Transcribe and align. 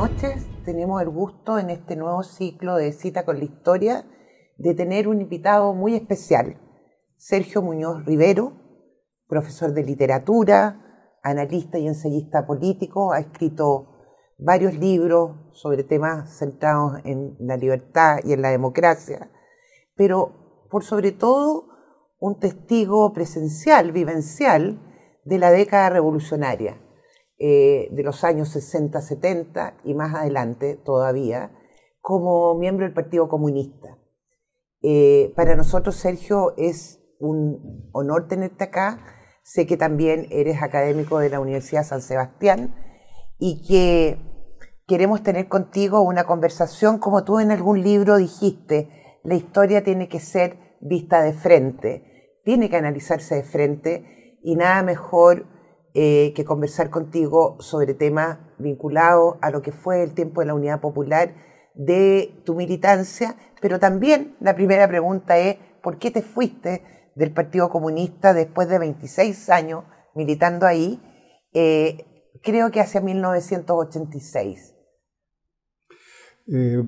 noches. 0.00 0.46
Tenemos 0.64 1.02
el 1.02 1.10
gusto 1.10 1.58
en 1.58 1.68
este 1.68 1.94
nuevo 1.94 2.22
ciclo 2.22 2.76
de 2.76 2.90
Cita 2.92 3.26
con 3.26 3.36
la 3.36 3.44
Historia 3.44 4.06
de 4.56 4.72
tener 4.72 5.06
un 5.06 5.20
invitado 5.20 5.74
muy 5.74 5.94
especial, 5.94 6.58
Sergio 7.18 7.60
Muñoz 7.60 8.06
Rivero, 8.06 8.54
profesor 9.28 9.74
de 9.74 9.84
literatura, 9.84 11.18
analista 11.22 11.78
y 11.78 11.86
ensayista 11.86 12.46
político, 12.46 13.12
ha 13.12 13.18
escrito 13.18 13.88
varios 14.38 14.72
libros 14.72 15.36
sobre 15.52 15.84
temas 15.84 16.34
centrados 16.38 16.94
en 17.04 17.36
la 17.38 17.58
libertad 17.58 18.20
y 18.24 18.32
en 18.32 18.40
la 18.40 18.48
democracia, 18.48 19.30
pero 19.96 20.64
por 20.70 20.82
sobre 20.82 21.12
todo 21.12 21.66
un 22.18 22.38
testigo 22.38 23.12
presencial, 23.12 23.92
vivencial, 23.92 24.80
de 25.26 25.38
la 25.38 25.50
década 25.50 25.90
revolucionaria 25.90 26.80
eh, 27.42 27.88
de 27.90 28.02
los 28.02 28.22
años 28.22 28.50
60, 28.50 29.00
70 29.00 29.78
y 29.84 29.94
más 29.94 30.14
adelante 30.14 30.76
todavía, 30.76 31.50
como 32.02 32.54
miembro 32.54 32.84
del 32.84 32.92
Partido 32.92 33.30
Comunista. 33.30 33.96
Eh, 34.82 35.32
para 35.36 35.56
nosotros, 35.56 35.96
Sergio, 35.96 36.52
es 36.58 37.00
un 37.18 37.88
honor 37.94 38.28
tenerte 38.28 38.64
acá. 38.64 39.02
Sé 39.42 39.66
que 39.66 39.78
también 39.78 40.26
eres 40.30 40.62
académico 40.62 41.18
de 41.18 41.30
la 41.30 41.40
Universidad 41.40 41.82
San 41.82 42.02
Sebastián 42.02 42.74
y 43.38 43.66
que 43.66 44.18
queremos 44.86 45.22
tener 45.22 45.48
contigo 45.48 46.02
una 46.02 46.24
conversación, 46.24 46.98
como 46.98 47.24
tú 47.24 47.40
en 47.40 47.52
algún 47.52 47.82
libro 47.82 48.18
dijiste, 48.18 48.90
la 49.24 49.34
historia 49.34 49.82
tiene 49.82 50.10
que 50.10 50.20
ser 50.20 50.76
vista 50.82 51.22
de 51.22 51.32
frente, 51.32 52.38
tiene 52.44 52.68
que 52.68 52.76
analizarse 52.76 53.36
de 53.36 53.44
frente 53.44 54.38
y 54.42 54.56
nada 54.56 54.82
mejor 54.82 55.46
eh, 55.92 56.32
que 56.36 56.44
conversar 56.44 56.88
contigo 56.88 57.56
sobre 57.60 57.94
temas 57.94 58.38
vinculados 58.58 59.38
a 59.40 59.50
lo 59.50 59.60
que 59.60 59.72
fue 59.72 60.04
el 60.04 60.14
tiempo 60.14 60.40
de 60.40 60.46
la 60.46 60.54
Unidad 60.54 60.80
Popular, 60.80 61.34
de 61.74 62.40
tu 62.44 62.54
militancia, 62.54 63.36
pero 63.60 63.78
también 63.80 64.36
la 64.40 64.54
primera 64.54 64.86
pregunta 64.86 65.38
es, 65.38 65.56
¿por 65.82 65.98
qué 65.98 66.10
te 66.10 66.22
fuiste 66.22 66.82
del 67.16 67.32
Partido 67.32 67.70
Comunista 67.70 68.32
después 68.34 68.68
de 68.68 68.78
26 68.78 69.50
años 69.50 69.84
militando 70.14 70.66
ahí? 70.66 71.02
Eh, 71.52 72.28
creo 72.42 72.70
que 72.70 72.80
hacia 72.80 73.00
1986. 73.00 74.76
Eh, 76.52 76.82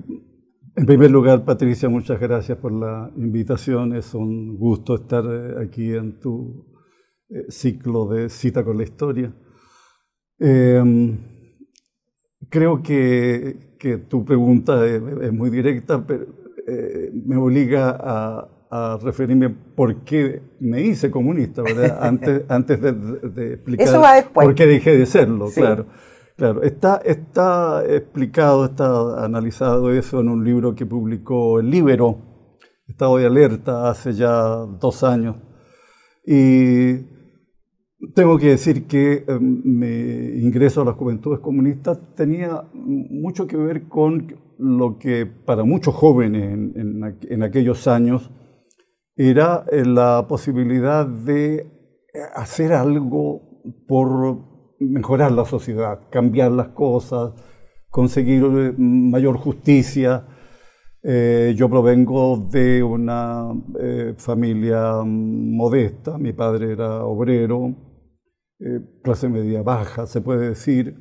en 0.75 0.85
primer 0.85 1.11
lugar, 1.11 1.43
Patricia, 1.45 1.89
muchas 1.89 2.19
gracias 2.19 2.57
por 2.57 2.71
la 2.71 3.11
invitación. 3.17 3.95
Es 3.95 4.13
un 4.13 4.57
gusto 4.57 4.95
estar 4.95 5.23
aquí 5.61 5.93
en 5.93 6.19
tu 6.19 6.72
eh, 7.33 7.45
ciclo 7.49 8.07
de 8.07 8.29
cita 8.29 8.63
con 8.63 8.77
la 8.77 8.83
historia. 8.83 9.33
Em, 10.37 11.17
creo 12.47 12.83
que, 12.83 13.75
que, 13.79 13.97
tu 13.97 14.23
pregunta 14.23 14.85
es, 14.85 15.01
muy 15.33 15.49
directa, 15.49 16.05
pero 16.05 16.27
eh, 16.67 17.11
me 17.25 17.35
obliga 17.37 17.97
a, 17.99 18.49
referirme 19.03 19.49
por 19.49 20.03
qué 20.03 20.41
me 20.59 20.81
hice 20.81 21.11
comunista, 21.11 21.61
¿verdad? 21.61 21.95
Antes, 22.01 22.41
antes 22.49 22.81
de, 22.81 23.53
explicar 23.53 24.31
por 24.33 24.55
qué 24.55 24.65
dejé 24.65 24.97
de 24.97 25.05
serlo, 25.05 25.49
claro. 25.53 25.85
Claro, 26.35 26.63
está, 26.63 26.99
está 27.05 27.83
explicado, 27.87 28.65
está 28.65 29.23
analizado 29.23 29.91
eso 29.91 30.19
en 30.21 30.29
un 30.29 30.43
libro 30.43 30.73
que 30.73 30.87
publicó 30.87 31.59
el 31.59 31.69
Libero, 31.69 32.17
Estado 32.87 33.17
de 33.17 33.27
Alerta, 33.27 33.89
hace 33.89 34.13
ya 34.13 34.31
dos 34.79 35.03
años. 35.03 35.35
Y 36.25 37.12
tengo 38.13 38.37
que 38.37 38.49
decir 38.49 38.85
que 38.87 39.23
em, 39.27 39.61
mi 39.63 40.41
ingreso 40.41 40.81
a 40.81 40.85
las 40.85 40.95
juventudes 40.95 41.39
comunistas 41.39 41.99
tenía 42.15 42.63
mucho 42.73 43.47
que 43.47 43.57
ver 43.57 43.87
con 43.87 44.35
lo 44.57 44.97
que 44.97 45.25
para 45.25 45.63
muchos 45.63 45.93
jóvenes 45.95 46.53
en, 46.75 47.43
aquellos 47.43 47.87
años 47.87 48.31
era 49.15 49.65
eh, 49.71 49.85
la 49.85 50.25
posibilidad 50.27 51.05
de 51.05 51.69
hacer 52.35 52.73
algo 52.73 53.61
por 53.87 54.37
mejorar 54.79 55.31
la 55.31 55.45
sociedad, 55.45 56.01
cambiar 56.09 56.51
las 56.51 56.69
cosas, 56.69 57.33
conseguir 57.89 58.43
eh, 58.43 58.73
mayor 58.77 59.37
justicia. 59.37 60.27
Eh, 61.03 61.53
yo 61.57 61.69
provengo 61.69 62.47
de 62.49 62.81
una 62.81 63.49
familia 64.17 65.03
modesta, 65.03 66.17
mi 66.17 66.31
padre 66.31 66.71
era 66.71 67.03
obrero, 67.03 67.82
eh, 68.65 68.79
clase 69.03 69.27
media 69.27 69.61
baja, 69.61 70.07
se 70.07 70.21
puede 70.21 70.49
decir. 70.49 70.95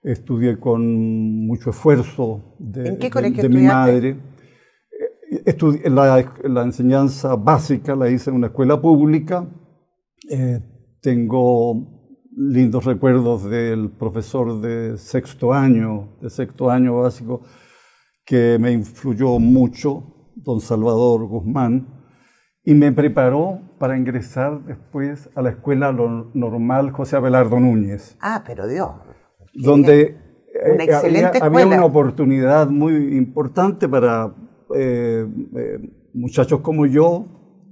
Estudié 0.00 0.60
con 0.60 1.46
mucho 1.46 1.70
esfuerzo 1.70 2.54
de, 2.60 3.48
mi 3.48 3.62
madre. 3.62 4.16
Eh, 5.28 5.90
la, 5.90 6.62
enseñanza 6.62 7.34
básica 7.34 7.96
la 7.96 8.08
hice 8.08 8.30
en 8.30 8.36
una 8.36 8.46
escuela 8.46 8.80
pública. 8.80 9.48
Eh, 10.30 10.60
tengo 11.02 12.14
lindos 12.36 12.84
recuerdos 12.84 13.50
del 13.50 13.90
profesor 13.90 14.60
de 14.60 14.96
sexto 14.98 15.52
año, 15.52 16.16
de 16.22 16.30
sexto 16.30 16.70
año 16.70 17.00
básico, 17.00 17.42
que 18.24 18.56
me 18.60 18.70
influyó 18.70 19.40
mucho, 19.40 20.30
don 20.36 20.60
Salvador 20.60 21.26
Guzmán, 21.26 21.97
y 22.68 22.74
me 22.74 22.92
preparó 22.92 23.62
para 23.78 23.96
ingresar 23.96 24.62
después 24.66 25.30
a 25.34 25.40
la 25.40 25.48
Escuela 25.48 25.90
Normal 25.90 26.90
José 26.90 27.16
Abelardo 27.16 27.58
Núñez. 27.58 28.18
Ah, 28.20 28.44
pero 28.46 28.66
Dios. 28.66 28.90
Donde 29.54 30.18
una 30.70 30.84
eh, 30.84 30.86
excelente 30.86 31.38
había, 31.40 31.62
había, 31.62 31.78
una 31.78 31.86
oportunidad 31.86 32.68
muy 32.68 33.16
importante 33.16 33.88
para 33.88 34.34
eh, 34.74 35.26
eh, 35.56 35.78
muchachos 36.12 36.60
como 36.60 36.84
yo, 36.84 37.24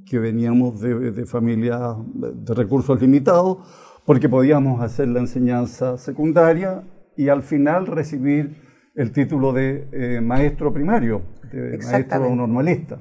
que 0.07 0.19
veníamos 0.19 0.81
de, 0.81 1.13
de 1.13 1.27
familias 1.27 1.99
de 2.15 2.55
recursos 2.55 2.99
limitados, 2.99 3.59
porque 4.07 4.31
podíamos 4.31 4.81
hacer 4.81 5.09
la 5.09 5.21
enseñanza 5.21 5.99
secundaria 5.99 6.84
y 7.19 7.28
al 7.28 7.43
final 7.43 7.87
recibir 7.87 8.63
el 8.95 9.13
título 9.13 9.53
de 9.53 10.23
maestro 10.23 10.73
primario, 10.73 11.21
de 11.53 11.77
maestro 11.84 12.34
normalista. 12.34 12.99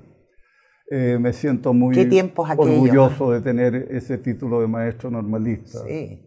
Eh, 0.92 1.18
me 1.20 1.34
siento 1.34 1.74
muy 1.74 1.98
orgulloso 2.58 3.32
de 3.32 3.42
tener 3.42 3.88
ese 3.90 4.20
título 4.20 4.62
de 4.62 4.68
maestro 4.68 5.10
normalista. 5.10 5.80
Sí. 5.84 6.22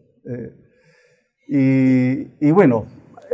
Eh, 1.48 2.36
y, 2.40 2.50
bueno, 2.50 2.86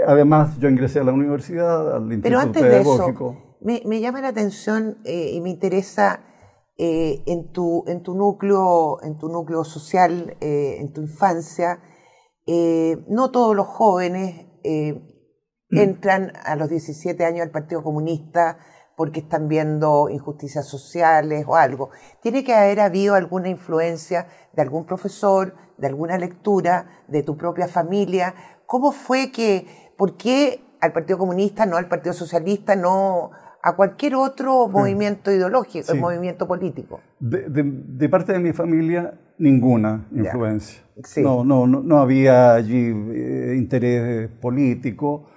además 0.07 0.59
yo 0.59 0.69
ingresé 0.69 1.01
a 1.01 1.05
la 1.05 1.13
universidad, 1.13 1.97
al 1.97 2.21
Pero 2.21 2.39
antes 2.39 2.63
De 2.63 2.81
eso, 2.81 3.37
me, 3.63 4.01
llama 4.01 4.21
la 4.21 4.29
atención 4.29 4.99
eh, 5.05 5.31
y 5.33 5.41
me 5.41 5.49
interesa 5.49 6.21
en, 6.77 7.53
tu, 7.53 7.85
en, 7.87 8.03
tu 8.03 8.15
núcleo, 8.15 9.03
en 9.03 9.17
tu 9.17 9.29
núcleo 9.29 9.65
social, 9.65 10.37
en 10.41 10.93
tu 10.93 11.01
infancia, 11.01 11.81
no 13.09 13.31
todos 13.31 13.57
los 13.57 13.67
jóvenes 13.67 14.47
mm. 14.63 15.79
entran 15.79 16.33
a 16.45 16.55
los 16.57 16.69
17 16.69 17.25
años 17.25 17.43
al 17.43 17.51
Partido 17.51 17.83
Comunista 17.83 18.59
porque 18.97 19.21
están 19.21 19.49
viendo 19.49 20.09
injusticias 20.09 20.67
sociales 20.67 21.45
o 21.47 21.57
algo. 21.57 21.91
Tiene 22.21 22.45
que 22.45 22.55
haber 22.55 22.81
habido 22.81 23.15
alguna 23.15 23.49
influencia 23.49 24.27
de 24.53 24.63
algún 24.63 24.85
profesor, 24.85 25.55
de 25.79 25.87
alguna 25.87 26.19
lectura, 26.19 27.03
de 27.09 27.23
tu 27.23 27.37
propia 27.37 27.69
familia. 27.69 28.35
¿Cómo 28.67 28.93
fue 28.93 29.31
que, 29.31 29.67
por 29.97 30.17
qué 30.17 30.61
al 30.81 30.93
Partido 30.93 31.19
Comunista, 31.19 31.67
no 31.67 31.77
al 31.77 31.89
Partido 31.89 32.13
Socialista, 32.13 32.77
no 32.77 33.31
a 33.63 33.77
cualquier 33.77 34.15
otro 34.15 34.69
movimiento 34.69 35.33
ideológico, 35.33 35.95
movimiento 35.97 36.47
político? 36.47 37.01
De, 37.19 38.09
parte 38.09 38.33
de 38.33 38.39
mi 38.39 38.53
familia, 38.53 39.19
ninguna 39.39 40.07
influencia. 40.13 40.83
No, 41.17 41.45
no, 41.45 41.67
no, 41.67 41.99
había 41.99 42.55
allí 42.55 42.87
eh, 42.87 43.55
interés 43.57 44.29
político, 44.41 45.31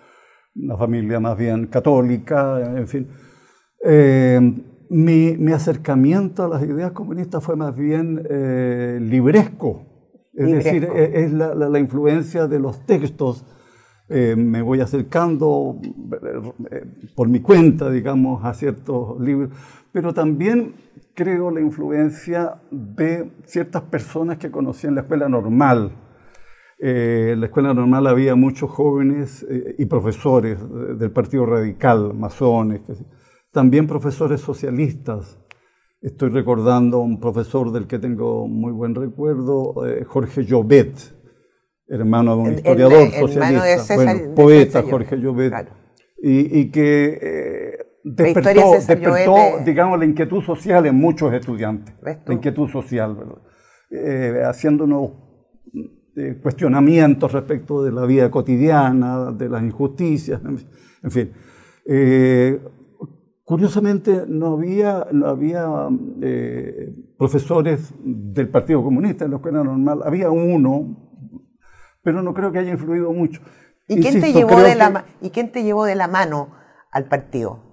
una 0.56 0.78
familia 0.78 1.20
más 1.20 1.38
bien 1.38 1.68
católica, 1.68 2.60
en 2.76 2.88
fin. 2.88 3.08
Eh, 3.90 4.42
mi, 4.90 5.54
acercamiento 5.54 6.44
a 6.44 6.50
las 6.50 6.62
ideas 6.64 6.92
comunistas 6.92 7.42
fue 7.42 7.56
más 7.56 7.74
bien 7.74 8.22
eh, 8.30 9.00
libresco, 9.02 9.86
es 10.34 10.52
decir, 10.52 10.90
e, 10.94 11.24
es, 11.24 11.32
la, 11.32 11.80
influencia 11.80 12.48
de 12.48 12.60
los 12.60 12.86
textos. 12.86 13.46
Eh, 14.10 14.36
me 14.38 14.62
voy 14.62 14.82
acercando 14.82 15.80
por 17.16 17.30
mi 17.30 17.40
cuenta, 17.40 17.90
digamos, 17.90 18.44
a 18.44 18.54
ciertos 18.54 19.20
libros, 19.22 19.52
pero 19.94 20.14
también 20.14 20.76
creo 21.14 21.50
la 21.50 21.62
influencia 21.62 22.56
de 22.70 23.32
ciertas 23.46 23.84
personas 23.84 24.38
que 24.38 24.52
conocí 24.52 24.88
en 24.88 24.96
la 24.96 25.02
escuela 25.02 25.30
normal. 25.30 25.92
en 26.78 27.40
la 27.40 27.46
escuela 27.46 27.74
normal 27.74 28.06
había 28.08 28.36
muchos 28.36 28.70
jóvenes 28.70 29.46
y 29.78 29.86
profesores 29.86 30.60
del 31.00 31.12
Partido 31.12 31.46
Radical, 31.46 32.14
masones, 32.14 32.82
también 33.58 33.88
profesores 33.88 34.40
socialistas. 34.40 35.40
Estoy 36.00 36.30
recordando 36.30 36.98
a 36.98 37.02
un 37.02 37.20
profesor 37.20 37.72
del 37.72 37.88
que 37.88 37.98
tengo 37.98 38.48
muy 38.48 38.72
buen 38.72 38.94
recuerdo, 38.94 39.84
eh, 39.84 40.04
Jorge 40.04 40.46
Llobet, 40.46 40.94
hermano 41.88 42.36
de 42.36 42.42
un 42.44 42.54
historiador 42.54 43.10
socialista, 43.10 43.96
bueno, 43.96 44.36
poeta 44.36 44.84
Jorge 44.84 45.18
Llobet, 45.18 45.52
y, 46.22 46.70
que 46.70 47.18
eh, 47.20 47.78
despertó, 48.04 48.74
despertó 48.74 49.36
digamos, 49.66 49.98
la 49.98 50.06
inquietud 50.06 50.44
social 50.44 50.86
en 50.86 50.94
muchos 50.94 51.34
estudiantes, 51.34 51.96
la 52.04 52.34
inquietud 52.36 52.70
social, 52.70 53.18
eh, 53.90 54.44
haciéndonos 54.46 55.14
eh, 56.16 56.38
cuestionamientos 56.44 57.32
respecto 57.32 57.84
de 57.84 57.92
la 57.92 58.06
vida 58.06 58.30
cotidiana, 58.30 59.32
de 59.32 59.50
las 59.50 59.64
injusticias, 59.64 60.40
en 61.02 61.10
fin. 61.12 61.32
Eh, 61.90 62.60
curiosamente, 63.48 64.26
no 64.28 64.56
había, 64.56 65.08
no 65.14 65.28
había 65.28 65.88
eh, 66.22 66.94
profesores 67.18 67.94
del 68.04 68.50
Partido 68.50 68.84
Comunista 68.84 69.24
en 69.24 69.32
la 69.32 69.38
escuela 69.38 69.64
normal, 69.64 70.02
había 70.04 70.30
uno, 70.30 71.22
pero 72.04 72.22
no 72.22 72.34
creo 72.34 72.52
que 72.52 72.60
haya 72.60 72.74
influido 72.74 73.14
mucho. 73.14 73.42
¿Y, 73.88 74.02
quién, 74.02 74.20
te 74.20 74.34
llevó 74.34 74.60
de 74.60 74.76
la, 74.76 75.06
¿Y 75.22 75.30
quién 75.30 75.54
te 75.54 75.64
llevó 75.64 75.86
de 75.86 75.96
la 75.96 76.10
mano 76.10 76.50
al 76.92 77.06
partido? 77.06 77.64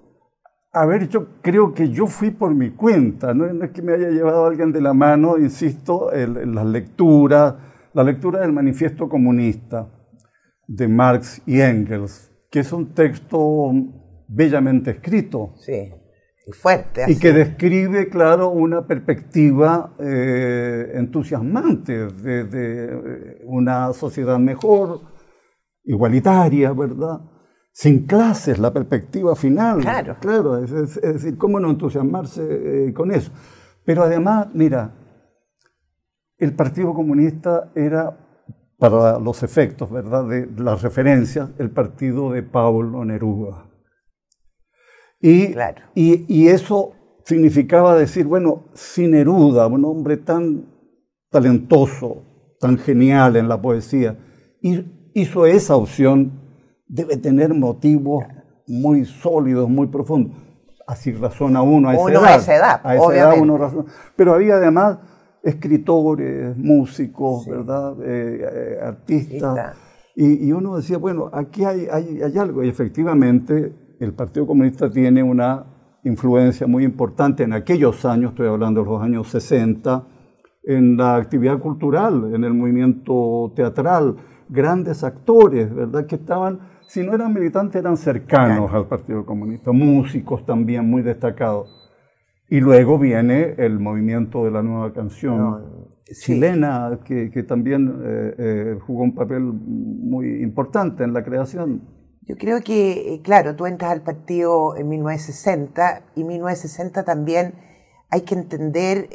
A 0.71 0.85
ver, 0.85 1.09
yo 1.09 1.41
creo 1.41 1.73
que 1.73 1.89
yo 1.89 2.07
fui 2.07 2.31
por 2.31 2.55
mi 2.55 2.69
cuenta, 2.69 3.33
no, 3.33 3.45
es 3.45 3.71
que 3.71 3.81
me 3.81 3.95
haya 3.95 4.11
llevado 4.11 4.45
alguien 4.45 4.71
de 4.71 4.79
la 4.79 4.93
mano, 4.93 5.37
insisto, 5.37 6.13
en, 6.13 6.55
las 6.55 6.65
lecturas, 6.67 7.55
la 7.91 8.03
lectura 8.05 8.39
del 8.39 8.53
manifiesto 8.53 9.09
comunista 9.09 9.89
de 10.67 10.87
Marx 10.87 11.41
y 11.45 11.59
Engels, 11.59 12.31
que 12.49 12.61
es 12.61 12.71
un 12.71 12.93
texto 12.93 13.73
bellamente 14.27 14.91
escrito. 14.91 15.53
Sí, 15.57 15.91
y 16.47 16.51
fuerte. 16.51 17.05
Y 17.07 17.17
que 17.17 17.33
describe, 17.33 18.09
claro, 18.09 18.49
una 18.49 18.85
perspectiva 18.85 19.95
eh, 19.99 20.91
entusiasmante 20.93 22.07
de, 22.07 22.43
de, 22.43 22.85
eh, 22.85 23.41
una 23.45 23.91
sociedad 23.93 24.37
mejor, 24.37 25.01
igualitaria, 25.83 26.71
¿verdad? 26.71 27.21
sin 27.75 28.05
clases, 28.05 28.57
la 28.57 28.71
perspectiva 28.71 29.35
final. 29.35 29.81
Claro. 29.81 30.15
Claro, 30.21 30.63
es, 30.63 30.95
decir, 30.95 31.37
¿cómo 31.37 31.59
no 31.59 31.69
entusiasmarse 31.71 32.87
eh, 32.87 32.93
con 32.93 33.11
eso? 33.11 33.33
Pero 33.83 34.03
además, 34.03 34.47
mira, 34.53 34.95
el 36.37 36.55
Partido 36.55 36.93
Comunista 36.93 37.73
era, 37.75 38.17
para 38.79 39.19
los 39.19 39.43
efectos, 39.43 39.91
¿verdad?, 39.91 40.25
de 40.25 40.49
las 40.57 40.81
referencias, 40.83 41.49
el 41.57 41.69
partido 41.69 42.31
de 42.31 42.43
Pablo 42.43 43.03
Neruda. 43.03 43.64
Y, 45.25 45.55
y, 45.95 46.25
y 46.27 46.47
eso 46.49 46.91
significaba 47.23 47.95
decir, 47.95 48.27
bueno, 48.27 48.65
si 48.75 49.07
Neruda, 49.07 49.65
un 49.65 49.83
hombre 49.83 50.17
tan 50.17 50.67
talentoso, 51.31 52.21
tan 52.59 52.77
genial 52.77 53.35
en 53.35 53.49
la 53.49 53.59
poesía, 53.59 54.19
hizo 54.61 55.47
esa 55.47 55.75
opción 55.75 56.31
debe 56.87 57.17
tener 57.17 57.55
motivos 57.55 58.23
muy 58.67 59.05
sólidos, 59.05 59.67
muy 59.67 59.87
profundos. 59.87 60.37
Así 60.85 61.11
razona 61.13 61.63
uno 61.63 61.89
a 61.89 61.95
esa 61.95 62.11
edad. 62.11 62.25
A 62.25 62.35
esa 62.35 62.55
edad, 62.55 62.81
a 62.83 62.95
esa 62.95 63.15
edad 63.15 63.33
uno 63.39 63.57
razona. 63.57 63.85
Pero 64.15 64.35
había 64.35 64.57
además 64.57 64.99
escritores, 65.41 66.55
músicos, 66.55 67.47
¿verdad? 67.47 67.95
Eh, 68.03 68.41
eh, 68.43 68.79
artistas. 68.79 69.75
Y, 70.15 70.51
uno 70.51 70.77
decía, 70.77 70.97
bueno, 70.97 71.31
aquí 71.33 71.65
hay, 71.65 71.87
hay, 71.91 72.21
hay 72.21 72.37
algo. 72.37 72.63
Y 72.63 72.69
efectivamente 72.69 73.73
el 73.99 74.13
Partido 74.13 74.47
Comunista 74.47 74.89
tiene 74.89 75.23
una 75.23 75.65
influencia 76.03 76.67
muy 76.67 76.83
importante 76.83 77.43
en 77.43 77.53
aquellos 77.53 78.05
años, 78.05 78.31
estoy 78.31 78.47
hablando 78.47 78.83
de 78.83 78.89
los 78.89 79.01
años 79.01 79.27
60, 79.29 80.07
en 80.63 80.97
la 80.97 81.15
actividad 81.15 81.59
cultural, 81.59 82.33
en 82.33 82.43
el 82.43 82.53
movimiento 82.53 83.53
teatral, 83.55 84.15
grandes 84.49 85.03
actores, 85.03 85.73
¿verdad? 85.73 86.05
Que 86.05 86.15
estaban 86.15 86.59
si 86.87 87.03
no 87.03 87.13
eran 87.13 87.33
militantes, 87.33 87.79
eran 87.79 87.97
cercanos 87.97 88.71
al 88.73 88.87
Partido 88.87 89.25
Comunista, 89.25 89.71
músicos 89.71 90.45
también 90.45 90.89
muy 90.89 91.01
destacados. 91.01 91.69
Y 92.47 92.59
luego 92.59 92.99
viene 92.99 93.55
el 93.57 93.79
movimiento 93.79 94.45
de 94.45 94.51
la 94.51 94.61
nueva 94.61 94.93
canción 94.93 95.95
chilena, 96.05 96.99
que, 97.03 97.43
también 97.47 98.01
eh, 98.03 98.35
eh, 98.37 98.79
jugó 98.85 99.03
un 99.03 99.15
papel 99.15 99.41
muy 99.41 100.43
importante 100.43 101.03
en 101.03 101.13
la 101.13 101.23
creación. 101.23 101.81
Yo 102.27 102.37
creo 102.37 102.61
que, 102.61 103.13
eh, 103.13 103.21
claro, 103.21 103.55
tú 103.55 103.65
entras 103.65 103.91
al 103.91 104.01
partido 104.01 104.75
en 104.75 104.89
1960 104.89 106.11
y 106.15 106.23
1960 106.23 107.03
también 107.03 107.55
hay 108.09 108.21
que 108.21 108.35
entender, 108.35 109.09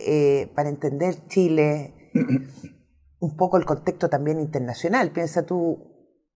para 0.54 0.68
entender 0.68 1.26
Chile, 1.28 1.94
un 3.20 3.36
poco 3.36 3.56
el 3.56 3.64
contexto 3.64 4.08
también 4.08 4.40
internacional. 4.40 5.10
Piensa 5.12 5.46
tú, 5.46 5.90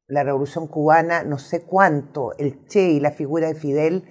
la 0.07 0.23
revolución 0.23 0.69
cubana, 0.69 1.25
no 1.25 1.39
sé 1.39 1.65
cuánto, 1.65 2.37
el 2.39 2.67
Che 2.67 2.91
y 2.91 3.01
la 3.01 3.11
figura 3.11 3.49
de 3.49 3.55
Fidel, 3.55 4.05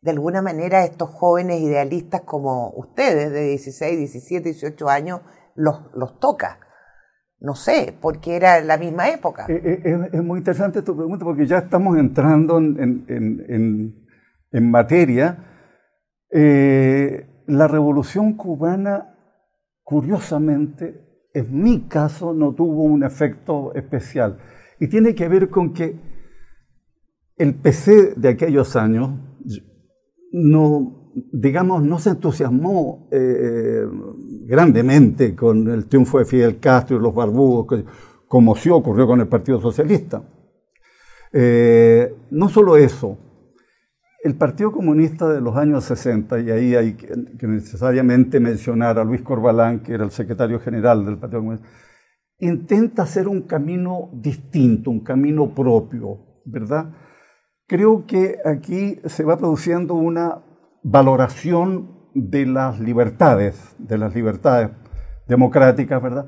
de 0.00 0.10
alguna 0.10 0.42
manera 0.42 0.84
estos 0.84 1.10
jóvenes 1.10 1.60
idealistas 1.60 2.22
como 2.22 2.70
ustedes 2.76 3.30
de 3.30 3.42
16, 3.48 3.98
17, 3.98 4.50
18 4.50 4.88
años, 4.88 5.20
los, 5.54 5.80
los 5.94 6.18
toca. 6.18 6.60
No 7.44 7.54
sé, 7.54 7.94
porque 8.00 8.36
era 8.36 8.62
la 8.62 8.78
misma 8.78 9.10
época. 9.10 9.44
Eh, 9.50 9.82
eh, 9.84 10.08
es, 10.14 10.24
muy 10.24 10.38
interesante 10.38 10.80
tu 10.80 10.96
pregunta 10.96 11.26
porque 11.26 11.44
ya 11.44 11.58
estamos 11.58 11.98
entrando 11.98 12.56
en, 12.56 13.92
materia. 14.50 15.44
Eh, 16.30 17.44
la 17.46 17.68
revolución 17.68 18.32
cubana, 18.32 19.14
curiosamente, 19.82 21.28
en 21.34 21.62
mi 21.62 21.86
caso, 21.86 22.32
no 22.32 22.54
tuvo 22.54 22.84
un 22.84 23.04
efecto 23.04 23.74
especial. 23.74 24.38
Y 24.80 24.88
tiene 24.88 25.14
que 25.14 25.28
ver 25.28 25.50
con 25.50 25.74
que 25.74 26.00
el 27.36 27.56
PC 27.56 28.14
de 28.16 28.30
aquellos 28.30 28.74
años 28.74 29.20
no, 30.32 31.12
digamos, 31.30 31.82
no 31.82 31.98
se 31.98 32.08
entusiasmó 32.08 33.06
grandemente 34.46 35.34
con 35.34 35.68
el 35.68 35.86
triunfo 35.86 36.18
de 36.18 36.24
Fidel 36.24 36.58
Castro 36.58 36.96
y 36.96 37.00
los 37.00 37.14
barbudos, 37.14 37.84
como 38.28 38.54
sí 38.54 38.70
ocurrió 38.70 39.06
con 39.06 39.20
el 39.20 39.28
Partido 39.28 39.60
Socialista. 39.60 40.22
Eh, 41.32 42.14
no 42.30 42.48
solo 42.48 42.76
eso, 42.76 43.18
el 44.22 44.36
Partido 44.36 44.72
Comunista 44.72 45.28
de 45.28 45.40
los 45.40 45.56
años 45.56 45.84
60, 45.84 46.40
y 46.40 46.50
ahí 46.50 46.74
hay 46.74 46.94
que 46.94 47.46
necesariamente 47.46 48.40
mencionar 48.40 48.98
a 48.98 49.04
Luis 49.04 49.22
Corbalán, 49.22 49.80
que 49.80 49.92
era 49.94 50.04
el 50.04 50.10
secretario 50.10 50.60
general 50.60 51.04
del 51.04 51.18
Partido 51.18 51.40
Comunista, 51.40 51.68
intenta 52.38 53.02
hacer 53.02 53.28
un 53.28 53.42
camino 53.42 54.10
distinto, 54.12 54.90
un 54.90 55.00
camino 55.00 55.54
propio, 55.54 56.42
¿verdad? 56.44 56.92
Creo 57.66 58.06
que 58.06 58.38
aquí 58.44 59.00
se 59.04 59.24
va 59.24 59.38
produciendo 59.38 59.94
una 59.94 60.42
valoración 60.82 62.03
de 62.14 62.46
las 62.46 62.80
libertades, 62.80 63.74
de 63.78 63.98
las 63.98 64.14
libertades 64.14 64.70
democráticas, 65.26 66.02
¿verdad? 66.02 66.26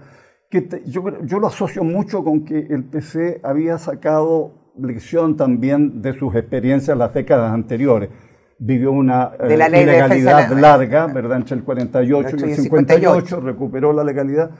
Que 0.51 0.83
yo, 0.87 1.03
yo 1.25 1.39
lo 1.39 1.47
asocio 1.47 1.85
mucho 1.85 2.23
con 2.23 2.45
que 2.45 2.59
el 2.59 2.85
PC 2.85 3.41
había 3.43 3.79
sacado 3.79 4.73
lección 4.79 5.37
también 5.37 6.03
de 6.03 6.13
sus 6.13 6.35
experiencias 6.35 6.91
en 6.91 6.99
las 6.99 7.15
décadas 7.15 7.53
anteriores. 7.53 8.11
Vivió 8.59 8.93
una 8.93 9.33
eh, 9.39 9.55
ilegalidad 9.55 10.51
larga, 10.53 11.07
¿verdad? 11.07 11.39
Entre 11.39 11.57
el 11.57 11.65
48 11.65 12.37
y 12.39 12.43
el 12.43 12.57
58, 12.57 13.41
recuperó 13.41 13.93
la 13.93 14.03
legalidad 14.03 14.51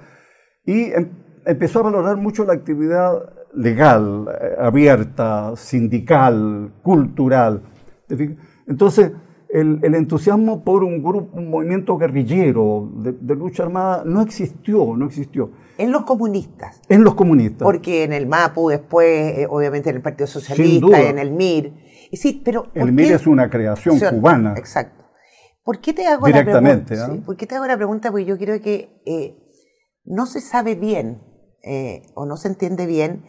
y 0.65 0.93
em, 0.93 1.09
empezó 1.47 1.81
a 1.81 1.85
valorar 1.85 2.17
mucho 2.17 2.45
la 2.45 2.53
actividad 2.53 3.33
legal, 3.55 4.29
eh, 4.29 4.57
abierta, 4.59 5.53
sindical, 5.57 6.73
cultural. 6.83 7.63
Entonces, 8.67 9.13
el, 9.49 9.95
entusiasmo 9.95 10.65
por 10.65 10.85
un 10.85 11.03
grupo, 11.03 11.37
un 11.37 11.51
movimiento 11.51 11.97
guerrillero 11.97 12.91
de, 12.97 13.35
lucha 13.35 13.65
armada 13.65 14.03
no 14.05 14.23
existió, 14.23 14.97
no 14.97 15.07
existió. 15.07 15.51
En 15.79 15.93
los 15.93 16.05
comunistas. 16.05 16.81
En 16.89 17.05
los 17.05 17.15
comunistas. 17.15 17.65
Porque 17.65 18.05
en 18.05 18.13
el 18.13 18.27
MAPU, 18.27 18.71
después, 18.71 19.39
eh, 19.39 19.47
obviamente 19.49 19.91
en 19.91 19.97
el 19.97 20.03
Partido 20.03 20.27
Socialista, 20.27 21.01
en 21.01 21.19
el 21.19 21.33
MIR. 21.33 21.73
sí, 22.13 22.41
pero 22.45 22.69
el 22.75 22.93
MIR 22.93 23.13
es 23.13 23.27
una 23.27 23.51
creación 23.51 23.99
cubana. 23.99 24.55
Exacto. 24.57 25.05
¿Por 25.63 25.81
qué 25.81 25.93
te 25.93 26.07
hago 26.07 26.29
la 26.29 26.45
pregunta? 26.45 26.95
¿ah? 27.07 27.17
¿Por 27.25 27.37
qué 27.37 27.47
te 27.47 27.57
hago 27.57 27.67
la 27.67 27.77
pregunta? 27.77 28.11
Porque 28.11 28.25
yo 28.25 28.39
creo 28.39 28.61
que 28.61 29.03
eh, 29.05 29.37
no 30.05 30.27
se 30.27 30.41
sabe 30.41 30.77
bien 30.77 31.21
eh, 31.63 32.03
o 32.15 32.25
no 32.25 32.37
se 32.37 32.49
entiende 32.49 32.87
bien 32.87 33.25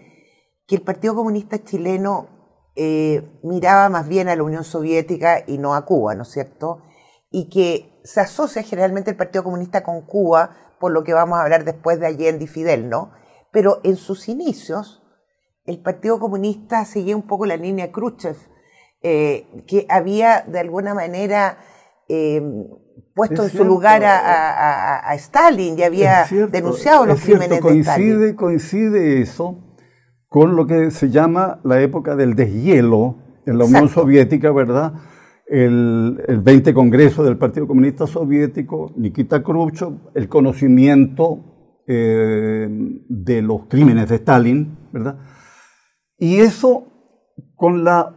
que 0.68 0.76
el 0.76 0.84
Partido 0.84 1.16
Comunista 1.16 1.64
chileno 1.64 2.37
eh, 2.80 3.28
miraba 3.42 3.90
más 3.90 4.08
bien 4.08 4.30
a 4.30 4.36
la 4.36 4.44
Unión 4.44 4.64
Soviética 4.64 5.44
y 5.48 5.58
no 5.58 5.74
a 5.74 5.84
Cuba, 5.84 6.14
¿no 6.14 6.22
es 6.22 6.30
cierto? 6.30 6.84
Y 7.32 7.50
que 7.50 8.00
se 8.04 8.22
asocia 8.22 8.62
generalmente 8.62 9.10
el 9.10 9.18
Partido 9.18 9.44
Comunista 9.44 9.82
con 9.82 10.02
Cuba, 10.02 10.56
por 10.80 10.92
lo 10.92 11.04
que 11.04 11.12
vamos 11.12 11.40
a 11.40 11.42
hablar 11.42 11.66
después 11.66 12.00
de 12.00 12.06
Allende 12.06 12.44
y 12.44 12.48
Fidel, 12.48 12.88
¿no? 12.88 13.12
Pero 13.52 13.82
en 13.84 13.96
sus 13.96 14.30
inicios, 14.30 15.02
el 15.66 15.82
Partido 15.82 16.20
Comunista 16.20 16.86
seguía 16.86 17.16
un 17.16 17.26
poco 17.26 17.48
la 17.48 17.58
línea 17.58 17.92
Khrushchev, 17.92 18.38
eh, 19.02 19.48
que 19.66 19.88
había 19.90 20.46
de 20.48 20.60
alguna 20.60 20.94
manera 20.94 21.58
puesto 23.18 23.44
en 23.44 23.50
su 23.50 23.66
lugar 23.66 24.04
a, 24.06 25.14
Stalin 25.16 25.78
y 25.78 25.84
había 25.84 26.26
denunciado 26.52 27.06
los 27.08 27.20
crímenes 27.20 27.60
coincide, 27.60 28.18
de 28.18 28.30
Stalin. 28.30 28.36
Coincide 28.36 29.22
eso. 29.22 29.67
Con 30.38 30.56
lo 30.56 30.68
que 30.68 30.92
se 30.92 31.10
llama 31.10 31.60
la 31.64 31.82
época 31.82 32.16
del 32.16 32.36
deshielo 32.36 33.16
en 33.48 33.58
la 33.58 33.66
Unión 33.66 33.90
Soviética, 33.90 34.52
¿verdad? 34.52 34.94
El, 35.48 36.22
20 36.44 36.76
Congreso 36.76 37.24
del 37.24 37.38
Partido 37.38 37.66
Comunista 37.66 38.06
Soviético, 38.06 38.94
Nikita 38.98 39.42
Khrushchev, 39.42 39.98
el 40.14 40.30
conocimiento 40.30 41.82
eh, 41.88 42.68
de 42.70 43.42
los 43.42 43.62
crímenes 43.68 44.10
de 44.10 44.16
Stalin, 44.18 44.78
¿verdad? 44.94 45.18
Y 46.20 46.38
eso 46.38 46.86
con 47.56 47.84
la, 47.84 48.16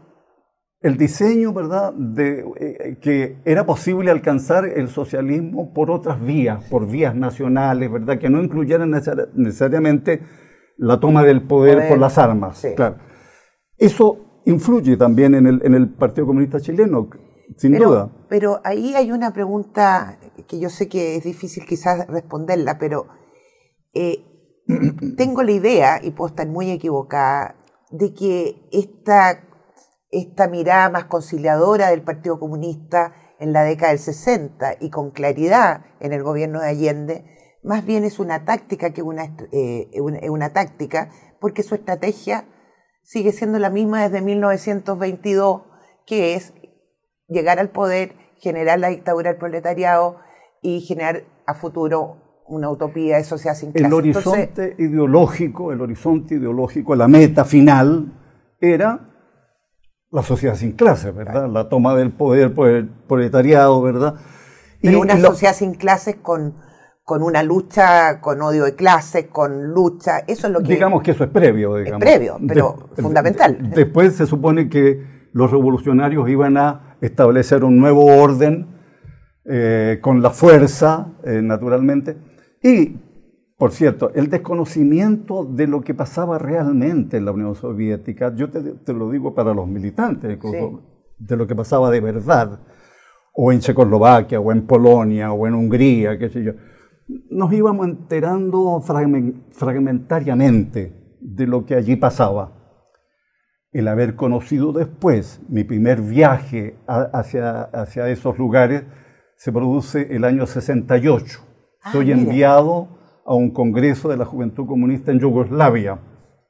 el 0.83 0.99
diseño, 0.99 1.55
¿verdad?, 1.55 1.95
de 1.95 2.45
eh, 2.61 2.99
que 3.01 3.39
era 3.47 3.65
posible 3.65 4.11
alcanzar 4.11 4.67
el 4.67 4.89
socialismo 4.89 5.73
por 5.73 5.91
otras 5.91 6.23
vías, 6.23 6.63
por 6.65 6.87
vías 6.87 7.15
nacionales, 7.15 7.91
¿verdad?, 7.91 8.19
que 8.19 8.29
no 8.29 8.43
incluyeran 8.43 8.91
necesariamente 8.91 10.21
la 10.81 10.99
toma 10.99 11.23
del 11.25 11.43
poder, 11.43 11.89
por 11.89 11.99
las 11.99 12.17
armas. 12.17 12.67
Claro. 12.75 12.97
Eso 13.77 14.41
influye 14.47 14.97
también 14.97 15.35
en 15.35 15.47
el, 15.47 15.61
en 15.65 15.75
el 15.75 15.91
Partido 15.91 16.27
Comunista 16.27 16.59
chileno, 16.59 17.11
sin 17.57 17.77
duda. 17.77 18.11
Pero 18.29 18.61
ahí 18.65 18.95
hay 18.95 19.13
una 19.13 19.33
pregunta 19.33 20.19
que 20.49 20.59
yo 20.59 20.71
sé 20.71 20.89
que 20.89 21.17
es 21.17 21.25
difícil 21.25 21.67
quizás 21.67 22.07
responderla, 22.09 22.79
pero 22.79 23.09
eh, 23.93 24.25
tengo 25.19 25.43
la 25.43 25.53
idea, 25.53 26.01
y 26.03 26.13
puedo 26.13 26.29
estar 26.29 26.49
muy 26.49 26.71
equivocada, 26.71 27.57
de 27.91 28.15
que 28.15 28.67
esta, 28.73 29.39
esta 30.11 30.49
mirada 30.49 30.89
más 30.89 31.05
conciliadora 31.05 31.91
del 31.91 32.03
Partido 32.03 32.41
Comunista 32.41 33.13
en 33.39 33.53
la 33.53 33.65
década 33.65 33.93
del 33.93 33.99
60 33.99 34.77
y 34.81 34.89
con 34.89 35.11
claridad 35.11 35.85
en 36.01 36.15
el 36.15 36.23
gobierno 36.23 36.61
de 36.61 36.69
Allende, 36.69 37.40
más 37.63 37.85
bien 37.85 38.05
es 38.05 38.19
una 38.19 38.45
táctica 38.45 38.91
que 38.93 39.03
una, 39.03 39.37
eh, 39.53 39.91
una, 40.01 40.53
táctica, 40.53 41.11
porque 41.41 41.63
su 41.63 41.75
estrategia 41.75 42.45
sigue 43.03 43.33
siendo 43.33 43.59
la 43.59 43.71
misma 43.71 44.03
desde 44.03 44.23
1922, 44.23 45.63
que 46.07 46.35
es 46.35 46.55
llegar 47.29 47.59
al 47.59 47.71
poder, 47.71 48.15
generar 48.39 48.79
la 48.79 48.89
dictadura 48.89 49.31
del 49.31 49.39
proletariado 49.39 50.19
y 50.63 50.81
generar 50.81 51.25
a 51.47 51.55
futuro 51.55 52.43
una 52.47 52.71
utopía 52.71 53.17
de 53.17 53.25
sociedad 53.25 53.55
sin 53.55 53.73
clase. 53.73 53.87
El 53.87 53.93
horizonte 53.93 54.75
ideológico, 54.79 55.73
el 55.73 55.81
horizonte 55.81 56.35
ideológico, 56.35 56.95
la 56.97 57.09
meta 57.09 57.45
final 57.45 58.13
era 58.61 59.11
la 60.11 60.23
sociedad 60.23 60.57
sin 60.57 60.73
clase, 60.73 61.13
¿verdad? 61.13 61.49
La 61.49 61.69
toma 61.69 61.95
del 61.95 62.11
poder 62.11 62.53
por 62.55 62.69
el 62.69 62.89
proletariado, 62.89 63.81
¿verdad? 63.81 64.17
Pero 64.83 64.99
y, 64.99 65.01
una 65.01 65.21
sociedad 65.21 65.55
sin 65.55 65.75
clases 65.75 66.17
con 66.17 66.57
con 67.05 67.23
una 67.23 67.43
lucha, 67.43 68.21
con 68.21 68.41
odio 68.41 68.65
de 68.65 68.75
clase, 68.75 69.29
con 69.29 69.73
lucha, 69.73 70.21
eso 70.27 70.47
es 70.47 70.53
lo 70.53 70.61
que... 70.61 70.75
Digamos 70.75 71.03
que 71.03 71.11
eso 71.11 71.25
es 71.25 71.31
previo, 71.31 71.77
digamos. 71.77 72.07
Es 72.07 72.09
previo, 72.09 72.39
pero 72.47 72.89
fundamental. 72.97 73.71
después 73.75 74.15
se 74.15 74.27
supone 74.27 74.69
que 74.69 75.29
los 75.33 75.51
revolucionarios 75.51 76.29
iban 76.29 76.57
a 76.57 76.97
establecer 77.01 77.65
un 77.65 77.79
nuevo 77.79 78.05
orden 78.07 78.69
eh, 79.45 79.99
con 80.01 80.23
la 80.23 80.31
fuerza, 80.31 81.15
eh, 81.25 81.41
naturalmente, 81.43 82.17
y, 82.63 82.97
por 83.59 83.73
cierto, 83.73 84.13
el 84.15 84.29
desconocimiento 84.29 85.45
de 85.45 85.67
lo 85.67 85.81
que 85.81 85.95
pasaba 85.95 86.39
realmente 86.39 87.17
en 87.17 87.25
la 87.25 87.33
Unión 87.33 87.55
Soviética, 87.55 88.35
yo 88.37 88.51
te, 88.51 88.93
lo 88.93 89.11
digo 89.11 89.35
para 89.35 89.53
los 89.53 89.67
militantes, 89.67 90.39
de 91.19 91.37
lo 91.37 91.47
que 91.47 91.57
pasaba 91.57 91.91
de 91.91 92.01
verdad, 92.01 92.61
o 93.35 93.51
en 93.51 93.61
Checoslovaquia, 93.61 94.39
o 94.39 94.53
en 94.53 94.67
Polonia, 94.67 95.33
o 95.33 95.47
en 95.47 95.55
Hungría, 95.55 96.19
qué 96.19 96.29
sé 96.29 96.45
yo 96.45 96.53
nos 97.31 97.53
íbamos 97.53 97.87
enterando 97.87 98.81
fragmentariamente 99.53 101.17
de 101.21 101.47
lo 101.47 101.65
que 101.65 101.75
allí 101.75 101.97
pasaba. 101.97 102.53
El 103.73 103.89
haber 103.89 104.17
conocido 104.17 104.73
después 104.73 105.41
mi 105.49 105.65
primer 105.65 106.01
viaje 106.03 106.77
hacia, 106.87 107.63
hacia 107.63 108.09
esos 108.09 108.39
lugares 108.39 108.85
se 109.37 109.53
produce 109.53 110.15
el 110.15 110.25
año 110.25 110.47
68. 110.47 111.41
Ah, 111.83 111.93
Soy 111.93 112.11
enviado 112.13 112.89
a 113.25 113.35
un 113.35 113.51
congreso 113.51 114.09
de 114.09 114.17
la 114.17 114.25
Juventud 114.25 114.67
Comunista 114.67 115.13
en 115.13 115.21
Yugoslavia. 115.21 116.01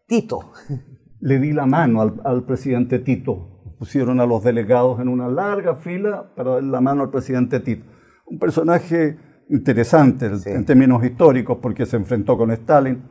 Tito. 0.06 0.52
Le 1.20 1.38
di 1.38 1.52
la 1.52 1.66
mano 1.66 2.00
al, 2.00 2.20
al 2.24 2.44
presidente 2.44 2.98
Tito. 2.98 3.76
Pusieron 3.78 4.18
a 4.20 4.26
los 4.26 4.42
delegados 4.42 4.98
en 5.00 5.08
una 5.08 5.28
larga 5.28 5.76
fila 5.76 6.32
para 6.34 6.54
dar 6.54 6.62
la 6.64 6.80
mano 6.80 7.02
al 7.02 7.10
presidente 7.10 7.60
Tito. 7.60 7.84
Un 8.26 8.38
personaje 8.38 9.18
interesante 9.50 10.30
en 10.46 10.64
términos 10.64 11.04
históricos 11.04 11.58
porque 11.60 11.86
se 11.86 11.96
enfrentó 11.96 12.36
con 12.38 12.50
Stalin, 12.52 13.02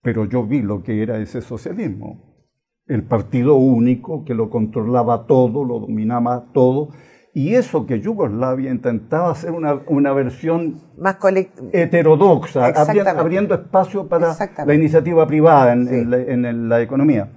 pero 0.00 0.24
yo 0.24 0.46
vi 0.46 0.62
lo 0.62 0.82
que 0.82 1.02
era 1.02 1.18
ese 1.18 1.40
socialismo. 1.40 2.32
El 2.86 3.04
partido 3.04 3.54
único 3.56 4.24
que 4.24 4.34
lo 4.34 4.50
controlaba 4.50 5.26
todo, 5.26 5.64
lo 5.64 5.80
dominaba 5.80 6.50
todo, 6.52 6.90
y 7.34 7.54
eso 7.54 7.86
que 7.86 8.00
Yugoslavia 8.00 8.70
intentaba 8.70 9.30
hacer 9.30 9.52
una, 9.52 9.80
una 9.86 10.12
versión 10.12 10.82
más 10.98 11.16
heterodoxa, 11.72 12.66
abriendo 12.66 13.54
espacio 13.54 14.08
para 14.08 14.34
la 14.66 14.74
iniciativa 14.74 15.26
privada 15.26 15.72
en 15.72 16.68
la 16.68 16.82
economía. 16.82 17.30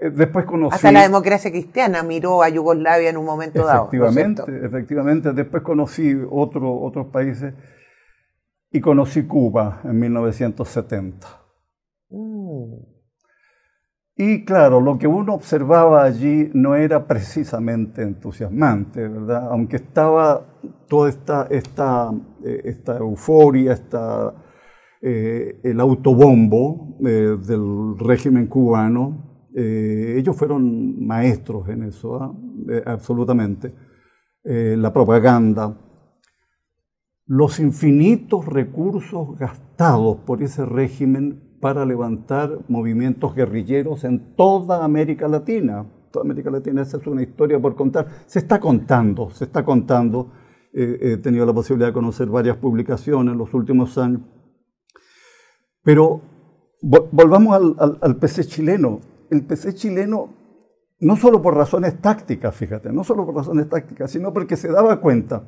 Eh, 0.00 0.10
después 0.10 0.44
conocí... 0.44 0.76
Hasta 0.76 0.92
la 0.92 1.02
democracia 1.02 1.50
cristiana 1.50 2.02
miró 2.02 2.42
a 2.42 2.48
Yugoslavia 2.48 3.10
en 3.10 3.16
un 3.16 3.24
momento 3.24 3.64
dado. 3.64 3.88
Efectivamente, 3.92 4.42
efectivamente. 4.64 5.32
Después 5.32 5.62
conocí 5.62 6.16
otro, 6.30 6.80
otros 6.80 7.06
países 7.06 7.54
y 8.70 8.80
conocí 8.80 9.26
Cuba 9.26 9.80
en 9.84 9.98
1970. 9.98 11.26
Mm. 12.10 12.98
Y 14.20 14.44
claro, 14.44 14.80
lo 14.80 14.98
que 14.98 15.06
uno 15.06 15.34
observaba 15.34 16.02
allí 16.02 16.50
no 16.52 16.74
era 16.74 17.06
precisamente 17.06 18.02
entusiasmante, 18.02 19.06
¿verdad? 19.06 19.48
Aunque 19.52 19.76
estaba 19.76 20.44
toda 20.88 21.08
esta, 21.08 21.46
esta, 21.50 22.10
eh, 22.44 22.62
esta 22.64 22.96
euforia, 22.96 23.74
esta, 23.74 24.34
eh, 25.00 25.60
el 25.62 25.78
autobombo 25.78 26.96
del 26.98 27.96
régimen 27.96 28.48
cubano, 28.48 29.27
eh, 29.54 30.16
ellos 30.18 30.36
fueron 30.36 31.04
maestros 31.06 31.68
en 31.68 31.84
eso, 31.84 32.16
¿ah? 32.16 32.34
eh, 32.68 32.82
absolutamente. 32.84 33.74
Eh, 34.44 34.76
la 34.78 34.92
propaganda, 34.92 35.76
los 37.26 37.58
infinitos 37.60 38.46
recursos 38.46 39.38
gastados 39.38 40.18
por 40.18 40.42
ese 40.42 40.64
régimen 40.64 41.58
para 41.60 41.84
levantar 41.84 42.58
movimientos 42.68 43.34
guerrilleros 43.34 44.04
en 44.04 44.34
toda 44.36 44.84
América 44.84 45.28
Latina. 45.28 45.86
Toda 46.12 46.24
América 46.24 46.50
Latina, 46.50 46.82
esa 46.82 46.98
es 46.98 47.06
una 47.06 47.22
historia 47.22 47.60
por 47.60 47.74
contar. 47.74 48.06
Se 48.26 48.38
está 48.38 48.60
contando, 48.60 49.30
se 49.30 49.44
está 49.44 49.64
contando. 49.64 50.32
he 50.72 51.16
tenido 51.16 51.44
la 51.44 51.52
posibilidad 51.52 51.88
de 51.88 51.94
conocer 51.94 52.28
varias 52.28 52.56
publicaciones 52.56 53.32
en 53.32 53.38
los 53.38 53.52
últimos 53.52 53.98
años. 53.98 54.22
Pero 55.82 56.20
volvamos 56.80 57.76
al, 57.78 57.98
al 58.00 58.16
PC 58.16 58.44
chileno 58.44 59.00
el 59.30 59.44
PC 59.44 59.74
chileno, 59.74 60.34
no 61.00 61.16
solo 61.16 61.40
por 61.40 61.54
razones 61.54 62.00
tácticas, 62.00 62.54
fíjate, 62.54 62.92
no 62.92 63.04
solo 63.04 63.24
por 63.24 63.36
razones 63.36 63.68
tácticas, 63.68 64.10
sino 64.10 64.32
porque 64.32 64.56
se 64.56 64.68
daba 64.68 65.00
cuenta 65.00 65.44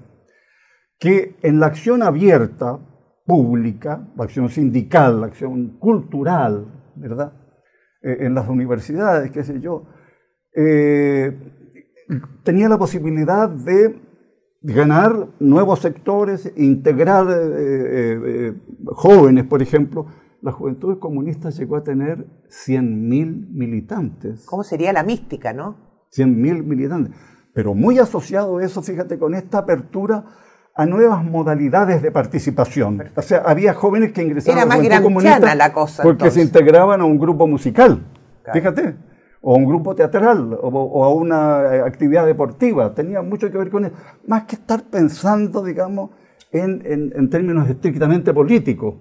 que 0.99 1.37
en 1.43 1.61
la 1.61 1.67
acción 1.67 2.03
abierta, 2.03 2.79
pública, 3.27 4.09
la 4.17 4.25
acción 4.25 4.49
sindical, 4.49 5.21
la 5.21 5.27
acción 5.29 5.79
cultural, 5.79 6.93
¿verdad? 6.97 7.33
Eh, 8.03 8.19
en 8.21 8.35
las 8.35 8.49
universidades, 8.49 9.31
qué 9.31 9.45
sé 9.45 9.61
yo, 9.61 9.87
eh, 10.55 11.39
tenía 12.43 12.69
la 12.69 12.79
posibilidad 12.79 13.49
de 13.49 14.01
ganar 14.63 15.29
nuevos 15.39 15.81
sectores, 15.81 16.53
integrar 16.57 17.27
eh, 17.31 18.55
jóvenes, 18.87 19.45
por 19.45 19.63
ejemplo, 19.63 20.07
la 20.43 20.53
juventud 20.53 20.99
comunista 20.99 21.51
llegó 21.51 21.77
a 21.77 21.85
tener 21.85 22.27
100.000 22.49 23.49
militantes. 23.51 24.45
¿Cómo 24.47 24.65
sería 24.65 24.93
la 24.93 25.03
mística, 25.03 25.53
no? 25.53 25.77
100.000 26.13 26.65
militantes. 26.65 27.15
Pero 27.53 27.75
muy 27.75 27.99
asociado 27.99 28.61
eso, 28.61 28.83
fíjate, 28.83 29.19
con 29.19 29.35
esta 29.35 29.59
apertura 29.59 30.25
a 30.75 30.87
nuevas 30.87 31.23
modalidades 31.25 32.01
de 32.01 32.11
participación. 32.11 33.11
O 33.17 33.23
sea, 33.23 33.39
había 33.45 33.75
jóvenes 33.75 34.13
que 34.13 34.23
ingresaban 34.23 34.67
Era 34.67 34.95
a 34.97 34.99
la 34.99 35.03
comunista 35.03 35.55
la 35.55 35.73
cosa. 35.73 36.03
Porque 36.03 36.31
se 36.31 36.41
integraban 36.41 37.01
a 37.01 37.05
un 37.05 37.19
grupo 37.19 37.47
musical, 37.47 38.03
fíjate, 38.53 38.97
o 39.43 39.55
a 39.55 39.59
un 39.59 39.67
grupo 39.67 39.95
teatral, 39.95 40.59
o, 40.63 41.05
a 41.05 41.13
una 41.13 41.75
eh, 41.75 41.81
actividad 41.81 42.25
deportiva. 42.25 42.95
Tenía 42.95 43.21
mucho 43.21 43.51
que 43.51 43.59
ver 43.59 43.71
con 43.71 43.87
eso. 43.87 43.95
Más 44.27 44.45
que 44.45 44.57
estar 44.57 44.85
pensando, 44.85 45.63
digamos, 45.65 46.11
en, 46.53 46.83
en 47.15 47.29
términos 47.29 47.69
estrictamente 47.69 48.33
políticos. 48.33 48.95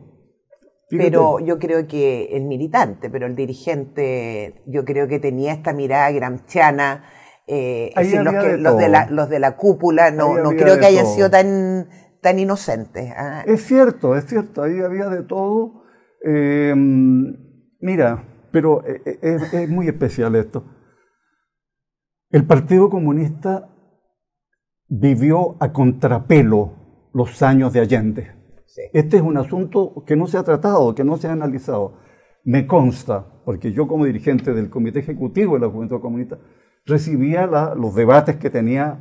Pero 0.90 1.40
yo 1.40 1.60
creo 1.60 1.88
que 1.88 2.36
el 2.36 2.46
militante, 2.46 3.10
pero 3.10 3.28
el 3.28 3.36
dirigente, 3.36 4.64
yo 4.66 4.86
creo 4.86 5.08
que 5.08 5.20
tenía 5.20 5.54
esta 5.54 5.72
mirada 5.72 6.12
gramsciana. 6.12 7.04
Eh, 7.46 7.92
los, 7.96 8.34
que, 8.34 8.58
los, 8.58 8.78
de 8.78 8.90
la, 8.90 9.08
los, 9.10 9.30
de 9.30 9.40
la, 9.40 9.56
cúpula 9.56 10.12
no, 10.12 10.38
no 10.38 10.52
creo 10.52 10.80
que 10.80 10.86
hayan 10.86 11.08
sido 11.08 11.30
tan, 11.30 11.90
tan 12.22 12.38
inocentes. 12.38 13.12
¿ah? 13.16 13.44
Es 13.46 13.64
cierto, 13.64 14.16
es 14.16 14.26
cierto, 14.26 14.64
ahí 14.64 14.80
había 14.82 15.10
de 15.10 15.24
todo. 15.24 15.84
Em, 16.22 17.36
mira, 17.80 18.48
pero 18.52 18.86
eh, 18.86 19.02
eh, 19.06 19.20
es, 19.22 19.54
es 19.54 19.70
muy 19.70 19.88
especial 19.88 20.36
esto. 20.36 20.64
El 22.30 22.46
Partido 22.46 22.90
Comunista 22.90 23.70
vivió 24.88 25.56
a 25.60 25.72
contrapelo 25.72 27.10
los 27.14 27.42
años 27.42 27.74
de 27.74 27.80
Allende. 27.80 28.39
Sí. 28.70 28.82
Este 28.94 29.18
es 29.18 29.24
un 29.24 29.36
asunto 29.38 30.04
que 30.06 30.16
no 30.16 30.28
se 30.28 30.38
ha 30.38 30.44
tratado, 30.44 30.94
que 30.96 31.04
no 31.04 31.18
se 31.18 31.28
ha 31.28 31.32
analizado. 31.34 31.94
Me 32.44 32.68
consta, 32.68 33.26
porque 33.46 33.72
yo 33.74 33.88
como 33.88 34.06
dirigente 34.06 34.54
del 34.54 34.70
Comité 34.70 35.00
Ejecutivo 35.00 35.56
de 35.56 35.62
la 35.62 35.70
Juventud 35.70 36.00
Comunista, 36.00 36.38
recibía 36.86 37.48
la- 37.48 37.74
los 37.76 37.96
debates 37.96 38.36
que 38.38 38.50
tenía 38.50 39.00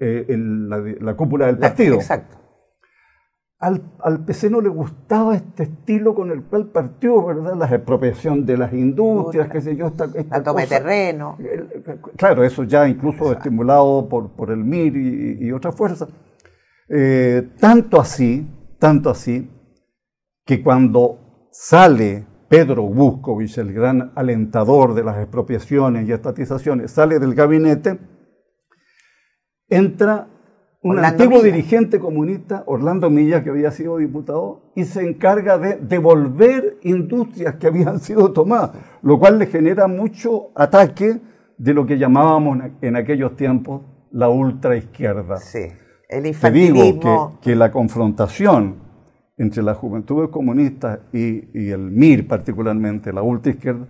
eh, 0.00 0.26
el- 0.28 0.68
la, 0.68 0.78
la 1.00 1.16
cúpula 1.16 1.46
del 1.46 1.54
La- 1.60 1.68
partido. 1.68 1.94
Exacto. 1.94 2.36
Al, 3.60 3.82
al 4.00 4.24
PC 4.24 4.50
no 4.50 4.60
le 4.60 4.68
gustaba 4.68 5.36
este 5.36 5.62
estilo 5.62 6.14
con 6.14 6.30
el 6.32 6.42
cual 6.42 6.66
partió, 6.70 7.24
¿verdad? 7.24 7.54
La 7.56 7.66
expropiación 7.66 8.44
de 8.44 8.58
las 8.58 8.72
industrias, 8.74 9.48
qué 9.48 9.60
sé 9.60 9.76
yo, 9.76 9.86
esta, 9.86 10.06
esta 10.06 10.38
La 10.38 10.42
toma 10.42 10.60
de 10.62 10.66
terreno. 10.66 11.38
Claro, 12.16 12.42
eso 12.44 12.64
ya 12.64 12.86
incluso 12.88 13.32
estimulado 13.32 14.06
por, 14.08 14.32
por 14.32 14.50
el 14.50 14.64
MIR 14.64 14.96
y, 14.96 15.46
y 15.46 15.52
otras 15.52 15.74
fuerzas. 15.76 16.08
Eh, 16.88 17.48
tanto 17.58 17.98
así, 18.00 18.46
tanto 18.84 19.08
así, 19.08 19.50
que 20.44 20.62
cuando 20.62 21.48
sale 21.50 22.26
Pedro 22.50 22.82
Buscovich, 22.82 23.56
el 23.56 23.72
gran 23.72 24.12
alentador 24.14 24.92
de 24.92 25.02
las 25.02 25.16
expropiaciones 25.16 26.06
y 26.06 26.12
estatizaciones, 26.12 26.90
sale 26.90 27.18
del 27.18 27.34
gabinete, 27.34 27.98
entra 29.70 30.28
un 30.82 30.96
Orlando 30.96 31.08
antiguo 31.08 31.38
Milla. 31.38 31.54
dirigente 31.54 31.98
comunista, 31.98 32.62
Orlando 32.66 33.08
Milla, 33.08 33.42
que 33.42 33.48
había 33.48 33.70
sido 33.70 33.96
diputado, 33.96 34.70
y 34.76 34.84
se 34.84 35.00
encarga 35.02 35.56
de 35.56 35.76
devolver 35.76 36.76
industrias 36.82 37.54
que 37.54 37.68
habían 37.68 38.00
sido 38.00 38.34
tomadas, 38.34 38.72
lo 39.00 39.18
cual 39.18 39.38
le 39.38 39.46
genera 39.46 39.86
mucho 39.86 40.50
ataque 40.54 41.22
de 41.56 41.72
lo 41.72 41.86
que 41.86 41.96
llamábamos 41.96 42.58
en 42.82 42.96
aquellos 42.96 43.34
tiempos 43.34 43.80
la 44.10 44.28
ultraizquierda. 44.28 45.38
Sí. 45.38 45.70
El 46.08 46.38
Te 46.38 46.50
digo 46.50 47.00
que, 47.00 47.50
que 47.50 47.56
la 47.56 47.70
confrontación 47.70 48.82
entre 49.36 49.62
las 49.62 49.76
juventudes 49.76 50.30
comunistas 50.30 51.00
y, 51.12 51.48
y 51.58 51.70
el 51.70 51.90
MIR, 51.90 52.28
particularmente 52.28 53.12
la 53.12 53.22
ultraizquierda, 53.22 53.88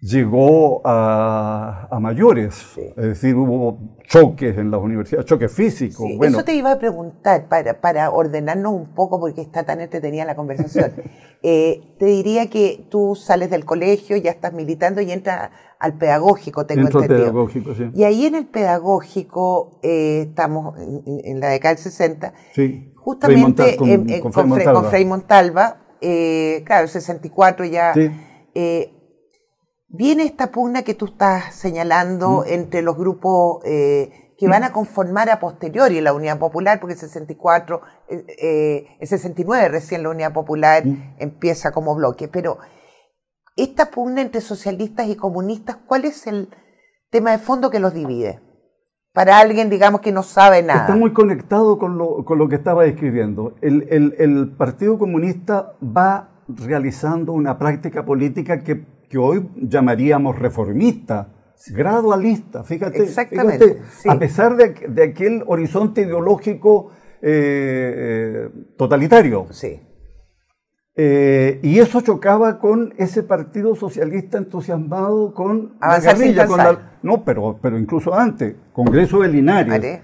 llegó 0.00 0.80
a, 0.86 1.88
a 1.90 2.00
mayores. 2.00 2.78
Es 2.96 3.04
decir, 3.04 3.34
hubo 3.34 3.98
choques 4.06 4.56
en 4.56 4.70
las 4.70 4.80
universidades, 4.80 5.26
choques 5.26 5.52
físicos. 5.52 6.06
Sí, 6.06 6.16
bueno, 6.16 6.38
Eso 6.38 6.44
te 6.44 6.54
iba 6.54 6.72
a 6.72 6.78
preguntar 6.78 7.48
para, 7.48 7.80
para 7.80 8.10
ordenarnos 8.10 8.72
un 8.72 8.94
poco 8.94 9.18
porque 9.20 9.40
está 9.42 9.64
tan 9.64 9.80
entretenida 9.80 10.24
la 10.24 10.36
conversación. 10.36 10.92
Eh, 11.40 11.94
te 12.00 12.06
diría 12.06 12.50
que 12.50 12.84
tú 12.90 13.14
sales 13.14 13.48
del 13.48 13.64
colegio, 13.64 14.16
ya 14.16 14.32
estás 14.32 14.52
militando 14.52 15.00
y 15.00 15.12
entras 15.12 15.52
al 15.80 15.96
pedagógico, 15.96 16.66
tengo 16.66 16.86
entendido. 16.88 17.08
pedagógico, 17.16 17.74
sí. 17.74 17.90
Y 17.94 18.04
ahí 18.04 18.26
en 18.26 18.34
el 18.34 18.46
pedagógico, 18.46 19.78
eh, 19.82 20.26
estamos 20.28 20.76
en, 20.78 21.02
en 21.24 21.40
la 21.40 21.48
década 21.48 21.74
del 21.74 21.82
60, 21.82 22.34
Sí. 22.54 22.92
justamente 22.96 23.76
con- 23.76 23.88
en- 23.88 24.10
en- 24.10 24.20
con 24.20 24.32
Frei 24.32 24.44
Fre- 24.44 24.48
Montalva. 24.48 24.80
con 24.80 24.90
Frei 24.90 25.04
Montalva, 25.04 25.76
eh, 26.00 26.62
claro, 26.66 26.82
el 26.84 26.88
64 26.88 27.64
ya. 27.64 27.94
Sí. 27.94 28.10
eh, 28.54 28.92
viene 29.88 30.24
esta 30.24 30.50
pugna 30.50 30.82
que 30.82 30.94
tú 30.94 31.04
estás 31.06 31.54
señalando 31.54 32.42
Mm. 32.44 32.52
entre 32.52 32.82
los 32.82 32.96
grupos 32.96 33.62
que 33.62 34.46
van 34.48 34.62
a 34.64 34.72
conformar 34.72 35.30
a 35.30 35.38
posteriori 35.40 36.00
la 36.00 36.12
Unidad 36.12 36.38
Popular, 36.38 36.78
porque 36.80 36.94
el 36.94 36.98
64, 37.00 37.80
eh, 38.08 38.24
eh, 38.40 38.86
el 39.00 39.06
69 39.08 39.68
recién 39.68 40.02
la 40.02 40.10
Unidad 40.10 40.32
Popular 40.32 40.84
Mm. 40.86 41.14
empieza 41.18 41.70
como 41.72 41.94
bloque, 41.94 42.26
pero 42.28 42.58
esta 43.62 43.90
pugna 43.90 44.22
entre 44.22 44.40
socialistas 44.40 45.08
y 45.08 45.16
comunistas, 45.16 45.76
¿cuál 45.86 46.04
es 46.04 46.26
el 46.26 46.48
tema 47.10 47.32
de 47.32 47.38
fondo 47.38 47.70
que 47.70 47.80
los 47.80 47.92
divide? 47.94 48.40
Para 49.12 49.38
alguien, 49.38 49.68
digamos, 49.70 50.00
que 50.00 50.12
no 50.12 50.22
sabe 50.22 50.62
nada. 50.62 50.82
Está 50.82 50.94
muy 50.96 51.12
conectado 51.12 51.78
con 51.78 51.98
lo, 51.98 52.24
con 52.24 52.38
lo 52.38 52.48
que 52.48 52.54
estaba 52.56 52.84
describiendo. 52.84 53.54
El, 53.60 53.86
el- 53.90 54.14
el 54.18 54.50
Partido 54.56 54.98
Comunista 54.98 55.74
va 55.82 56.42
realizando 56.48 57.32
una 57.32 57.58
práctica 57.58 58.04
política 58.04 58.62
que, 58.62 58.84
que 59.08 59.18
hoy 59.18 59.48
llamaríamos 59.56 60.38
reformista, 60.38 61.34
gradualista. 61.74 62.62
Fíjate, 62.62 63.02
Exactamente, 63.02 63.64
fíjate, 63.74 63.90
sí. 63.98 64.08
a 64.08 64.18
pesar 64.18 64.56
de, 64.56 64.68
de 64.88 65.02
aquel 65.02 65.42
horizonte 65.46 66.02
ideológico 66.02 66.92
eh, 67.20 67.94
eh, 67.96 68.50
totalitario. 68.76 69.46
Sí. 69.50 69.80
Eh, 71.00 71.60
y 71.62 71.78
eso 71.78 72.00
chocaba 72.00 72.58
con 72.58 72.92
ese 72.98 73.22
partido 73.22 73.76
socialista 73.76 74.36
entusiasmado 74.36 75.32
con 75.32 75.76
Avanzar 75.80 76.16
sin 76.16 76.24
guerrilla, 76.24 76.46
con 76.48 76.56
cansar. 76.56 76.98
no, 77.02 77.24
pero, 77.24 77.56
pero 77.62 77.78
incluso 77.78 78.12
antes, 78.12 78.56
Congreso 78.72 79.20
de 79.20 79.28
Linares, 79.28 79.68
Vale. 79.68 80.02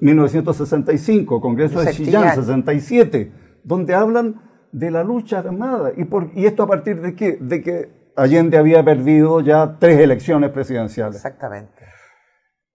1965, 0.00 1.40
Congreso 1.40 1.80
de 1.80 1.90
Chillán. 1.92 2.32
67, 2.32 3.32
donde 3.64 3.94
hablan 3.94 4.40
de 4.70 4.92
la 4.92 5.02
lucha 5.02 5.40
armada. 5.40 5.90
¿Y, 5.96 6.04
por, 6.04 6.30
y 6.36 6.46
esto 6.46 6.62
a 6.62 6.68
partir 6.68 7.00
de 7.00 7.16
qué? 7.16 7.38
De 7.40 7.60
que 7.60 7.90
Allende 8.14 8.56
había 8.56 8.84
perdido 8.84 9.40
ya 9.40 9.78
tres 9.80 9.98
elecciones 9.98 10.50
presidenciales. 10.50 11.16
Exactamente. 11.16 11.72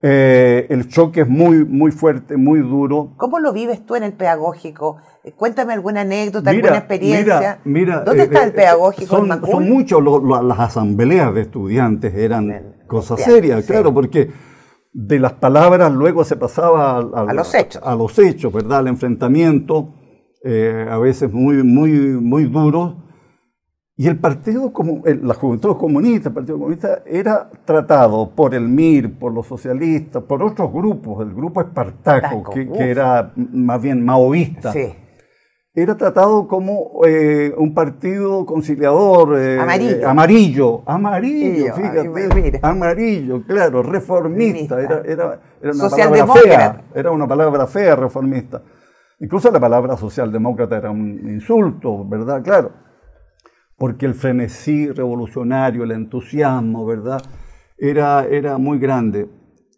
Eh, 0.03 0.65
el 0.69 0.89
choque 0.89 1.21
es 1.21 1.27
muy, 1.27 1.63
muy 1.63 1.91
fuerte, 1.91 2.35
muy 2.35 2.59
duro. 2.59 3.13
¿Cómo 3.17 3.39
lo 3.39 3.53
vives 3.53 3.85
tú 3.85 3.95
en 3.95 4.03
el 4.03 4.13
pedagógico? 4.13 4.97
Cuéntame 5.35 5.73
alguna 5.73 6.01
anécdota, 6.01 6.51
Mira, 6.51 6.69
alguna 6.69 6.79
experiencia. 6.79 7.59
mira, 7.63 7.95
mira, 7.95 8.03
¿Dónde 8.03 8.23
eh, 8.23 8.25
está 8.25 8.43
el 8.43 8.49
eh, 8.49 8.53
pedagógico 8.53 9.17
Son, 9.17 9.69
muchos 9.69 10.01
las 10.43 10.59
asambleas 10.59 11.33
de 11.35 11.41
estudiantes, 11.41 12.15
eran 12.15 12.75
cosas 12.87 13.21
serias, 13.21 13.61
sí. 13.61 13.67
claro, 13.67 13.93
porque 13.93 14.31
de 14.91 15.19
las 15.19 15.33
palabras 15.33 15.91
luego 15.91 16.23
se 16.23 16.37
pasaba 16.37 16.97
A 16.97 17.33
los 17.33 17.53
hechos. 17.53 17.81
A 17.85 17.95
los 17.95 18.17
hechos, 18.17 18.51
¿verdad? 18.51 18.79
Al 18.79 18.87
enfrentamiento, 18.87 19.93
eh, 20.43 20.87
a 20.89 20.97
veces 20.97 21.31
muy, 21.31 21.63
muy, 21.63 21.91
muy 21.91 22.45
duros. 22.45 22.95
Y 23.95 24.07
el 24.07 24.17
partido, 24.17 24.73
como 24.73 25.03
la 25.05 25.35
Juventud 25.35 25.77
Comunista, 25.77 26.29
el 26.29 26.33
Partido 26.33 26.57
Comunista, 26.57 27.03
era 27.05 27.47
tratado 27.65 28.31
por 28.31 28.55
el 28.55 28.67
MIR, 28.67 29.19
por 29.19 29.31
los 29.31 29.45
socialistas, 29.45 30.23
por 30.23 30.41
otros 30.41 30.73
grupos, 30.73 31.21
el 31.23 31.35
grupo 31.35 31.61
Espartaco, 31.61 32.49
que, 32.49 32.67
que 32.67 32.89
era 32.89 33.31
más 33.35 33.79
bien 33.79 34.03
maoísta 34.03 34.73
Sí. 34.73 34.91
Era 35.73 35.95
tratado 35.95 36.47
como 36.47 37.01
eh, 37.05 37.53
un 37.57 37.73
partido 37.73 38.45
conciliador 38.45 39.39
eh, 39.39 39.59
Amarillo. 40.05 40.83
amarillo, 40.85 41.73
fíjate, 41.73 42.09
mira. 42.09 42.59
amarillo, 42.61 43.43
claro, 43.45 43.81
reformista, 43.81 44.81
era, 44.81 45.01
era, 45.05 45.39
era 45.61 45.71
una 45.71 45.89
palabra 45.89 46.27
fea, 46.27 46.83
era 46.93 47.11
una 47.11 47.27
palabra 47.27 47.67
fea, 47.67 47.95
reformista. 47.95 48.61
Incluso 49.21 49.49
la 49.51 49.59
palabra 49.59 49.95
socialdemócrata 49.95 50.77
era 50.77 50.91
un 50.91 51.29
insulto, 51.29 52.05
¿verdad? 52.05 52.41
Claro, 52.43 52.73
porque 53.77 54.05
el 54.05 54.13
frenesí 54.13 54.89
revolucionario, 54.91 55.83
el 55.83 55.91
entusiasmo, 55.91 56.85
¿verdad? 56.85 57.21
Era, 57.77 58.25
era 58.25 58.57
muy 58.57 58.77
grande. 58.77 59.29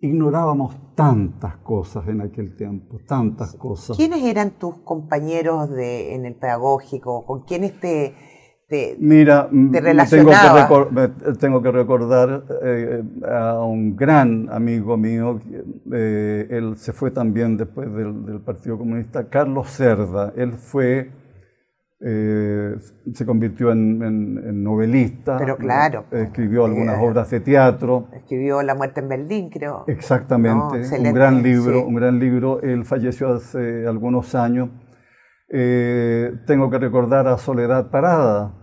Ignorábamos 0.04 0.76
tantas 0.96 1.56
cosas 1.58 2.06
en 2.10 2.20
aquel 2.20 2.58
tiempo, 2.58 3.00
tantas 3.08 3.56
cosas. 3.56 3.96
¿Quiénes 3.96 4.22
eran 4.26 4.52
tus 4.60 4.80
compañeros 4.80 5.70
de, 5.70 6.13
en 6.13 6.26
el 6.26 6.36
pedagógico? 6.36 7.26
¿Con 7.26 7.44
quiénes 7.44 7.80
te, 7.80 8.13
te- 8.68 8.98
Mira, 9.00 9.48
mm, 9.50 9.72
te 9.72 9.82
tengo 10.10 10.32
que, 10.32 11.34
tengo 11.39 11.62
recordar 11.72 12.44
eh, 12.63 13.02
a 13.30 13.63
un 13.63 13.96
gran 13.96 14.50
amigo 14.52 14.98
mío, 14.98 15.39
eh, 15.94 16.48
él 16.50 16.76
se 16.76 16.92
fue 16.92 17.12
también 17.12 17.56
después 17.56 17.89
del, 17.94 18.26
del 18.26 18.42
Partido 18.42 18.78
Comunista, 18.78 19.30
Carlos 19.30 19.70
Cerda. 19.70 20.34
Él 20.36 20.52
fue, 20.52 21.12
eh, 22.06 22.76
se 23.13 23.26
convirtió 23.26 23.72
en, 23.72 24.02
en- 24.04 24.38
en 24.50 24.63
novelista. 24.63 25.38
Pero 25.38 25.56
claro, 25.58 26.04
Escribió 26.12 26.66
algunas 26.66 26.98
eh, 26.98 27.02
obras 27.02 27.30
de 27.30 27.39
teatro. 27.39 28.10
escribió 28.13 28.62
La 28.62 28.76
muerte 28.76 29.00
en 29.00 29.08
Berlín, 29.10 29.50
creo? 29.50 29.86
Exactamente, 29.88 30.80
No, 31.00 31.08
un 31.10 31.13
gran 31.13 31.42
libro, 31.42 31.80
sí. 31.80 31.86
un 31.88 31.96
gran 31.96 32.20
libro. 32.20 32.62
Él 32.62 32.84
falleció 32.84 33.34
hace 33.34 33.88
algunos 33.88 34.36
años. 34.36 34.70
Eh, 35.50 36.32
tengo 36.48 36.70
que 36.70 36.80
recordar 36.80 37.28
a 37.28 37.38
Soledad 37.38 37.89
Parada, 37.92 38.54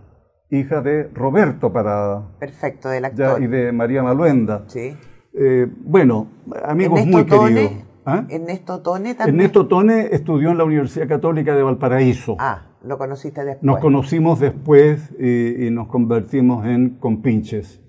hija 0.49 0.81
de 0.81 1.09
Roberto 1.13 1.71
Parada 1.71 2.37
Perfecto, 2.39 2.89
del 2.89 3.03
ya, 3.15 3.27
actor. 3.29 3.41
y 3.43 3.47
de 3.47 3.71
María 3.71 4.03
Maluenda. 4.03 4.65
Sí. 4.67 4.95
Bueno, 5.83 6.27
amigos 6.65 6.99
Ernesto 6.99 7.17
muy 7.17 7.25
Tone, 7.25 7.53
queridos. 7.55 7.83
¿Ah? 8.05 8.25
Ernesto 8.29 8.81
Tone 8.81 9.15
también. 9.15 9.35
Ernesto 9.39 9.67
Tone 9.67 10.09
estudió 10.11 10.51
en 10.51 10.57
la 10.57 10.63
Universidad 10.65 11.07
Católica 11.07 11.55
de 11.55 11.63
Valparaíso. 11.63 12.35
Ah, 12.39 12.67
lo 12.83 12.97
conociste 12.97 13.43
después. 13.45 13.63
Nos 13.63 13.79
conocimos 13.79 14.39
después 14.39 15.13
y, 15.19 15.67
y 15.67 15.71
nos 15.71 15.87
convertimos 15.87 16.65
en 16.65 16.97
compinches. 16.99 17.79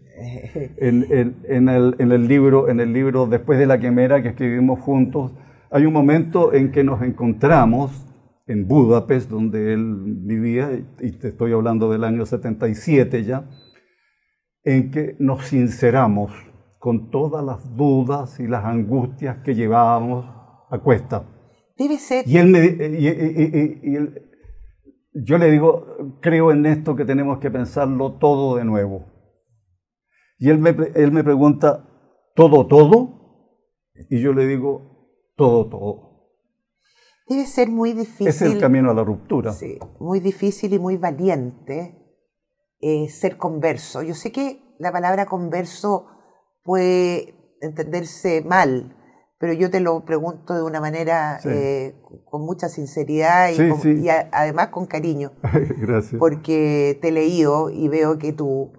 En, 0.76 1.04
en- 1.10 1.36
en 1.48 1.68
el, 1.68 1.96
en 1.98 2.12
el 2.12 2.28
libro, 2.28 2.68
en 2.68 2.78
el 2.78 2.92
libro 2.92 3.26
Después 3.26 3.58
de 3.58 3.66
la 3.66 3.80
quemera 3.80 4.22
que 4.22 4.28
escribimos 4.28 4.78
juntos, 4.80 5.32
hay 5.70 5.84
un 5.86 5.92
momento 5.92 6.52
en 6.52 6.70
que 6.70 6.84
nos 6.84 7.02
encontramos 7.02 8.06
en 8.46 8.68
Budapest, 8.68 9.30
donde 9.30 9.72
él 9.72 9.96
vivía, 10.24 10.70
y 11.00 11.12
te 11.12 11.28
estoy 11.28 11.52
hablando 11.52 11.90
del 11.90 12.04
año 12.04 12.24
77 12.26 13.24
ya, 13.24 13.48
en 14.64 14.90
que 14.90 15.16
nos 15.18 15.46
sinceramos 15.46 16.30
con 16.78 17.10
todas 17.10 17.44
las 17.44 17.74
dudas 17.76 18.38
y 18.38 18.46
las 18.46 18.64
angustias 18.64 19.38
que 19.44 19.54
llevábamos 19.54 20.26
a 20.70 20.78
cuesta. 20.78 21.24
Debe 21.78 21.96
ser. 21.98 22.28
Y 22.28 22.36
él 22.36 22.48
me, 22.48 22.64
y, 22.64 23.98
yo 25.14 25.38
le 25.38 25.50
digo, 25.50 26.16
creo 26.20 26.52
en 26.52 26.66
esto 26.66 26.96
que 26.96 27.04
tenemos 27.04 27.38
que 27.38 27.50
pensarlo 27.50 28.18
todo 28.18 28.56
de 28.56 28.64
nuevo. 28.64 29.06
Y 30.38 30.50
él 30.50 30.58
me, 30.58 30.70
él 30.94 31.12
me 31.12 31.22
pregunta, 31.22 31.88
¿todo, 32.34 32.66
todo? 32.66 33.90
Y 34.10 34.20
yo 34.20 34.32
le 34.32 34.46
digo, 34.46 35.34
todo, 35.36 35.68
todo. 35.68 36.12
Debe 37.28 37.46
ser 37.46 37.68
muy 37.68 37.92
difícil. 37.92 38.28
Es 38.28 38.42
el 38.42 38.58
camino 38.58 38.90
a 38.90 38.94
la 38.94 39.04
ruptura. 39.04 39.52
Sí, 39.52 39.78
muy 40.00 40.20
difícil 40.20 40.72
y 40.72 40.78
muy 40.78 40.96
valiente 40.96 42.02
eh, 42.80 43.08
ser 43.08 43.36
converso. 43.36 44.02
Yo 44.02 44.14
sé 44.14 44.32
que 44.32 44.74
la 44.78 44.90
palabra 44.90 45.26
converso 45.26 46.08
puede 46.64 47.34
entenderse 47.60 48.42
mal, 48.42 48.96
pero 49.42 49.54
yo 49.54 49.70
te 49.72 49.80
lo 49.80 50.04
pregunto 50.04 50.54
de 50.54 50.62
una 50.62 50.80
manera 50.80 51.40
eh, 51.44 51.96
con 52.26 52.42
mucha 52.42 52.68
sinceridad 52.68 53.50
y, 53.50 54.08
además 54.08 54.68
con 54.68 54.86
cariño. 54.86 55.32
Gracias. 55.78 56.16
Porque 56.20 56.96
te 57.02 57.08
he 57.08 57.10
leído 57.10 57.68
y 57.68 57.88
veo 57.88 58.18
que 58.18 58.32
tu, 58.32 58.72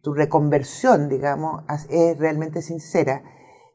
tu 0.00 0.14
reconversión, 0.14 1.10
digamos, 1.10 1.62
es 1.90 2.18
realmente 2.18 2.62
sincera. 2.62 3.22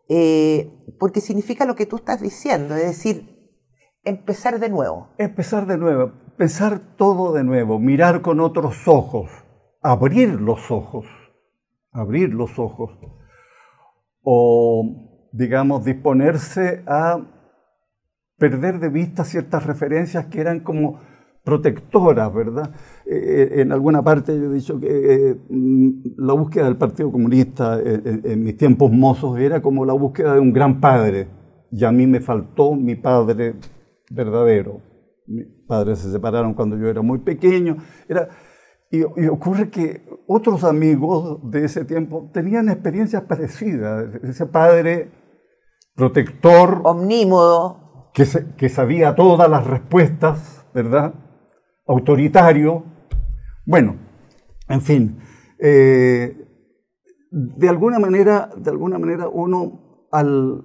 Eh, 0.10 0.74
porque 1.00 1.22
significa 1.22 1.66
lo 1.66 1.76
que 1.76 1.86
tú 1.86 1.98
estás 1.98 2.20
diciendo, 2.20 2.76
es 2.76 2.88
decir, 2.88 3.54
empezar 4.04 4.60
de 4.60 4.70
nuevo. 4.70 5.10
Empezar 5.20 5.68
de 5.68 5.78
nuevo, 5.78 6.14
pensar 6.36 6.80
todo 6.98 7.34
de 7.34 7.44
nuevo, 7.44 7.78
mirar 7.78 8.24
con 8.24 8.40
otros 8.40 8.88
ojos, 8.88 9.30
abrir 9.84 10.42
los 10.42 10.72
ojos, 10.72 11.06
abrir 11.92 12.34
los 12.34 12.58
ojos 12.58 12.90
o, 14.24 15.12
digamos, 15.34 15.84
disponerse 15.84 16.84
a 16.88 17.20
perder 18.38 18.80
de 18.80 18.90
vista 18.90 19.26
ciertas 19.26 19.66
referencias 19.66 20.28
que 20.28 20.40
eran 20.40 20.62
como 20.62 21.02
protectoras, 21.44 22.34
¿verdad? 22.34 22.74
Eh, 23.06 23.50
eh, 23.56 23.62
en 23.62 23.72
alguna 23.72 24.02
parte 24.02 24.38
yo 24.40 24.52
he 24.52 24.54
dicho 24.54 24.80
que 24.80 24.88
eh, 25.32 25.36
mm, 25.50 25.90
la 26.18 26.34
búsqueda 26.34 26.66
del 26.66 26.78
Partido 26.78 27.12
Comunista 27.12 27.80
en, 27.84 28.44
mis 28.44 28.56
tiempos 28.56 28.92
mozos 28.92 29.40
era 29.40 29.62
como 29.62 29.86
la 29.86 29.94
búsqueda 29.94 30.36
de 30.36 30.40
un 30.40 30.54
gran 30.54 30.80
padre, 30.80 31.28
y 31.72 31.84
a 31.84 31.92
mí 31.92 32.08
me 32.08 32.22
faltó 32.22 32.76
mi 32.76 32.96
padre 32.96 33.56
verdadero. 34.10 34.82
Mis 35.26 35.46
padres 35.68 36.00
se 36.00 36.12
separaron 36.12 36.54
cuando 36.54 36.78
yo 36.78 36.88
era 36.88 37.02
muy 37.02 37.20
pequeño. 37.20 37.78
Era, 38.08 38.30
y, 38.92 39.02
ocurre 39.28 39.70
que 39.72 40.06
otros 40.28 40.64
amigos 40.64 41.40
de 41.50 41.66
ese 41.66 41.84
tiempo 41.84 42.30
tenían 42.32 42.70
experiencias 42.70 43.24
parecidas. 43.24 44.14
Ese 44.24 44.46
padre 44.46 45.23
protector. 45.96 46.82
Omnímodo. 46.84 48.12
Que, 48.14 48.26
que 48.58 48.70
sabía 48.70 49.16
todas 49.16 49.50
las 49.50 49.66
respuestas, 49.66 50.66
¿verdad? 50.74 51.14
Autoritario. 51.88 52.86
Bueno, 53.66 53.98
en 54.70 54.82
fin. 54.82 55.20
Eh, 55.60 56.38
de 57.32 57.70
alguna 57.70 57.98
manera, 57.98 58.50
de 58.56 58.70
alguna 58.70 59.00
manera 59.00 59.28
uno 59.28 60.08
al 60.12 60.64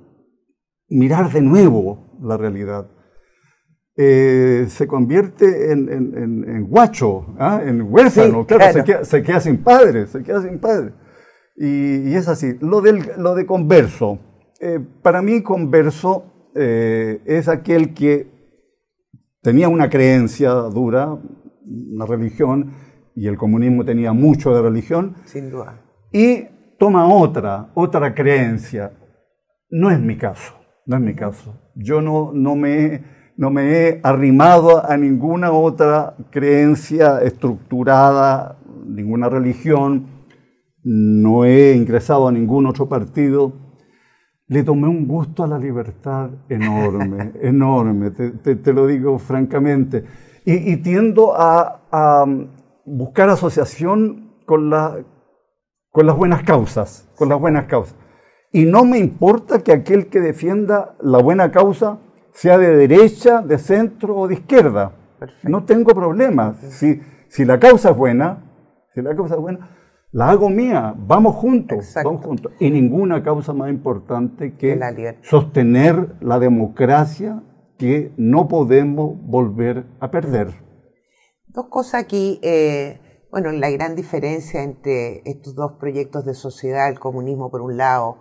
mirar 0.90 1.32
de 1.32 1.40
nuevo 1.40 2.18
la 2.20 2.36
realidad, 2.36 2.90
eh, 3.96 4.66
se 4.68 4.86
convierte 4.86 5.72
en, 5.72 6.66
guacho, 6.68 7.34
¿ah? 7.38 7.60
en 7.64 7.82
huérfano, 7.82 8.46
claro, 8.46 8.84
Se, 9.02 9.22
queda, 9.22 9.40
sin 9.40 9.62
padre, 9.64 10.06
se 10.06 10.22
queda 10.22 10.42
sin 10.42 10.60
padre. 10.60 10.92
Y, 11.56 12.14
es 12.14 12.28
así. 12.28 12.56
Lo, 12.60 12.80
del, 12.80 13.02
lo 13.16 13.34
de 13.34 13.46
converso, 13.46 14.20
eh, 14.60 14.80
para 15.02 15.22
mí 15.22 15.42
converso 15.42 16.50
eh, 16.54 17.20
es 17.26 17.48
aquel 17.48 17.94
que 17.94 18.30
tenía 19.42 19.68
una 19.68 19.88
creencia 19.88 20.50
dura, 20.50 21.18
una 21.64 22.06
religión, 22.06 22.72
y 23.14 23.26
el 23.26 23.36
comunismo 23.36 23.84
tenía 23.84 24.12
mucho 24.12 24.54
de 24.54 24.62
religión. 24.62 25.16
Sin 25.24 25.50
duda. 25.50 25.82
Y 26.12 26.44
toma 26.78 27.06
otra, 27.12 27.70
otra 27.74 28.14
creencia. 28.14 28.92
No 29.70 29.90
es 29.90 30.00
mi 30.00 30.16
caso, 30.16 30.54
no 30.86 30.96
es 30.96 31.02
mi 31.02 31.14
caso. 31.14 31.54
Yo 31.74 32.00
no, 32.00 32.32
no 32.32 32.56
me 32.56 33.18
no 33.38 33.50
me 33.50 33.70
he 33.70 34.00
arrimado 34.02 34.84
a 34.84 34.96
ninguna 34.96 35.52
otra 35.52 36.16
creencia 36.32 37.22
estructurada, 37.22 38.58
ninguna 38.84 39.28
religión, 39.28 40.06
no 40.82 41.44
he 41.44 41.76
ingresado 41.76 42.26
a 42.26 42.32
ningún 42.32 42.66
otro 42.66 42.88
partido. 42.88 43.52
Le 44.48 44.62
tomé 44.64 44.88
un 44.88 45.06
gusto 45.06 45.44
a 45.44 45.46
la 45.46 45.58
libertad 45.58 46.30
enorme, 46.48 47.32
enorme, 47.42 48.10
te, 48.10 48.72
lo 48.72 48.86
digo 48.86 49.18
francamente. 49.18 50.04
Y, 50.44 50.78
tiendo 50.78 51.34
a, 51.36 52.24
buscar 52.86 53.28
asociación 53.28 54.32
con, 54.46 54.70
con 55.90 56.06
las 56.06 56.16
buenas 56.16 56.42
causas, 56.42 57.06
con 57.16 57.28
las 57.28 57.38
buenas 57.38 57.66
causas. 57.66 57.94
Y 58.50 58.64
no 58.64 58.86
me 58.86 58.98
importa 58.98 59.58
que 59.62 59.72
aquel 59.72 60.06
que 60.06 60.20
defienda 60.20 60.96
la 61.02 61.18
buena 61.18 61.50
causa 61.50 61.98
sea 62.32 62.56
de 62.56 62.74
derecha, 62.74 63.42
de 63.42 63.58
centro 63.58 64.16
o 64.16 64.28
de 64.28 64.34
izquierda. 64.34 64.92
No 65.42 65.64
tengo 65.64 65.92
problemas. 65.92 66.56
Si, 66.70 67.02
si 67.28 67.44
la 67.44 67.58
causa 67.58 67.90
es 67.90 67.96
buena, 67.96 68.44
si 68.94 69.02
la 69.02 69.14
causa 69.14 69.34
es 69.34 69.40
buena, 69.40 69.77
la 70.10 70.30
hago 70.30 70.48
mía, 70.48 70.94
vamos 70.96 71.36
juntos, 71.36 71.92
vamos 72.02 72.24
juntos. 72.24 72.52
Y 72.58 72.70
ninguna 72.70 73.22
causa 73.22 73.52
más 73.52 73.70
importante 73.70 74.56
que 74.56 74.78
sostener 75.22 76.16
la 76.20 76.38
democracia 76.38 77.42
que 77.76 78.12
no 78.16 78.48
podemos 78.48 79.16
volver 79.22 79.86
a 80.00 80.10
perder. 80.10 80.54
Dos 81.46 81.66
cosas 81.68 82.02
aquí, 82.02 82.40
eh, 82.42 83.00
bueno, 83.30 83.52
la 83.52 83.70
gran 83.70 83.94
diferencia 83.94 84.62
entre 84.62 85.22
estos 85.24 85.54
dos 85.54 85.72
proyectos 85.78 86.24
de 86.24 86.34
sociedad, 86.34 86.88
el 86.88 86.98
comunismo 86.98 87.50
por 87.50 87.60
un 87.60 87.76
lado, 87.76 88.18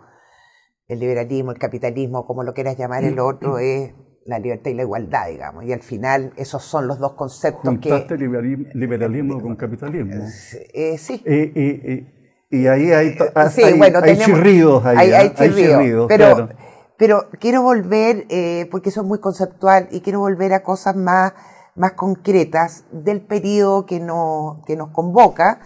el 0.87 0.99
liberalismo, 0.99 1.51
el 1.51 1.57
capitalismo, 1.57 2.25
como 2.25 2.43
lo 2.43 2.53
quieras 2.53 2.77
llamar, 2.77 3.03
el 3.03 3.19
otro 3.19 3.59
es 3.59 3.93
la 4.27 4.39
libertad 4.39 4.71
y 4.71 4.73
la 4.73 4.83
igualdad, 4.83 5.27
digamos. 5.29 5.63
Y 5.63 5.73
al 5.73 5.81
final 5.81 6.33
esos 6.35 6.63
son 6.63 6.85
los 6.85 6.99
dos 6.99 7.13
conceptos 7.13 7.63
Juntaste 7.63 8.17
que... 8.17 8.67
liberalismo 8.73 9.41
con 9.41 9.55
capitalismo. 9.55 10.25
Eh, 10.73 10.97
sí. 10.97 11.23
y 11.25 12.67
ahí 12.67 12.91
hay, 12.91 13.17
sí, 13.49 13.63
bueno, 13.77 13.99
hay 14.03 14.17
chirridos 14.17 14.85
ahí. 14.85 15.11
Hay, 15.11 15.33
chirridos, 15.33 16.07
pero, 16.07 16.49
pero 16.97 17.29
quiero 17.39 17.61
volver, 17.61 18.25
eh, 18.29 18.67
porque 18.69 18.89
eso 18.89 19.01
es 19.01 19.07
muy 19.07 19.19
conceptual, 19.19 19.87
y 19.91 20.01
quiero 20.01 20.19
volver 20.19 20.53
a 20.53 20.61
cosas 20.61 20.95
más, 20.95 21.33
más 21.75 21.93
concretas 21.93 22.83
del 22.91 23.21
periodo 23.21 23.85
que, 23.85 24.01
no, 24.01 24.61
que 24.67 24.75
nos 24.75 24.89
convoca. 24.89 25.61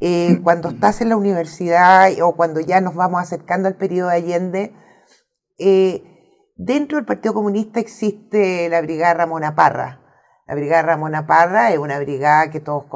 Eh, 0.00 0.40
cuando 0.42 0.68
estás 0.68 1.00
en 1.00 1.08
la 1.08 1.16
universidad 1.16 2.10
o 2.22 2.36
cuando 2.36 2.60
ya 2.60 2.82
nos 2.82 2.94
vamos 2.94 3.22
acercando 3.22 3.66
al 3.66 3.76
periodo 3.76 4.10
de 4.10 4.16
Allende, 4.16 4.74
eh, 5.58 6.15
Dentro 6.56 6.96
del 6.96 7.04
Partido 7.04 7.34
Comunista 7.34 7.80
existe 7.80 8.70
la 8.70 8.80
Brigada 8.80 9.12
Ramona 9.12 9.54
Parra. 9.54 10.00
La 10.46 10.54
Brigada 10.54 10.82
Ramona 10.82 11.26
Parra 11.26 11.70
es 11.70 11.78
una 11.78 11.98
brigada 11.98 12.50
que 12.50 12.60
todos, 12.60 12.86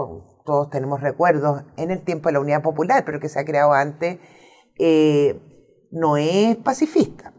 todos 0.46 0.70
tenemos 0.70 1.02
recuerdos 1.02 1.64
en 1.76 1.90
el 1.90 2.02
tiempo 2.02 2.30
de 2.30 2.32
la 2.32 2.40
Unidad 2.40 2.62
Popular, 2.62 3.04
pero 3.04 3.20
que 3.20 3.28
se 3.28 3.38
ha 3.38 3.44
creado 3.44 3.74
antes. 3.74 4.18
Eh, 4.78 5.38
no 5.90 6.16
es 6.16 6.56
pacifista. 6.56 7.34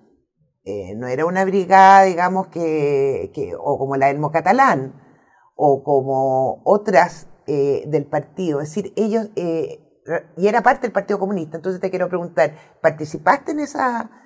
Eh, 0.64 0.94
no 0.96 1.08
era 1.08 1.26
una 1.26 1.44
brigada, 1.44 2.04
digamos, 2.04 2.50
que, 2.50 3.32
o 3.60 3.80
como 3.80 3.96
la 3.96 4.08
del 4.08 4.22
Catalán, 4.32 5.02
o 5.56 5.84
como 5.84 6.62
otras 6.66 7.30
eh, 7.48 7.84
del 7.88 8.06
partido. 8.06 8.62
Es 8.62 8.70
decir, 8.70 8.94
ellos, 8.96 9.32
y 9.36 10.48
era 10.48 10.62
parte 10.62 10.82
del 10.84 10.92
Partido 10.92 11.18
Comunista. 11.18 11.58
Entonces 11.58 11.82
te 11.82 11.90
quiero 11.90 12.10
preguntar, 12.10 12.54
¿participaste 12.80 13.54
en 13.54 13.62
esa 13.62 14.21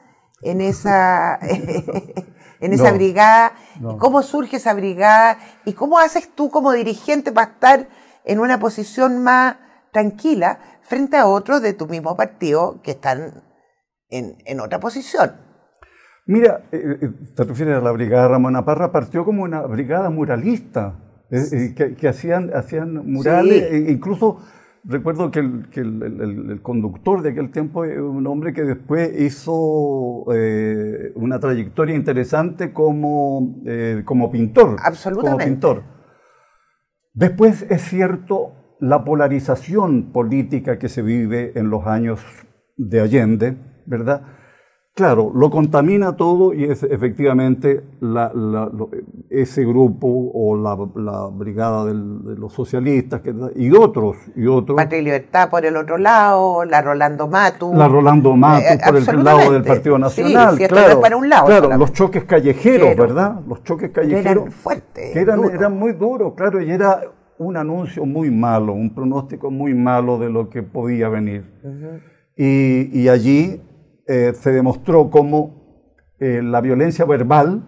en 0.45 0.61
esa, 0.61 1.39
en 2.59 2.73
esa 2.73 2.91
brigada? 2.91 3.53
¿Cómo 3.97 4.21
surge 4.21 4.57
esa 4.57 4.73
brigada? 4.73 5.37
¿Y 5.65 5.73
cómo 5.73 5.99
haces 5.99 6.29
tú 6.33 6.49
como 6.49 6.71
dirigente 6.71 7.31
para 7.31 7.51
estar 7.51 7.87
en 8.23 8.39
una 8.39 8.59
posición 8.59 9.23
más 9.23 9.57
tranquila 9.91 10.59
frente 10.81 11.17
a 11.17 11.27
otros 11.27 11.61
de 11.61 11.73
tu 11.73 11.87
mismo 11.87 12.15
partido 12.15 12.81
que 12.81 12.91
están 12.91 13.43
en, 14.09 14.59
otra 14.59 14.79
posición? 14.79 15.33
Mira, 16.27 16.63
eh, 16.71 16.97
eh, 17.01 17.09
te 17.35 17.43
refieres 17.43 17.77
a 17.77 17.81
la 17.81 17.91
brigada 17.91 18.27
Ramón 18.29 18.63
Parra, 18.65 18.91
partió 18.91 19.25
como 19.25 19.43
una 19.43 19.61
brigada 19.61 20.09
muralista, 20.09 20.99
eh, 21.29 21.75
que, 21.75 22.07
hacían, 22.07 22.51
hacían 22.55 23.11
murales, 23.11 23.71
e 23.71 23.91
incluso 23.91 24.39
Recuerdo 24.87 25.31
que, 25.31 25.39
el, 25.39 26.59
conductor 26.61 27.23
de 27.23 27.31
aquel 27.31 27.49
tiempo 27.49 27.85
es 27.85 27.97
un 27.97 28.27
hombre 28.27 28.53
que 28.53 28.61
después 28.61 29.19
hizo 29.19 30.25
eh, 30.31 31.11
una 31.15 31.39
trayectoria 31.39 31.95
interesante 31.95 32.71
como, 32.71 33.63
eh, 33.65 34.03
como 34.05 34.31
pintor. 34.31 34.77
Absolutamente. 34.83 35.43
Como 35.43 35.51
pintor. 35.51 35.83
Después 37.13 37.65
es 37.69 37.81
cierto, 37.81 38.53
la 38.79 39.03
polarización 39.03 40.11
política 40.11 40.77
que 40.77 40.89
se 40.89 41.01
vive 41.01 41.53
en 41.55 41.71
los 41.71 41.87
años 41.87 42.21
de 42.77 43.01
Allende, 43.01 43.57
¿verdad? 43.87 44.21
Claro, 44.95 45.29
lo 45.35 45.49
contamina 45.49 46.15
todo 46.15 46.53
y 46.53 46.63
es 46.63 46.81
efectivamente 46.83 47.83
ese 49.29 49.65
grupo 49.65 50.07
o 50.33 50.55
la, 50.55 50.73
brigada 51.33 51.83
de 51.83 51.93
los 51.93 52.53
socialistas 52.53 53.19
y 53.57 53.71
otros. 53.71 54.15
Y 54.37 54.47
otros. 54.47 54.77
Patria 54.77 55.01
y 55.01 55.03
Libertad 55.03 55.49
por 55.49 55.65
el 55.65 55.75
otro 55.75 55.97
lado, 55.97 56.63
la 56.63 56.81
Rolando 56.81 57.27
Matu. 57.27 57.73
La 57.73 57.89
Rolando 57.89 58.37
Matu 58.37 58.63
eh, 58.63 58.79
por 58.85 58.95
el 58.95 59.23
lado 59.25 59.51
del 59.51 59.63
Partido 59.63 59.99
Nacional. 59.99 60.57
Sí, 60.57 60.65
claro, 60.65 61.01
para 61.01 61.17
un 61.17 61.27
lado. 61.27 61.47
Claro, 61.47 61.75
los 61.75 61.91
choques 61.91 62.23
callejeros, 62.23 62.95
¿verdad? 62.95 63.41
Los 63.49 63.65
choques 63.65 63.89
callejeros. 63.89 64.43
Eran 64.43 64.51
fuertes. 64.53 65.11
Que 65.11 65.19
eran, 65.19 65.43
eran 65.43 65.77
muy 65.77 65.91
duros, 65.91 66.35
claro, 66.37 66.61
y 66.61 66.71
era 66.71 67.01
un 67.37 67.57
anuncio 67.57 68.05
muy 68.05 68.31
malo, 68.31 68.71
un 68.71 68.95
pronóstico 68.95 69.51
muy 69.51 69.73
malo 69.73 70.17
de 70.17 70.29
lo 70.29 70.49
que 70.49 70.63
podía 70.63 71.09
venir. 71.09 71.43
y, 72.37 72.97
y 72.97 73.09
allí 73.09 73.59
eh, 74.07 74.33
se 74.39 74.51
demostró 74.51 75.09
cómo 75.09 75.65
eh, 76.19 76.41
la 76.43 76.61
violencia 76.61 77.05
verbal 77.05 77.63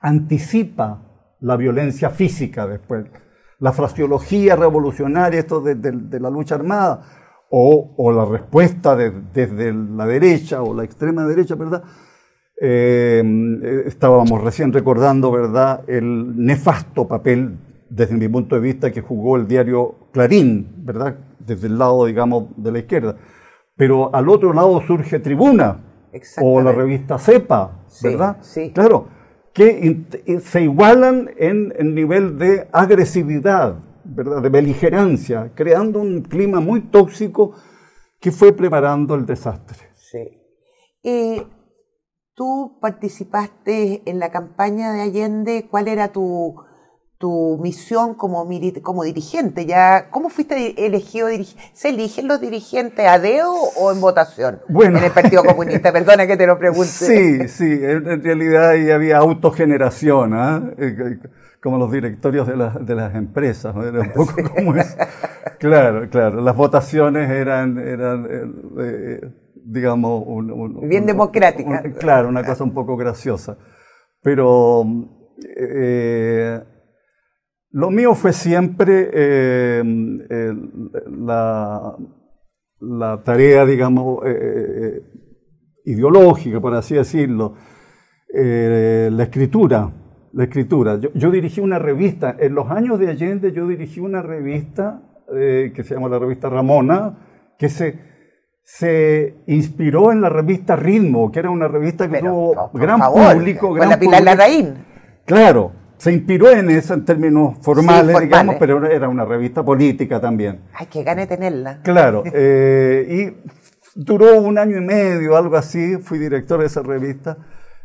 anticipa 0.00 1.36
la 1.40 1.56
violencia 1.56 2.10
física 2.10 2.66
después. 2.66 3.06
La 3.60 3.72
fraseología 3.72 4.56
revolucionaria, 4.56 5.38
esto 5.38 5.60
de, 5.60 6.20
la 6.20 6.30
lucha 6.30 6.56
armada, 6.56 7.02
o, 7.48 8.12
la 8.12 8.24
respuesta 8.24 8.96
desde 8.96 9.72
la 9.72 10.06
derecha 10.06 10.62
o 10.62 10.74
la 10.74 10.84
extrema 10.84 11.26
derecha, 11.26 11.54
¿verdad? 11.54 11.84
Eh, 12.60 13.22
estábamos 13.86 14.42
recién 14.42 14.72
recordando, 14.72 15.30
¿verdad?, 15.30 15.82
el 15.88 16.44
nefasto 16.44 17.06
papel, 17.06 17.58
desde 17.88 18.16
mi 18.16 18.28
punto 18.28 18.54
de 18.54 18.60
vista, 18.60 18.90
que 18.90 19.00
jugó 19.00 19.36
el 19.36 19.46
diario 19.46 20.08
Clarín, 20.12 20.84
¿verdad?, 20.84 21.16
desde 21.38 21.66
el 21.66 21.78
lado, 21.78 22.06
digamos, 22.06 22.46
de 22.56 22.72
la 22.72 22.78
izquierda 22.78 23.16
pero 23.80 24.14
al 24.14 24.28
otro 24.28 24.52
lado 24.52 24.78
surge 24.82 25.20
Tribuna 25.20 25.80
o 26.42 26.60
la 26.60 26.70
revista 26.70 27.18
CEPA, 27.18 27.80
¿verdad? 28.02 28.36
Sí. 28.42 28.72
Claro, 28.74 29.08
que 29.54 30.04
se 30.44 30.64
igualan 30.64 31.30
en 31.38 31.72
el 31.78 31.94
nivel 31.94 32.36
de 32.36 32.68
agresividad, 32.72 33.76
¿verdad? 34.04 34.42
De 34.42 34.50
beligerancia, 34.50 35.52
creando 35.54 35.98
un 35.98 36.20
clima 36.20 36.60
muy 36.60 36.82
tóxico 36.82 37.54
que 38.20 38.30
fue 38.30 38.52
preparando 38.52 39.14
el 39.14 39.24
desastre. 39.24 39.78
Sí. 39.94 40.28
Eh, 41.02 41.46
tú 42.34 42.76
participaste 42.82 44.02
en 44.04 44.18
la 44.18 44.30
campaña 44.30 44.92
de 44.92 45.00
Allende, 45.00 45.68
¿cuál 45.70 45.88
era 45.88 46.12
tu, 46.12 46.54
tu 47.20 47.58
misión 47.60 48.14
como, 48.14 48.48
como 48.80 49.04
dirigente. 49.04 49.66
Ya, 49.66 50.08
¿Cómo 50.10 50.30
fuiste 50.30 50.86
elegido? 50.86 51.28
¿Se 51.74 51.90
eligen 51.90 52.26
los 52.26 52.40
dirigentes 52.40 53.06
a 53.06 53.18
dedo 53.18 53.52
o 53.52 53.92
en 53.92 54.00
votación? 54.00 54.60
Bueno. 54.68 54.96
En 54.96 55.04
el 55.04 55.12
Partido 55.12 55.44
Comunista, 55.44 55.92
perdona 55.92 56.26
que 56.26 56.38
te 56.38 56.46
lo 56.46 56.58
pregunte. 56.58 56.86
Sí, 56.86 57.46
sí, 57.48 57.78
en, 57.82 58.24
realidad 58.24 58.70
ahí 58.70 58.90
había 58.90 59.18
autogeneración, 59.18 60.32
¿ah? 60.32 60.62
eh, 60.78 61.18
como 61.62 61.76
los 61.76 61.92
directorios 61.92 62.46
de, 62.46 62.54
de 62.86 62.94
las 62.94 63.14
empresas, 63.14 63.76
era 63.76 64.00
un 64.00 64.12
poco 64.14 64.32
como 64.54 64.74
eso. 64.76 64.96
Claro, 65.58 66.08
claro, 66.08 66.40
las 66.40 66.56
votaciones 66.56 67.28
eran, 67.28 67.78
eran 67.78 68.26
eh, 68.30 68.80
eh, 68.80 69.20
digamos, 69.62 70.22
un, 70.26 70.88
bien 70.88 71.04
democrática. 71.04 71.82
claro, 71.98 72.30
una 72.30 72.42
cosa 72.42 72.64
un 72.64 72.72
poco 72.72 72.96
graciosa. 72.96 73.58
Pero 74.22 74.86
lo 77.72 77.90
mío 77.90 78.14
fue 78.14 78.32
siempre 78.32 79.10
eh, 79.12 79.82
la, 81.06 81.96
tarea, 83.24 83.64
digamos, 83.64 84.26
eh, 84.26 84.30
eh, 84.32 85.02
ideológica, 85.84 86.60
por 86.60 86.74
así 86.74 86.94
decirlo, 86.94 87.54
la 88.32 89.22
escritura. 89.22 89.92
La 90.32 90.44
escritura. 90.44 90.96
Yo, 91.14 91.30
dirigí 91.30 91.60
una 91.60 91.80
revista, 91.80 92.36
en 92.38 92.54
los 92.54 92.70
años 92.70 93.00
de 93.00 93.08
Allende 93.08 93.50
yo 93.50 93.66
dirigí 93.66 93.98
una 93.98 94.22
revista 94.22 95.02
que 95.28 95.82
se 95.84 95.94
llama 95.94 96.08
la 96.08 96.20
revista 96.20 96.48
Ramona, 96.48 97.52
que 97.58 97.68
se, 97.68 97.98
se 98.62 99.42
inspiró 99.48 100.12
en 100.12 100.20
la 100.20 100.28
revista 100.28 100.76
Ritmo, 100.76 101.32
que 101.32 101.40
era 101.40 101.50
una 101.50 101.66
revista 101.66 102.08
que 102.08 102.20
tuvo 102.20 102.70
gran 102.74 103.00
público. 103.00 103.72
Gran 103.72 103.90
la 103.90 103.98
Pilar 103.98 104.22
Larraín. 104.22 104.74
Claro, 105.24 105.72
se 106.00 106.12
inspiró 106.12 106.50
en 106.50 106.70
eso 106.70 106.94
en 106.94 107.04
términos 107.04 107.58
formales, 107.60 108.18
digamos, 108.18 108.56
pero 108.58 108.86
era 108.86 109.06
una 109.06 109.26
revista 109.26 109.62
política 109.62 110.18
también. 110.18 110.62
Ay, 110.72 110.86
que 110.86 111.02
gane 111.02 111.26
tenerla. 111.26 111.82
Claro, 111.82 112.22
eh, 112.32 113.34
y 113.36 113.50
duró 113.94 114.40
un 114.40 114.56
año 114.56 114.78
y 114.78 114.80
medio, 114.80 115.36
algo 115.36 115.56
así, 115.56 115.98
fui 115.98 116.18
director 116.18 116.60
de 116.60 116.66
esa 116.66 116.82
revista, 116.82 117.36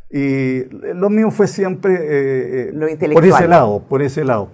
y 0.09 0.63
lo 0.93 1.09
mío 1.09 1.29
fue 1.29 1.47
siempre 1.47 1.93
eh, 1.93 2.71
eh, 2.73 3.09
por 3.11 3.25
ese 3.25 3.49
lado, 3.49 3.83
por 3.85 4.01
ese 4.01 4.23
lado. 4.23 4.49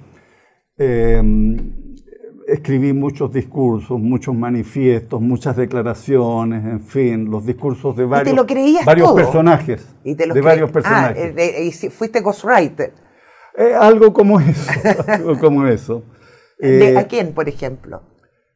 escribí 2.47 2.93
muchos 2.93 3.31
discursos, 3.31 3.99
muchos 3.99 4.33
manifiestos, 4.33 5.21
muchas 5.21 5.55
declaraciones, 5.55 6.65
en 6.65 6.79
fin, 6.79 7.29
los 7.29 7.45
discursos 7.45 7.95
de 7.95 8.05
varios, 8.05 8.35
varios 8.83 9.13
personajes. 9.13 9.87
de 10.03 10.41
varios 10.41 10.71
ah, 10.71 10.73
personajes. 10.73 11.33
Ah, 11.37 11.61
y 11.61 11.71
fuiste 11.91 12.21
ghostwriter. 12.21 13.00
Eh, 13.57 13.73
algo 13.77 14.13
como 14.13 14.39
eso, 14.39 14.71
algo 15.07 15.37
como 15.39 15.67
eso. 15.67 16.03
Eh, 16.59 16.95
¿A 16.97 17.07
quién, 17.07 17.33
por 17.33 17.49
ejemplo? 17.49 18.03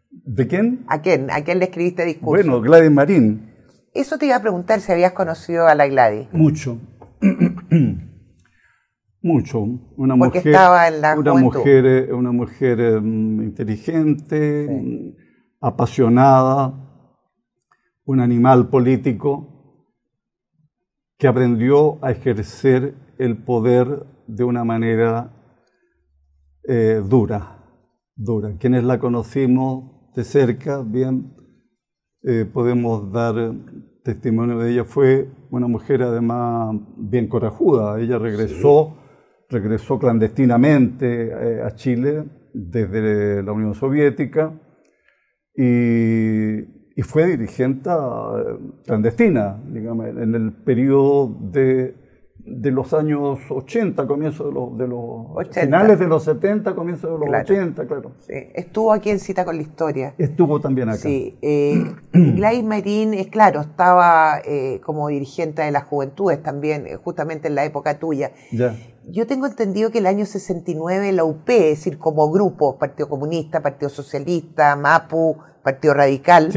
¿De 0.10 0.48
quién? 0.48 0.86
¿A 0.88 1.02
quién? 1.02 1.30
¿A 1.32 1.44
quién 1.44 1.60
le 1.60 1.66
escribiste 1.66 2.06
discurso? 2.06 2.44
Bueno, 2.44 2.62
Gladys 2.62 2.92
Marín. 2.92 3.52
Eso 3.94 4.18
te 4.18 4.28
iba 4.28 4.36
a 4.36 4.42
preguntar 4.42 4.82
si 4.82 4.92
habías 4.92 5.14
conocido 5.14 5.68
a 5.68 5.76
la 5.76 5.88
Gladys. 5.88 6.28
Mucho. 6.32 6.80
Mucho. 9.22 9.60
Una 9.98 10.16
Porque 10.18 10.40
mujer, 10.40 10.54
estaba 10.54 10.88
en 10.88 11.02
la 11.02 11.18
una 11.18 11.34
mujer, 11.34 11.86
eh, 11.86 12.14
una 12.14 12.32
mujer 12.32 13.02
mm, 13.02 13.42
inteligente, 13.42 14.68
mm, 14.70 15.10
apasionada, 15.62 16.74
un 18.06 18.20
animal 18.20 18.70
político 18.70 19.52
que 21.18 21.28
aprendió 21.28 21.98
a 22.04 22.12
ejercer 22.12 22.94
el 23.18 23.38
poder 23.38 24.06
de 24.28 24.44
una 24.44 24.64
manera 24.64 25.32
eh, 26.68 27.02
dura, 27.08 27.64
dura. 28.16 28.56
Quienes 28.58 28.84
la 28.84 29.00
conocimos 29.00 30.14
de 30.16 30.24
cerca, 30.24 30.82
bien, 30.82 31.36
eh, 32.24 32.46
podemos 32.52 33.12
dar 33.12 33.54
testimonio 34.04 34.58
de 34.60 34.72
ella. 34.72 34.84
Fue 34.84 35.30
una 35.52 35.68
mujer 35.68 36.02
además 36.04 36.76
bien 36.98 37.28
corajuda. 37.28 38.00
Ella 38.00 38.18
regresó, 38.18 38.98
regresó 39.50 40.00
clandestinamente 40.00 41.28
eh, 41.28 41.62
a 41.62 41.76
Chile 41.76 42.26
desde 42.54 43.44
la 43.44 43.52
Unión 43.52 43.76
Soviética 43.76 44.60
y, 45.54 46.60
y 46.96 47.02
fue 47.04 47.28
dirigente 47.28 47.90
clandestina, 48.86 49.62
digamos, 49.68 50.08
en 50.08 50.34
el 50.34 50.54
periodo 50.64 51.28
de 51.52 52.05
de 52.46 52.70
los 52.70 52.94
años 52.94 53.40
80, 53.50 54.06
comienzo 54.06 54.48
de 54.48 54.54
los, 54.54 54.78
de 54.78 54.88
los 54.88 55.50
finales 55.52 55.98
de 55.98 56.08
los 56.08 56.24
70, 56.24 56.76
comienzo 56.76 57.18
de 57.18 57.26
los 57.26 57.42
80, 57.42 57.88
claro. 57.88 58.12
Estuvo 58.28 58.94
aquí 58.94 59.10
en 59.10 59.20
Cita 59.20 59.44
con 59.44 59.56
la 59.56 59.64
Historia. 59.64 60.14
Estuvo 60.18 60.60
también 60.60 60.90
acá. 60.90 61.00
Sí. 61.00 61.38
Eh, 61.42 61.84
Gladys 62.14 62.64
Marín, 62.64 63.16
es 63.16 63.28
claro, 63.28 63.62
estaba 63.62 64.40
eh, 64.46 64.80
como 64.86 65.08
dirigente 65.08 65.64
de 65.64 65.72
las 65.72 65.86
juventudes 65.86 66.42
también, 66.44 66.86
eh, 66.86 66.98
justamente 66.98 67.48
en 67.48 67.56
la 67.56 67.66
época 67.66 67.98
tuya. 67.98 68.32
Ya. 68.52 68.76
Yo 69.08 69.26
tengo 69.26 69.48
entendido 69.48 69.92
que 69.92 70.00
el 70.00 70.06
año 70.06 70.26
69 70.26 71.12
la 71.14 71.24
UP, 71.24 71.50
es 71.50 71.78
decir, 71.78 71.98
como 71.98 72.32
grupo, 72.32 72.78
Partido 72.78 73.10
Comunista, 73.10 73.62
Partido 73.62 73.90
Socialista, 73.90 74.76
MAPU, 74.76 75.38
Partido 75.64 75.96
Radical, 75.96 76.52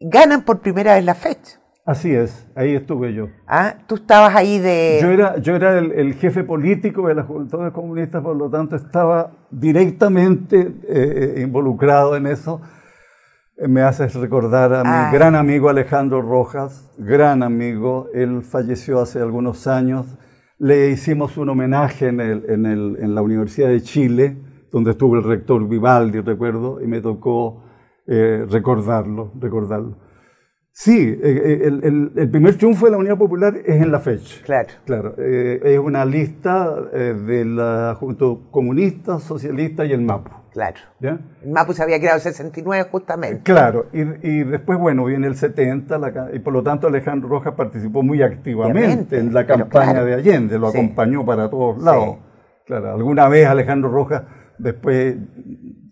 ganan 0.00 0.44
por 0.44 0.60
primera 0.60 0.94
vez 0.94 1.04
la 1.04 1.14
fecha. 1.14 1.61
Así 1.84 2.14
es, 2.14 2.48
ahí 2.54 2.76
estuve 2.76 3.12
yo. 3.12 3.26
Ah, 3.44 3.74
tú 3.88 3.96
estabas 3.96 4.36
ahí 4.36 4.60
de... 4.60 5.00
Yo 5.02 5.10
era, 5.10 5.38
yo 5.38 5.56
era 5.56 5.78
el, 5.78 6.14
jefe 6.14 6.44
político 6.44 7.08
de 7.08 7.16
las 7.16 7.26
juventudes 7.26 7.72
comunistas, 7.72 8.22
por 8.22 8.36
lo 8.36 8.48
tanto 8.48 8.76
estaba 8.76 9.32
directamente 9.50 10.60
eh, 10.60 11.34
eh, 11.36 11.40
involucrado 11.42 12.14
en 12.14 12.28
eso. 12.28 12.60
Eh, 13.56 13.66
me 13.66 13.82
haces 13.82 14.14
recordar 14.14 14.72
a 14.72 14.84
mi 14.84 14.90
ah. 14.90 15.10
gran 15.12 15.34
amigo 15.34 15.68
Alejandro 15.68 16.22
Rojas, 16.22 16.88
gran 16.98 17.42
amigo, 17.42 18.06
él 18.14 18.42
falleció 18.44 19.00
hace 19.00 19.18
algunos 19.18 19.66
años. 19.66 20.06
Le 20.58 20.90
hicimos 20.90 21.36
un 21.36 21.48
homenaje 21.48 22.06
en, 22.06 22.20
el, 22.20 22.44
en, 22.48 22.64
el, 22.64 22.96
en 23.00 23.12
la 23.12 23.22
Universidad 23.22 23.70
de 23.70 23.82
Chile, 23.82 24.36
donde 24.70 24.92
estuvo 24.92 25.16
el 25.16 25.24
rector 25.24 25.66
Vivaldi, 25.66 26.20
recuerdo, 26.20 26.80
y 26.80 26.86
me 26.86 27.00
tocó 27.00 27.64
recordarlo, 28.06 29.32
recordarlo. 29.40 30.11
Sí, 30.74 30.98
eh, 30.98 31.18
eh, 31.22 31.80
el, 32.16 32.30
primer 32.30 32.56
triunfo 32.56 32.86
de 32.86 32.92
la 32.92 32.96
Unidad 32.98 33.18
Popular 33.18 33.54
es 33.64 33.82
en 33.82 33.92
la 33.92 34.00
fecha. 34.00 34.42
Claro. 34.42 34.68
Claro, 34.86 35.14
eh, 35.18 35.60
es 35.62 35.78
una 35.78 36.04
lista 36.06 36.74
de 36.74 37.44
la 37.44 37.94
Juventud 38.00 38.50
Comunista, 38.50 39.18
Socialista 39.18 39.84
y 39.84 39.92
el 39.92 40.00
MAPO. 40.00 40.30
Claro. 40.50 40.78
¿ya? 40.98 41.20
El 41.42 41.50
MAPU 41.50 41.74
se 41.74 41.82
había 41.82 41.98
creado 41.98 42.18
en 42.20 42.26
el 42.26 42.34
69 42.34 42.88
justamente. 42.90 43.42
Claro, 43.42 43.86
y, 43.92 44.00
y, 44.26 44.44
después, 44.44 44.78
bueno, 44.78 45.04
viene 45.04 45.26
el 45.26 45.36
70, 45.36 46.00
y 46.32 46.38
por 46.38 46.54
lo 46.54 46.62
tanto 46.62 46.86
Alejandro 46.86 47.28
Rojas 47.28 47.52
participó 47.54 48.02
muy 48.02 48.22
activamente 48.22 49.18
en 49.18 49.34
la 49.34 49.46
campaña 49.46 50.02
de 50.04 50.14
Allende, 50.14 50.58
lo 50.58 50.68
acompañó 50.68 51.24
para 51.24 51.50
todos 51.50 51.82
lados. 51.82 52.16
Claro, 52.66 52.94
alguna 52.94 53.28
vez 53.28 53.46
Alejandro 53.46 53.90
Rojas, 53.90 54.22
después 54.58 55.16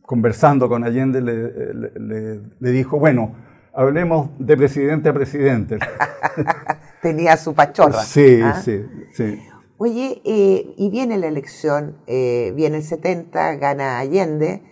conversando 0.03 0.69
con 0.69 0.85
Allende, 0.85 1.21
le, 1.21 2.41
le, 2.59 2.71
dijo, 2.73 2.99
bueno, 2.99 3.37
hablemos 3.75 4.31
de 4.39 4.57
presidente 4.57 5.09
a 5.09 5.13
presidente. 5.13 5.79
Tenía 7.03 7.37
su 7.37 7.55
pachorra. 7.55 8.03
Sí, 8.03 8.41
¿ah? 8.43 8.61
sí, 8.63 8.85
sí. 9.13 9.39
Oye, 9.79 10.21
eh, 10.25 10.75
y 10.77 10.91
viene 10.91 11.17
la 11.17 11.29
elección, 11.29 12.03
eh, 12.07 12.53
viene 12.55 12.77
el 12.77 12.83
70, 12.83 13.55
gana 13.55 13.99
Allende 13.99 14.63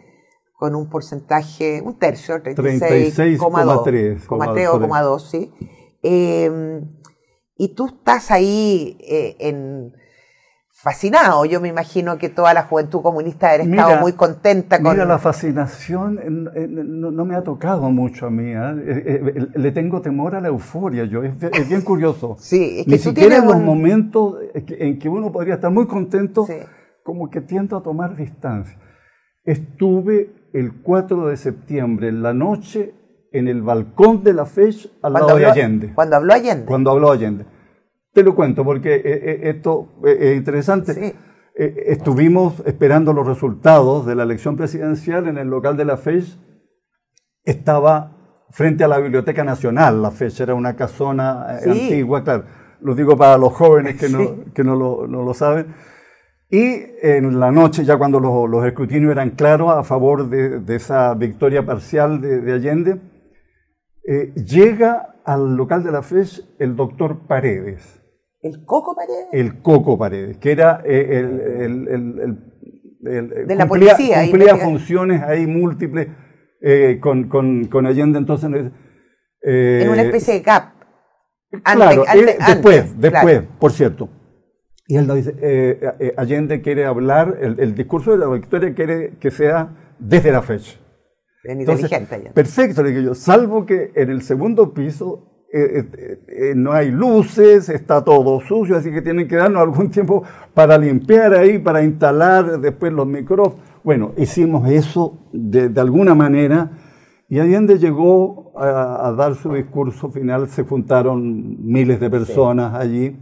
con 0.53 0.75
un 0.75 0.91
porcentaje, 0.91 1.81
un 1.83 1.99
tercio, 1.99 2.43
36,2, 2.43 5.21
sí. 5.21 5.51
Eh, 6.03 6.83
y 7.57 7.75
tú 7.75 7.87
estás 7.87 8.31
ahí 8.31 8.99
en 9.39 9.95
fascinado. 10.81 11.45
Yo 11.45 11.61
me 11.61 11.69
imagino 11.69 12.19
que 12.19 12.29
toda 12.29 12.55
la 12.55 12.63
juventud 12.63 13.03
comunista 13.03 13.49
ha 13.49 13.55
estado 13.57 14.01
muy 14.01 14.13
contenta 14.13 14.81
con... 14.81 14.93
Mira, 14.93 15.05
la 15.05 15.19
fascinación 15.19 16.21
no, 16.55 17.25
me 17.25 17.35
ha 17.35 17.43
tocado 17.43 17.91
mucho 17.91 18.27
a 18.27 18.31
mí. 18.31 18.53
¿eh? 18.53 18.75
Eh, 18.87 19.33
eh, 19.37 19.47
le 19.57 19.73
tengo 19.73 20.01
temor 20.01 20.37
a 20.37 20.41
la 20.41 20.49
euforia, 20.49 21.05
yo. 21.05 21.25
Es, 21.25 21.37
bien 21.69 21.83
curioso. 21.83 22.37
sí, 22.41 22.79
es 22.79 22.85
que 22.85 22.93
Ni 22.93 22.99
siquiera 22.99 23.39
en 23.39 23.47
los 23.47 23.61
momentos 23.61 24.37
en 24.55 25.01
que 25.01 25.09
uno 25.09 25.33
podría 25.33 25.55
estar 25.55 25.73
muy 25.73 25.89
contento, 25.89 26.47
como 27.03 27.29
que 27.29 27.41
tiendo 27.41 27.77
a 27.77 27.83
tomar 27.83 28.15
distancia. 28.15 28.79
Estuve 29.45 30.51
el 30.53 30.81
4 30.83 31.27
de 31.27 31.37
septiembre, 31.37 32.09
en 32.09 32.23
la 32.23 32.33
noche, 32.33 32.95
en 33.33 33.49
el 33.49 33.63
balcón 33.63 34.23
de 34.23 34.33
la 34.33 34.47
FECH 34.47 34.93
al 35.03 35.13
lado 35.15 35.37
de 35.37 35.47
Allende. 35.47 35.93
Cuando 35.93 36.17
habló 36.17 36.35
Allende. 36.35 36.67
Cuando 36.67 36.91
habló 36.93 37.11
Allende. 37.11 37.58
Te 38.19 38.25
lo 38.25 38.35
cuento 38.35 38.65
porque 38.65 38.97
eh, 38.97 39.03
eh, 39.05 39.41
esto 39.45 39.93
eh, 40.05 40.17
es 40.19 40.37
interesante. 40.37 41.15
estuvimos 41.55 42.61
esperando 42.67 43.13
los 43.13 43.25
resultados 43.25 44.07
de 44.07 44.17
la 44.17 44.25
elección 44.25 44.57
presidencial 44.57 45.29
en 45.29 45.39
el 45.39 45.47
local 45.47 45.77
de 45.77 45.85
la 45.85 45.97
FECH. 45.97 46.37
Estaba 47.45 48.45
frente 48.51 48.83
a 48.83 48.89
la 48.89 48.99
Biblioteca 48.99 49.45
Nacional. 49.45 50.03
La 50.03 50.11
FECH 50.11 50.41
era 50.41 50.55
una 50.57 50.75
casona 50.75 51.59
antigua, 51.59 52.25
claro. 52.25 52.47
Lo 52.81 52.97
digo 52.97 53.17
para 53.17 53.39
los 53.39 53.53
jóvenes 53.53 53.95
que 54.01 54.09
no, 54.09 54.53
que 54.53 54.65
no, 54.65 54.75
lo, 54.75 55.07
no 55.07 55.23
lo, 55.23 55.33
saben. 55.33 55.77
Y 56.51 56.75
en 57.01 57.39
la 57.39 57.53
noche, 57.53 57.85
ya 57.85 57.99
cuando 57.99 58.19
los, 58.19 58.51
los 58.51 58.67
escrutinios 58.67 59.13
eran 59.13 59.31
claros 59.31 59.71
a 59.71 59.85
favor 59.85 60.29
de, 60.29 60.59
de 60.59 60.75
esa 60.75 61.15
victoria 61.15 61.65
parcial 61.65 62.21
de, 62.21 62.41
de 62.41 62.53
Allende, 62.53 63.01
llega 64.35 65.15
al 65.25 65.55
local 65.55 65.85
de 65.85 65.93
la 65.93 66.03
FECH 66.03 66.57
el 66.59 66.75
doctor 66.75 67.29
Paredes 67.29 67.98
¿El 68.41 68.65
Coco 68.65 68.95
Paredes? 68.95 69.27
El 69.33 69.61
Coco 69.63 69.99
Paredes, 69.99 70.39
que 70.39 70.53
era 70.53 70.83
eh, 70.85 71.19
el, 71.19 71.89
el, 73.01 73.47
de 73.47 73.55
la 73.55 73.67
policía. 73.67 74.23
Cumplía 74.23 74.57
funciones 74.57 75.23
ahí 75.23 75.47
múltiples 75.47 76.09
eh, 76.61 76.99
con, 77.01 77.29
con, 77.29 77.67
con, 77.67 77.87
Allende, 77.87 78.19
entonces... 78.19 78.51
Eh, 79.43 79.81
en 79.83 79.91
una 79.91 80.03
especie 80.03 80.35
de 80.35 80.41
gap. 80.41 80.75
Claro, 81.63 82.05
después, 82.47 83.01
después, 83.01 83.43
por 83.59 83.73
cierto. 83.73 84.09
Y 84.87 84.97
él 84.97 85.09
dice, 85.15 86.15
Allende 86.17 86.61
quiere 86.61 86.85
hablar, 86.85 87.39
el, 87.41 87.75
discurso 87.75 88.13
de 88.13 88.19
la 88.19 88.27
victoria 88.27 88.75
quiere 88.75 89.17
que 89.19 89.31
sea 89.31 89.95
desde 89.99 90.31
la 90.31 90.43
fecha. 90.43 90.79
inteligente. 91.45 92.31
Perfecto, 92.35 92.83
le 92.83 92.91
digo 92.91 93.03
yo, 93.03 93.15
salvo 93.15 93.67
que 93.67 93.93
en 93.95 94.11
el 94.11 94.23
segundo 94.23 94.75
piso 94.75 95.28
eh, 95.51 95.89
eh, 95.97 96.19
eh, 96.29 96.55
no 96.55 96.73
hay 96.73 96.91
luces, 96.91 97.71
está 97.71 98.05
todo 98.05 98.39
sucio, 98.41 98.77
así 98.77 98.91
que 98.91 99.01
tienen 99.01 99.27
que 99.27 99.37
darnos 99.37 99.63
algún 99.63 99.91
tiempo 99.91 100.23
para 100.53 100.77
limpiar 100.77 101.33
ahí, 101.33 101.59
para 101.59 101.83
instalar 101.83 102.61
después 102.61 102.93
los 102.93 103.07
micrófonos. 103.07 103.59
Bueno, 103.83 104.13
hicimos 104.19 104.69
eso 104.71 105.31
de, 105.33 105.73
alguna 105.81 106.15
manera 106.15 106.71
y 107.31 107.39
Allende 107.39 107.79
llegó 107.79 108.53
a, 108.59 109.15
dar 109.17 109.37
su 109.37 109.55
discurso 109.55 110.11
final, 110.11 110.49
se 110.49 110.65
juntaron 110.65 111.57
miles 111.65 111.99
de 111.99 112.11
personas 112.11 112.75
allí. 112.75 113.17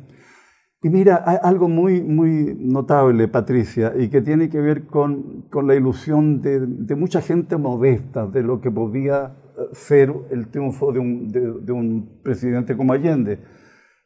Y 0.82 0.88
mira, 0.88 1.22
hay 1.24 1.36
algo 1.42 1.68
muy, 1.68 2.02
muy 2.02 2.56
notable, 2.58 3.28
Patricia, 3.28 3.92
y 3.96 4.08
que 4.08 4.20
tiene 4.20 4.48
que 4.48 4.60
ver 4.60 4.86
con, 4.86 5.42
con 5.50 5.68
la 5.68 5.76
ilusión 5.76 6.42
de, 6.42 6.60
de 6.60 6.96
mucha 6.96 7.20
gente 7.20 7.56
modesta, 7.56 8.26
de 8.26 8.42
lo 8.42 8.60
que 8.60 8.70
podía 8.70 9.32
ser 9.72 10.12
el 10.30 10.48
triunfo 10.48 10.92
de 10.92 10.98
un, 10.98 11.28
de, 11.28 11.72
un, 11.72 12.20
presidente 12.22 12.76
como 12.76 12.92
Allende, 12.92 13.40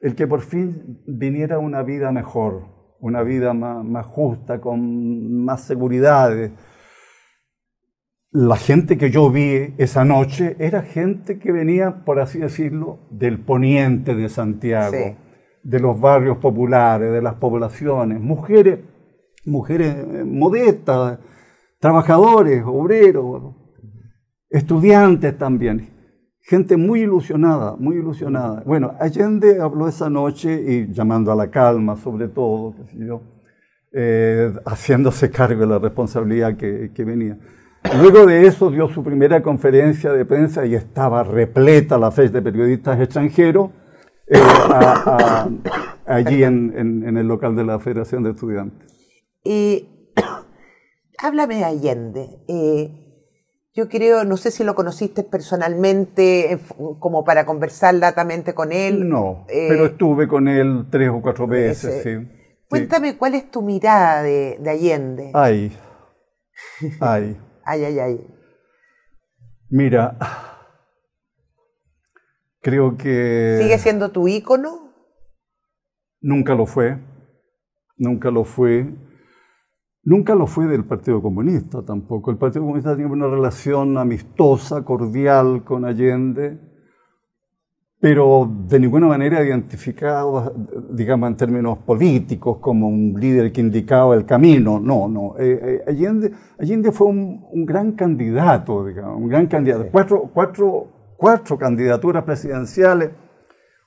el 0.01 0.15
que 0.15 0.27
por 0.27 0.41
fin 0.41 1.03
viniera 1.07 1.59
una 1.59 1.83
vida 1.83 2.13
mejor, 2.13 2.97
una 3.01 3.23
vida 3.23 3.53
más, 3.53 3.85
más 3.85 4.07
justa, 4.07 4.61
con 4.61 5.45
más 5.45 5.63
seguridades. 5.63 6.53
La 8.33 8.57
gente 8.57 8.97
que 8.97 9.11
yo 9.11 9.31
vi 9.31 9.75
esa 9.79 10.05
noche 10.05 10.57
era 10.61 10.83
gente 10.83 11.39
que 11.39 11.51
venía, 11.51 12.05
por 12.05 12.21
así 12.21 12.39
decirlo, 12.39 13.01
del 13.11 13.41
poniente 13.41 14.15
de 14.15 14.29
Santiago, 14.29 15.17
de 15.63 15.81
los 15.81 16.01
barrios 16.01 16.39
populares, 16.39 17.11
de 17.11 17.23
las 17.23 17.35
poblaciones, 17.35 18.21
mujeres, 18.21 18.79
mujeres 19.45 20.25
modestas, 20.25 21.19
trabajadores, 21.81 22.63
obreros, 22.65 23.55
estudiantes 24.51 25.39
también, 25.39 25.89
gente 26.43 26.77
muy 26.77 27.03
ilusionada, 27.03 27.77
muy 27.77 27.97
ilusionada. 27.97 28.63
Bueno, 28.67 28.95
Allende 28.99 29.61
habló 29.61 29.89
esa 29.89 30.11
noche 30.11 30.61
y 30.67 30.93
llamando 30.93 31.31
a 31.31 31.37
la 31.37 31.51
calma 31.51 31.97
sobre 31.97 32.29
todo, 32.29 32.75
eh, 33.93 34.53
haciéndose 34.67 35.31
cargo 35.31 35.61
de 35.61 35.67
la 35.67 35.79
responsabilidad 35.79 36.57
que, 36.57 37.05
venía. 37.05 37.39
Luego 38.01 38.27
de 38.27 38.47
eso 38.47 38.71
dio 38.71 38.89
su 38.89 39.03
primera 39.03 39.43
conferencia 39.43 40.13
de 40.13 40.25
prensa 40.25 40.67
y 40.67 40.75
estaba 40.75 41.23
repleta 41.25 41.97
la 41.97 42.11
fe 42.11 42.29
de 42.29 42.43
periodistas 42.43 43.01
extranjeros 43.01 43.71
eh, 44.27 44.39
allí 46.07 46.43
en, 46.43 47.17
el 47.17 47.27
local 47.27 47.57
de 47.57 47.65
la 47.65 47.79
Federación 47.79 48.23
de 48.23 48.31
Estudiantes. 48.31 48.89
Háblame 51.19 51.57
de 51.57 51.65
Allende. 51.65 52.45
Eh, 52.49 53.10
yo 53.73 53.89
creo, 53.89 54.25
no 54.25 54.37
sé 54.37 54.51
si 54.51 54.65
lo 54.65 54.75
conociste 54.75 55.23
personalmente, 55.23 56.59
como 56.99 57.25
para 57.25 57.47
conversar 57.47 57.95
latamente 57.95 58.55
con 58.55 58.73
él. 58.73 59.09
No, 59.09 59.47
eh, 59.49 59.67
pero 59.69 59.87
estuve 59.87 60.27
con 60.27 60.49
él 60.49 60.87
tres 60.91 61.11
o 61.11 61.21
cuatro 61.23 61.47
veces, 61.47 62.03
sí. 62.03 62.41
Cuéntame, 62.69 63.17
¿cuál 63.17 63.35
es 63.35 63.51
tu 63.51 63.63
mirada 63.63 64.23
de, 64.23 64.59
Allende? 64.67 65.31
Ay, 65.35 65.77
ay. 67.01 67.37
ay, 67.65 67.85
ay, 67.85 67.99
ay. 67.99 68.27
Mira, 69.69 70.17
creo 72.61 72.97
que... 72.97 73.59
¿Sigue 73.61 73.79
siendo 73.79 74.11
tu 74.11 74.27
ícono? 74.27 74.93
Nunca 76.21 76.55
lo 76.55 76.67
fue, 76.67 76.99
nunca 77.97 78.31
lo 78.31 78.45
fue. 78.45 78.93
Nunca 80.03 80.35
lo 80.35 80.47
fue 80.47 80.67
del 80.67 80.85
Partido 80.85 81.21
Comunista 81.21 81.83
tampoco. 81.83 82.31
El 82.31 82.39
Partido 82.39 82.63
Comunista 82.63 82.97
tenía 82.97 83.13
una 83.13 83.29
relación 83.29 83.99
amistosa, 83.99 84.83
cordial 84.83 85.63
con 85.63 85.85
Allende, 85.85 86.59
pero 88.01 88.51
de 88.67 88.81
ninguna 88.81 89.09
manera 89.09 89.45
identificado, 89.45 90.55
digamos, 90.91 91.29
en 91.29 91.37
términos 91.37 91.79
políticos, 91.79 92.57
como 92.59 92.89
un 92.89 93.13
líder 93.21 93.53
que 93.53 93.61
indicaba 93.61 94.15
el 94.15 94.25
camino. 94.25 94.81
No, 94.81 95.07
no. 95.07 95.35
Eh, 95.39 95.61
eh, 95.63 95.83
Allende, 95.87 96.33
Allende 96.59 96.93
fue 96.93 97.09
un, 97.09 97.67
gran 97.67 97.93
candidato, 97.93 98.87
digamos, 98.87 99.19
un 99.19 99.29
gran 99.29 99.49
candidato. 99.49 99.87
Cuatro, 99.93 100.31
cuatro, 100.33 101.15
cuatro 101.19 101.59
candidaturas 101.59 102.25
presidenciales. 102.25 103.11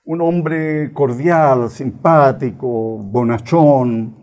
Un 0.06 0.22
hombre 0.22 0.94
cordial, 0.94 1.70
simpático, 1.70 2.68
bonachón, 3.00 4.23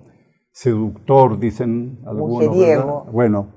seductor, 0.53 1.38
dicen 1.38 2.01
algunos. 2.07 3.12
Bueno, 3.12 3.53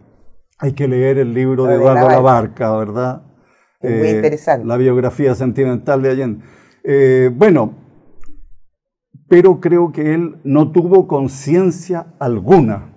hay 0.60 0.74
que 0.74 0.88
leer 0.88 1.18
el 1.18 1.34
libro 1.34 1.66
de 1.66 1.76
Eduardo 1.76 2.10
Labarca, 2.10 2.76
¿verdad? 2.78 3.24
muy 3.82 3.91
eh, 3.91 4.16
interesante. 4.16 4.66
La 4.66 4.78
biografía 4.78 5.36
sentimental 5.36 6.02
de 6.02 6.10
Allende. 6.10 6.46
Eh, 6.84 7.32
bueno, 7.36 7.76
pero 9.28 9.60
creo 9.60 9.91
que 9.91 10.14
él 10.14 10.38
no 10.44 10.72
tuvo 10.72 11.08
conciencia 11.08 12.14
alguna 12.20 12.94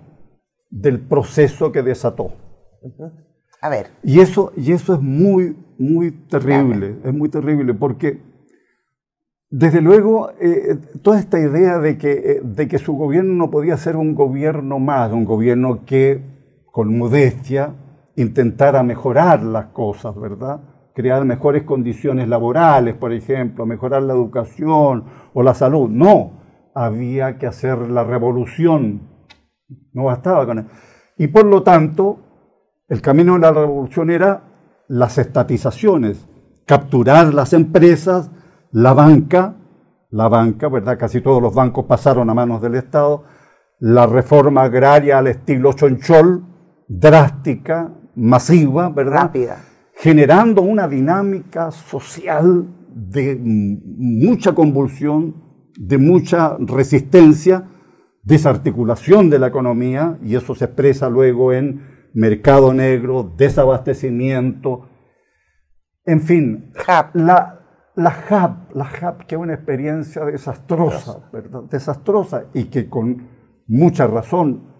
del 0.69 0.99
proceso 0.99 1.71
que 1.71 1.83
desató. 1.83 2.33
A 3.61 3.69
ver. 3.69 3.87
Y 4.03 4.19
eso, 4.19 4.51
y 4.55 4.71
eso 4.71 4.93
es 4.93 5.01
muy, 5.01 5.57
muy 5.77 6.11
terrible, 6.11 6.97
es 7.03 7.13
muy 7.13 7.29
terrible, 7.29 7.73
porque 7.73 8.21
desde 9.49 9.81
luego, 9.81 10.31
eh, 10.41 10.77
toda 11.01 11.19
esta 11.19 11.39
idea 11.39 11.79
de 11.79 11.97
que, 11.97 12.11
eh, 12.11 12.41
de 12.43 12.67
que 12.67 12.79
su 12.79 12.93
gobierno 12.93 13.33
no 13.33 13.49
podía 13.49 13.77
ser 13.77 13.95
un 13.95 14.13
gobierno 14.13 14.79
más, 14.79 15.11
un 15.13 15.23
gobierno 15.23 15.85
que 15.85 16.21
con 16.71 16.97
modestia 16.97 17.73
intentara 18.17 18.83
mejorar 18.83 19.43
las 19.43 19.67
cosas, 19.67 20.19
¿verdad? 20.19 20.61
Crear 20.93 21.23
mejores 21.23 21.63
condiciones 21.63 22.27
laborales, 22.27 22.95
por 22.95 23.13
ejemplo, 23.13 23.65
mejorar 23.65 24.03
la 24.03 24.13
educación 24.13 25.05
o 25.33 25.43
la 25.43 25.53
salud. 25.53 25.89
No, 25.89 26.31
había 26.75 27.37
que 27.37 27.47
hacer 27.47 27.77
la 27.89 28.03
revolución. 28.03 29.01
No 29.93 30.05
bastaba 30.05 30.45
con 30.45 30.59
eso. 30.59 30.69
Y 31.17 31.27
por 31.27 31.45
lo 31.45 31.63
tanto, 31.63 32.19
el 32.89 33.01
camino 33.01 33.33
de 33.33 33.39
la 33.39 33.51
revolución 33.51 34.09
era 34.09 34.83
las 34.87 35.17
estatizaciones, 35.17 36.27
capturar 36.65 37.33
las 37.33 37.53
empresas, 37.53 38.29
la 38.71 38.93
banca, 38.93 39.55
la 40.11 40.27
banca, 40.27 40.69
¿verdad? 40.69 40.97
Casi 40.97 41.21
todos 41.21 41.41
los 41.41 41.53
bancos 41.53 41.85
pasaron 41.85 42.29
a 42.29 42.33
manos 42.33 42.61
del 42.61 42.75
Estado, 42.75 43.23
la 43.79 44.07
reforma 44.07 44.63
agraria 44.63 45.17
al 45.17 45.27
estilo 45.27 45.73
Chonchol, 45.73 46.43
drástica, 46.87 47.93
masiva, 48.15 48.89
¿verdad? 48.89 49.23
Rápida. 49.23 49.57
Generando 49.95 50.61
una 50.61 50.87
dinámica 50.87 51.71
social 51.71 52.67
de 52.89 53.39
mucha 53.39 54.53
convulsión, 54.53 55.71
de 55.77 55.97
mucha 55.97 56.57
resistencia, 56.59 57.67
desarticulación 58.23 59.29
de 59.29 59.39
la 59.39 59.47
economía, 59.47 60.17
y 60.23 60.35
eso 60.35 60.55
se 60.55 60.65
expresa 60.65 61.09
luego 61.09 61.53
en 61.53 62.09
mercado 62.13 62.73
negro, 62.73 63.33
desabastecimiento, 63.37 64.89
en 66.05 66.21
fin, 66.21 66.73
la, 67.13 67.56
la 67.97 68.15
HAP, 68.29 68.75
la 68.75 68.85
HAP, 68.85 69.25
que 69.25 69.35
es 69.35 69.41
una 69.41 69.55
experiencia 69.55 70.23
desastrosa, 70.23 71.29
¿verdad? 71.33 71.63
desastrosa, 71.63 72.45
y 72.53 72.65
que 72.65 72.87
con 72.87 73.27
mucha 73.65 74.05
razón 74.05 74.71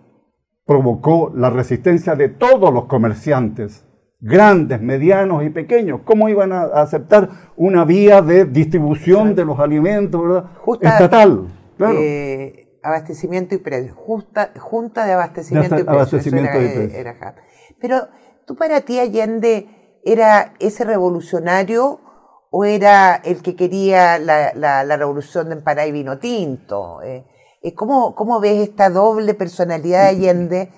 provocó 0.65 1.31
la 1.35 1.49
resistencia 1.49 2.15
de 2.15 2.29
todos 2.29 2.71
los 2.71 2.85
comerciantes, 2.85 3.85
grandes, 4.19 4.81
medianos 4.81 5.43
y 5.43 5.49
pequeños. 5.49 6.01
¿Cómo 6.05 6.29
iban 6.29 6.51
a 6.51 6.65
aceptar 6.65 7.29
una 7.55 7.85
vía 7.85 8.21
de 8.21 8.45
distribución 8.45 9.33
de 9.33 9.45
los 9.45 9.59
alimentos 9.59 10.43
estatal? 10.79 11.47
Eh, 11.79 12.79
abastecimiento 12.83 13.55
y 13.55 13.57
precios, 13.57 13.95
junta 13.95 15.07
de 15.07 15.13
abastecimiento 15.13 15.79
y 15.79 15.83
precios. 15.83 16.93
era, 16.93 17.35
Pero 17.81 18.09
tú 18.45 18.55
para 18.55 18.81
ti, 18.81 18.99
Allende, 18.99 19.99
¿era 20.05 20.53
ese 20.59 20.83
revolucionario 20.83 22.01
o 22.51 22.65
era 22.65 23.15
el 23.15 23.41
que 23.41 23.55
quería 23.55 24.19
la, 24.19 24.97
revolución 24.97 25.49
de 25.49 25.55
Empará 25.55 25.85
y 25.85 25.91
Vino 25.91 26.19
Tinto? 26.19 27.01
Eh, 27.01 27.25
¿Cómo, 27.75 28.15
¿Cómo 28.15 28.39
ves 28.39 28.69
esta 28.69 28.89
doble 28.89 29.33
personalidad 29.33 30.03
de 30.03 30.09
Allende? 30.09 30.71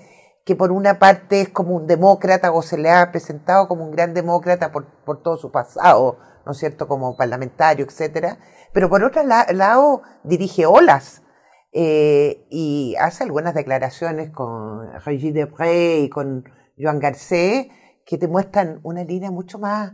que 0.49 0.55
por 0.55 0.71
una 0.71 0.97
parte 0.97 1.41
es 1.41 1.49
como 1.49 1.75
un 1.75 1.85
demócrata 1.85 2.51
o 2.51 2.63
se 2.63 2.75
le 2.75 2.89
ha 2.89 3.11
presentado 3.11 3.67
como 3.67 3.85
un 3.85 3.91
gran 3.91 4.15
demócrata 4.15 4.71
por, 4.71 4.87
por 5.05 5.21
todo 5.21 5.37
su 5.37 5.51
pasado, 5.51 6.17
¿no 6.43 6.53
es 6.53 6.57
cierto?, 6.57 6.87
como 6.87 7.15
parlamentario, 7.15 7.85
etcétera, 7.85 8.39
pero 8.73 8.89
por 8.89 9.03
otro 9.03 9.21
lado 9.23 10.01
dirige 10.23 10.65
olas 10.65 11.21
eh, 11.71 12.47
y 12.49 12.95
hace 12.99 13.25
algunas 13.25 13.53
declaraciones 13.53 14.31
con 14.31 14.91
Régis 15.05 15.35
Debré 15.35 15.99
y 15.99 16.09
con 16.09 16.45
Joan 16.79 16.99
Garcés 16.99 17.67
que 18.03 18.17
te 18.17 18.27
muestran 18.27 18.79
una 18.81 19.03
línea 19.03 19.29
mucho 19.29 19.59
más 19.59 19.93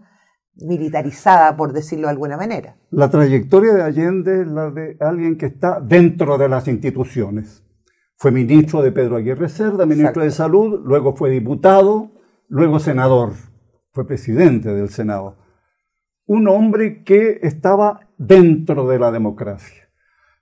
militarizada, 0.57 1.55
por 1.57 1.73
decirlo 1.73 2.07
de 2.07 2.11
alguna 2.11 2.37
manera. 2.37 2.77
La 2.91 3.09
trayectoria 3.09 3.73
de 3.73 3.83
Allende 3.83 4.41
es 4.41 4.47
la 4.47 4.71
de 4.71 4.97
alguien 4.99 5.37
que 5.37 5.47
está 5.47 5.79
dentro 5.79 6.37
de 6.37 6.49
las 6.49 6.67
instituciones. 6.67 7.63
Fue 8.17 8.31
ministro 8.31 8.81
de 8.81 8.91
Pedro 8.91 9.17
Aguirre 9.17 9.49
Cerda, 9.49 9.85
ministro 9.85 10.23
de 10.23 10.31
Salud, 10.31 10.81
luego 10.85 11.15
fue 11.15 11.29
diputado, 11.29 12.11
luego 12.47 12.79
senador, 12.79 13.33
fue 13.91 14.07
presidente 14.07 14.73
del 14.73 14.89
Senado. 14.89 15.37
Un 16.25 16.47
hombre 16.47 17.03
que 17.03 17.39
estaba 17.43 18.07
dentro 18.17 18.87
de 18.87 18.99
la 18.99 19.11
democracia. 19.11 19.83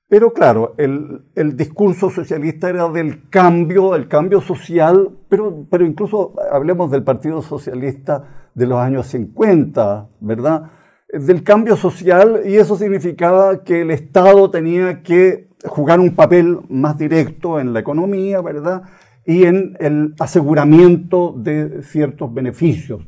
Pero 0.07 0.31
claro, 0.31 0.75
el, 0.77 1.57
discurso 1.57 2.11
socialista 2.11 2.69
era 2.69 2.87
del 2.87 3.29
cambio, 3.29 3.93
del 3.93 4.07
cambio 4.07 4.41
social, 4.41 5.09
pero, 5.27 5.65
pero 5.71 5.83
incluso 5.83 6.35
hablemos 6.51 6.91
del 6.91 7.03
Partido 7.03 7.41
Socialista 7.41 8.42
de 8.55 8.67
los 8.67 8.79
años 8.79 9.07
50, 9.07 10.09
¿verdad? 10.19 10.71
Del 11.11 11.43
cambio 11.43 11.75
social 11.75 12.41
y 12.45 12.55
eso 12.55 12.75
significaba 12.75 13.63
que 13.63 13.81
el 13.81 13.91
Estado 13.91 14.49
tenía 14.49 15.03
que 15.03 15.49
jugar 15.65 15.99
un 15.99 16.15
papel 16.15 16.59
más 16.69 16.97
directo 16.97 17.59
en 17.59 17.73
la 17.73 17.79
economía, 17.79 18.41
¿verdad? 18.41 18.83
Y 19.25 19.45
en 19.45 19.77
el 19.79 20.15
aseguramiento 20.19 21.33
de 21.37 21.81
ciertos 21.83 22.33
beneficios. 22.33 23.07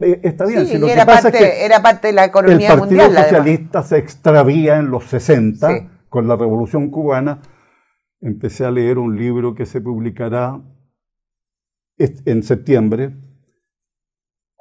Eh, 0.00 0.20
está 0.22 0.46
bien, 0.46 0.66
si 0.66 0.78
lo 0.78 0.88
era, 0.88 1.02
que 1.02 1.06
pasa 1.06 1.22
parte, 1.22 1.38
es 1.38 1.44
que 1.44 1.64
era 1.64 1.82
parte 1.82 2.08
de 2.08 2.12
la 2.14 2.24
economía 2.24 2.76
mundial. 2.76 3.10
El 3.10 3.14
Partido 3.14 3.38
Socialista 3.38 3.82
se 3.82 3.98
extravía 3.98 4.78
en 4.78 4.90
los 4.90 5.04
60 5.04 5.90
con 6.08 6.26
la 6.26 6.36
Revolución 6.36 6.90
Cubana. 6.90 7.40
Empecé 8.20 8.64
a 8.64 8.70
leer 8.70 8.98
un 8.98 9.16
libro 9.16 9.54
que 9.54 9.66
se 9.66 9.80
publicará 9.80 10.60
en 11.98 12.42
septiembre, 12.42 13.14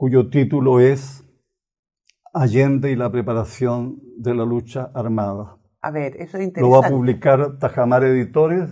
cuyo 0.01 0.29
título 0.31 0.79
es 0.79 1.23
Allende 2.33 2.89
y 2.89 2.95
la 2.95 3.11
preparación 3.11 3.99
de 4.17 4.33
la 4.33 4.43
lucha 4.45 4.89
armada. 4.95 5.59
A 5.79 5.91
ver, 5.91 6.15
eso 6.15 6.39
es 6.39 6.45
interesante. 6.45 6.61
Lo 6.61 6.71
va 6.71 6.87
a 6.87 6.89
publicar 6.89 7.59
Tajamar 7.59 8.03
Editores. 8.05 8.67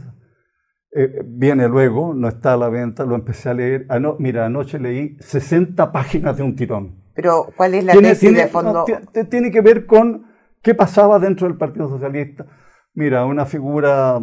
Eh, 0.91 1.21
viene 1.23 1.67
luego, 1.67 2.15
no 2.15 2.29
está 2.29 2.53
a 2.53 2.57
la 2.57 2.69
venta, 2.69 3.05
lo 3.05 3.13
empecé 3.13 3.49
a 3.49 3.53
leer. 3.53 3.85
mira, 4.17 4.47
anoche 4.47 4.79
leí 4.79 5.17
60 5.19 5.91
páginas 5.91 6.35
de 6.35 6.41
un 6.41 6.55
tirón. 6.55 6.95
Pero, 7.13 7.53
¿cuál 7.55 7.75
es 7.75 7.83
la 7.83 7.93
tesis 7.93 8.33
de 8.33 8.47
fondo? 8.47 8.83
tiene 9.29 9.51
que 9.51 9.61
ver 9.61 9.85
con 9.85 10.25
qué 10.63 10.73
pasaba 10.73 11.19
dentro 11.19 11.47
del 11.47 11.57
Partido 11.57 11.89
Socialista. 11.89 12.47
Mira, 12.95 13.23
una 13.27 13.45
figura 13.45 14.19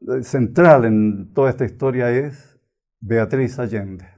eh, 0.00 0.24
central 0.24 0.86
en 0.86 1.32
toda 1.34 1.50
esta 1.50 1.64
historia 1.64 2.10
es 2.10 2.58
Beatriz 2.98 3.60
Allende. 3.60 4.17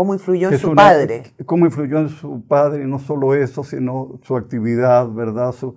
¿Cómo 0.00 0.14
influyó 0.14 0.50
en 0.50 0.58
su 0.58 0.74
padre? 0.74 1.24
¿Cómo 1.44 1.66
influyó 1.66 1.98
en 1.98 2.08
su 2.08 2.46
padre? 2.46 2.86
No 2.86 2.98
solo 2.98 3.34
eso, 3.34 3.62
sino 3.62 4.18
su 4.22 4.34
actividad, 4.34 5.06
¿verdad? 5.12 5.52
Su, 5.52 5.76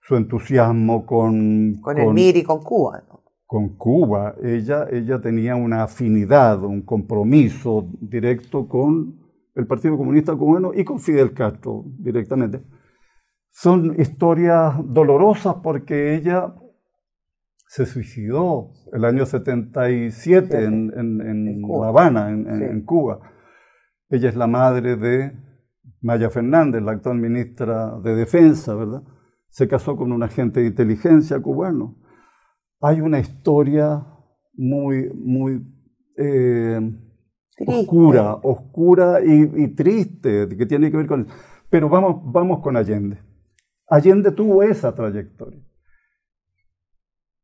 su 0.00 0.16
entusiasmo 0.16 1.04
con... 1.04 1.74
Con, 1.82 1.98
el 1.98 2.14
MIR 2.14 2.38
y 2.38 2.42
con 2.44 2.62
Cuba. 2.62 3.04
Con 3.44 3.76
Cuba. 3.76 4.36
Ella, 4.42 4.86
ella 4.90 5.20
tenía 5.20 5.54
una 5.54 5.82
afinidad, 5.82 6.64
un 6.64 6.80
compromiso 6.80 7.90
directo 8.00 8.66
con 8.66 9.20
el 9.54 9.66
Partido 9.66 9.98
Comunista 9.98 10.34
Cubano 10.34 10.72
y 10.72 10.82
con 10.82 10.98
Fidel 10.98 11.34
Castro 11.34 11.84
directamente. 11.98 12.62
Son 13.50 14.00
historias 14.00 14.76
dolorosas 14.82 15.56
porque 15.62 16.14
ella 16.14 16.54
se 17.66 17.84
suicidó 17.84 18.70
el 18.94 19.04
año 19.04 19.26
77 19.26 20.64
en, 20.64 20.90
en, 20.96 21.60
La 21.60 21.88
Habana, 21.88 22.30
en, 22.30 22.82
Cuba. 22.86 23.20
Ella 24.10 24.28
es 24.28 24.36
la 24.36 24.46
madre 24.46 24.96
de 24.96 25.32
Maya 26.00 26.30
Fernández, 26.30 26.82
la 26.82 26.92
actual 26.92 27.18
ministra 27.18 27.98
de 28.00 28.14
Defensa, 28.14 28.74
¿verdad? 28.74 29.02
se 29.50 29.66
casó 29.66 29.96
con 29.96 30.12
un 30.12 30.22
agente 30.22 30.60
de 30.60 30.66
inteligencia 30.66 31.40
cubano. 31.40 31.96
Hay 32.80 33.00
una 33.00 33.18
historia 33.18 34.06
muy, 34.54 35.10
muy 35.14 35.66
eh, 36.16 36.80
oscura, 37.66 38.34
oscura 38.36 39.20
y, 39.24 39.68
triste 39.74 40.48
que 40.48 40.66
tiene 40.66 40.90
que 40.90 40.96
ver 40.96 41.06
con... 41.06 41.26
Pero 41.70 41.88
vamos, 41.88 42.22
vamos 42.32 42.60
con 42.60 42.76
Allende. 42.76 43.18
Allende 43.88 44.30
tuvo 44.30 44.62
esa 44.62 44.94
trayectoria. 44.94 45.60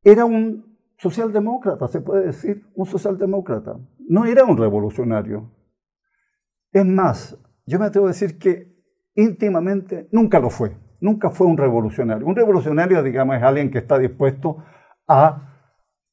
Era 0.02 0.24
un 0.24 0.78
socialdemócrata, 0.98 1.88
se 1.88 2.00
puede 2.00 2.26
decir, 2.26 2.62
un 2.74 2.86
socialdemócrata. 2.86 3.76
No 4.06 4.24
era 4.24 4.44
un 4.44 4.56
revolucionario. 4.56 5.50
Es 6.74 6.84
más, 6.84 7.38
yo 7.64 7.78
me 7.78 7.86
atrevo 7.86 8.06
a 8.06 8.10
decir 8.10 8.38
que 8.38 8.74
íntimamente 9.14 10.08
nunca 10.12 10.38
lo 10.38 10.50
fue 10.50 10.76
nunca 11.04 11.30
fue 11.30 11.46
un 11.46 11.56
revolucionario. 11.56 12.26
Un 12.26 12.34
revolucionario, 12.34 13.02
digamos, 13.02 13.36
es 13.36 13.42
alguien 13.42 13.70
que 13.70 13.78
está 13.78 13.98
dispuesto 13.98 14.64
a 15.06 15.50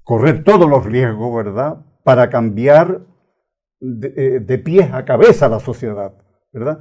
correr 0.03 0.43
todos 0.43 0.69
los 0.69 0.85
riesgos, 0.85 1.33
¿verdad? 1.33 1.85
Para 2.03 2.29
cambiar 2.29 3.01
de, 3.79 4.43
eh, 4.47 4.57
pies 4.59 4.93
a 4.93 5.05
cabeza 5.05 5.47
la 5.47 5.59
sociedad, 5.59 6.13
¿verdad? 6.51 6.79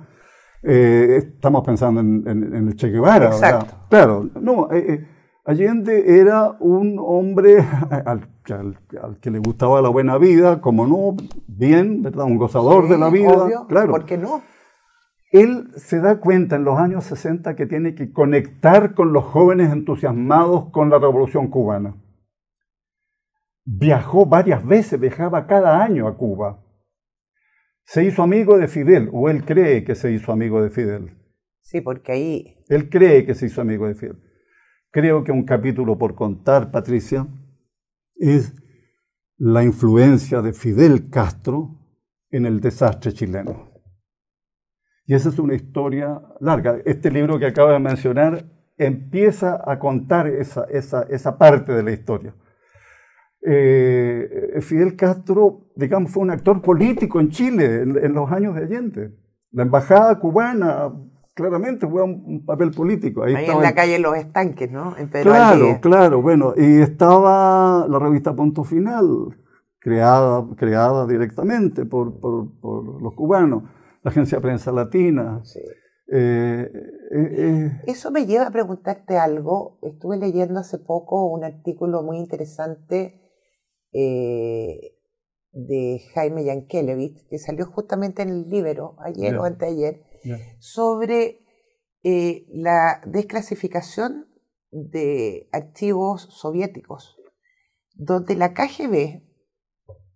Eh, 0.63 1.19
estamos 1.19 1.65
pensando 1.65 2.01
en, 2.01 2.69
el 2.69 2.75
Che 2.75 2.89
Guevara, 2.89 3.31
¿verdad? 3.31 3.67
Claro, 3.89 4.29
no, 4.41 4.71
eh, 4.73 5.07
Allende 5.51 6.21
era 6.21 6.57
un 6.61 6.97
hombre 7.01 7.57
al, 8.07 8.29
que 9.21 9.33
le 9.33 9.41
gustaba 9.41 9.83
la 9.83 9.89
buena 9.89 10.17
vida, 10.17 10.61
como 10.61 10.87
no, 10.87 11.17
bien, 11.49 12.03
¿verdad? 12.03 12.27
Un 12.27 12.37
gozador 12.37 12.89
de 12.89 12.97
la 12.97 13.11
vida, 13.11 13.67
claro. 13.69 13.91
¿Por 13.91 14.05
qué 14.05 14.17
no? 14.17 14.43
Él 15.33 15.73
se 15.75 16.01
da 16.01 16.21
cuenta 16.21 16.55
en 16.55 16.63
los 16.63 16.79
años 16.79 17.03
60 17.03 17.57
que 17.57 17.67
tiene 17.67 17.97
que 17.97 18.13
conectar 18.13 18.95
con 18.95 19.13
los 19.13 19.25
jóvenes 19.25 19.73
entusiasmados 19.73 20.71
con 20.71 20.89
la 20.89 21.01
revolución 21.01 21.49
cubana. 21.49 21.97
Viajó 23.65 24.27
varias 24.27 24.65
veces, 24.65 25.01
viajaba 25.01 25.49
cada 25.49 25.83
año 25.83 26.07
a 26.07 26.17
Cuba. 26.17 26.65
se 27.85 28.05
hizo 28.05 28.23
amigo 28.23 28.57
de 28.57 28.69
Fidel, 28.69 29.11
o 29.13 29.29
él 29.29 29.45
cree 29.45 29.83
que 29.83 29.97
se 29.97 30.13
hizo 30.13 30.31
amigo 30.31 30.63
de 30.63 30.71
Fidel. 30.71 31.17
Sí, 31.63 31.81
porque 31.81 32.13
ahí... 32.13 32.57
Él 32.69 32.89
cree 32.89 33.27
que 33.27 33.35
se 33.35 33.47
hizo 33.47 33.61
amigo 33.61 33.89
de 33.89 33.97
Fidel. 33.97 34.30
Creo 34.91 35.23
que 35.23 35.33
un 35.33 35.45
capítulo 35.45 35.97
por 35.97 36.15
contar, 36.15 36.71
Patricia, 36.71 37.27
es 38.17 38.55
la 39.37 39.63
influencia 39.63 40.43
de 40.43 40.53
Fidel 40.53 41.11
Castro 41.11 41.77
en 42.31 42.47
el 42.47 42.61
desastre 42.61 43.13
chileno. 43.13 43.71
Y 45.07 45.15
esa 45.15 45.29
es 45.29 45.39
una 45.39 45.55
historia 45.55 46.21
larga. 46.41 46.79
Este 46.85 47.11
libro 47.11 47.39
que 47.39 47.47
acabo 47.47 47.71
de 47.71 47.79
mencionar 47.79 48.45
empieza 48.77 49.61
a 49.65 49.79
contar 49.79 50.27
esa, 50.27 50.65
esa, 50.65 51.03
esa 51.03 51.37
parte 51.39 51.73
de 51.73 51.83
la 51.83 51.93
historia. 51.93 52.35
Eh, 53.43 54.59
Fidel 54.61 54.97
Castro, 54.97 55.71
digamos, 55.75 56.11
fue 56.11 56.23
un 56.23 56.31
actor 56.31 56.61
político 56.61 57.21
en 57.21 57.31
Chile 57.31 57.83
en, 57.83 58.13
los 58.13 58.31
años 58.31 58.55
de 58.55 58.63
Allende. 58.63 59.15
La 59.51 59.63
embajada 59.63 60.19
cubana 60.19 60.93
claramente 61.41 61.87
fue 61.87 62.03
un, 62.03 62.45
papel 62.45 62.71
político. 62.71 63.23
Ahí, 63.23 63.35
en 63.35 63.63
la 63.63 63.75
calle 63.75 63.99
Los 63.99 64.17
Estanques, 64.17 64.71
¿no? 64.71 64.95
claro, 65.11 65.79
claro, 65.81 66.23
bueno, 66.23 66.55
y 66.57 66.81
estaba 66.81 67.87
la 67.89 67.99
revista 67.99 68.35
Punto 68.35 68.65
Final, 68.65 69.37
creada, 69.79 70.47
creada 70.57 71.07
directamente 71.07 71.87
por, 71.87 72.21
por, 72.21 73.03
los 73.03 73.15
cubanos, 73.15 73.65
la 74.03 74.11
Agencia 74.11 74.41
Prensa 74.41 74.71
Latina. 74.73 75.43
Eh, 76.13 76.71
eh, 77.13 77.35
eh, 77.39 77.83
Eso 77.87 78.11
me 78.11 78.27
lleva 78.27 78.47
a 78.47 78.51
preguntarte 78.51 79.17
algo. 79.17 79.79
Estuve 79.83 80.17
leyendo 80.17 80.59
hace 80.61 80.79
poco 80.79 81.27
un 81.27 81.45
artículo 81.45 82.03
muy 82.03 82.19
interesante 82.19 83.17
de 85.53 86.01
Jaime 86.15 86.45
Yankelevich, 86.45 87.27
que 87.29 87.39
salió 87.39 87.67
justamente 87.67 88.23
en 88.23 88.29
el 88.29 88.49
Libero, 88.49 88.97
ayer 89.01 89.37
o 89.37 89.45
anteayer, 89.45 90.03
sobre 90.59 91.45
la 92.49 93.01
desclasificación 93.07 94.29
de 94.71 95.49
archivos 95.53 96.29
soviéticos, 96.31 97.17
donde 97.95 98.37
la 98.37 98.55
KGB 98.55 99.23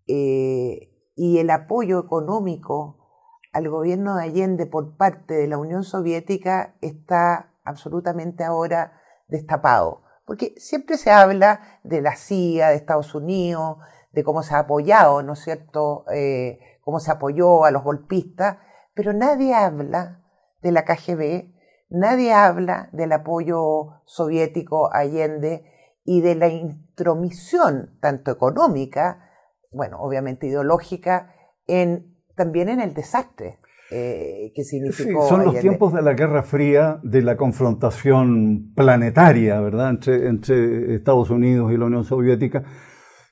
y 0.06 1.38
el 1.38 1.50
apoyo 1.50 2.00
económico 2.00 3.04
al 3.52 3.68
gobierno 3.68 4.16
de 4.16 4.24
Allende 4.24 4.66
por 4.66 4.96
parte 4.96 5.34
de 5.34 5.46
la 5.46 5.58
Unión 5.58 5.84
Soviética 5.84 6.74
está 6.80 7.52
absolutamente 7.62 8.42
ahora 8.42 9.00
destapado. 9.28 10.02
Porque 10.26 10.54
siempre 10.56 10.96
se 10.96 11.10
habla 11.10 11.80
de 11.84 12.00
la 12.00 12.16
CIA, 12.16 12.70
de 12.70 12.76
Estados 12.76 13.14
Unidos, 13.14 13.78
de 14.12 14.24
cómo 14.24 14.42
se 14.42 14.54
ha 14.54 14.60
apoyado, 14.60 15.22
¿no 15.22 15.34
es 15.34 15.40
cierto?, 15.40 16.04
eh, 16.12 16.58
cómo 16.82 16.98
se 16.98 17.12
apoyó 17.12 17.64
a 17.64 17.70
los 17.70 17.84
golpistas, 17.84 18.58
pero 18.94 19.12
nadie 19.12 19.54
habla 19.54 20.22
de 20.62 20.72
la 20.72 20.84
KGB, 20.84 21.52
nadie 21.90 22.32
habla 22.32 22.88
del 22.92 23.12
apoyo 23.12 24.02
soviético 24.06 24.92
a 24.92 25.00
Allende 25.00 25.64
y 26.04 26.20
de 26.20 26.34
la 26.34 26.48
intromisión, 26.48 27.98
tanto 28.00 28.30
económica, 28.30 29.30
bueno, 29.72 29.98
obviamente 30.00 30.46
ideológica, 30.46 31.34
en 31.66 32.14
también 32.36 32.68
en 32.68 32.80
el 32.80 32.94
desastre 32.94 33.58
eh, 33.90 34.52
que 34.54 34.64
significó. 34.64 35.28
son 35.28 35.44
los 35.44 35.60
tiempos 35.60 35.92
de 35.92 36.02
la 36.02 36.14
Guerra 36.14 36.42
Fría, 36.42 37.00
de 37.02 37.22
la 37.22 37.36
confrontación 37.36 38.72
planetaria, 38.74 39.60
¿verdad?, 39.60 39.90
entre, 39.90 40.28
entre 40.28 40.94
Estados 40.96 41.30
Unidos 41.30 41.72
y 41.72 41.76
la 41.76 41.86
Unión 41.86 42.04
Soviética. 42.04 42.64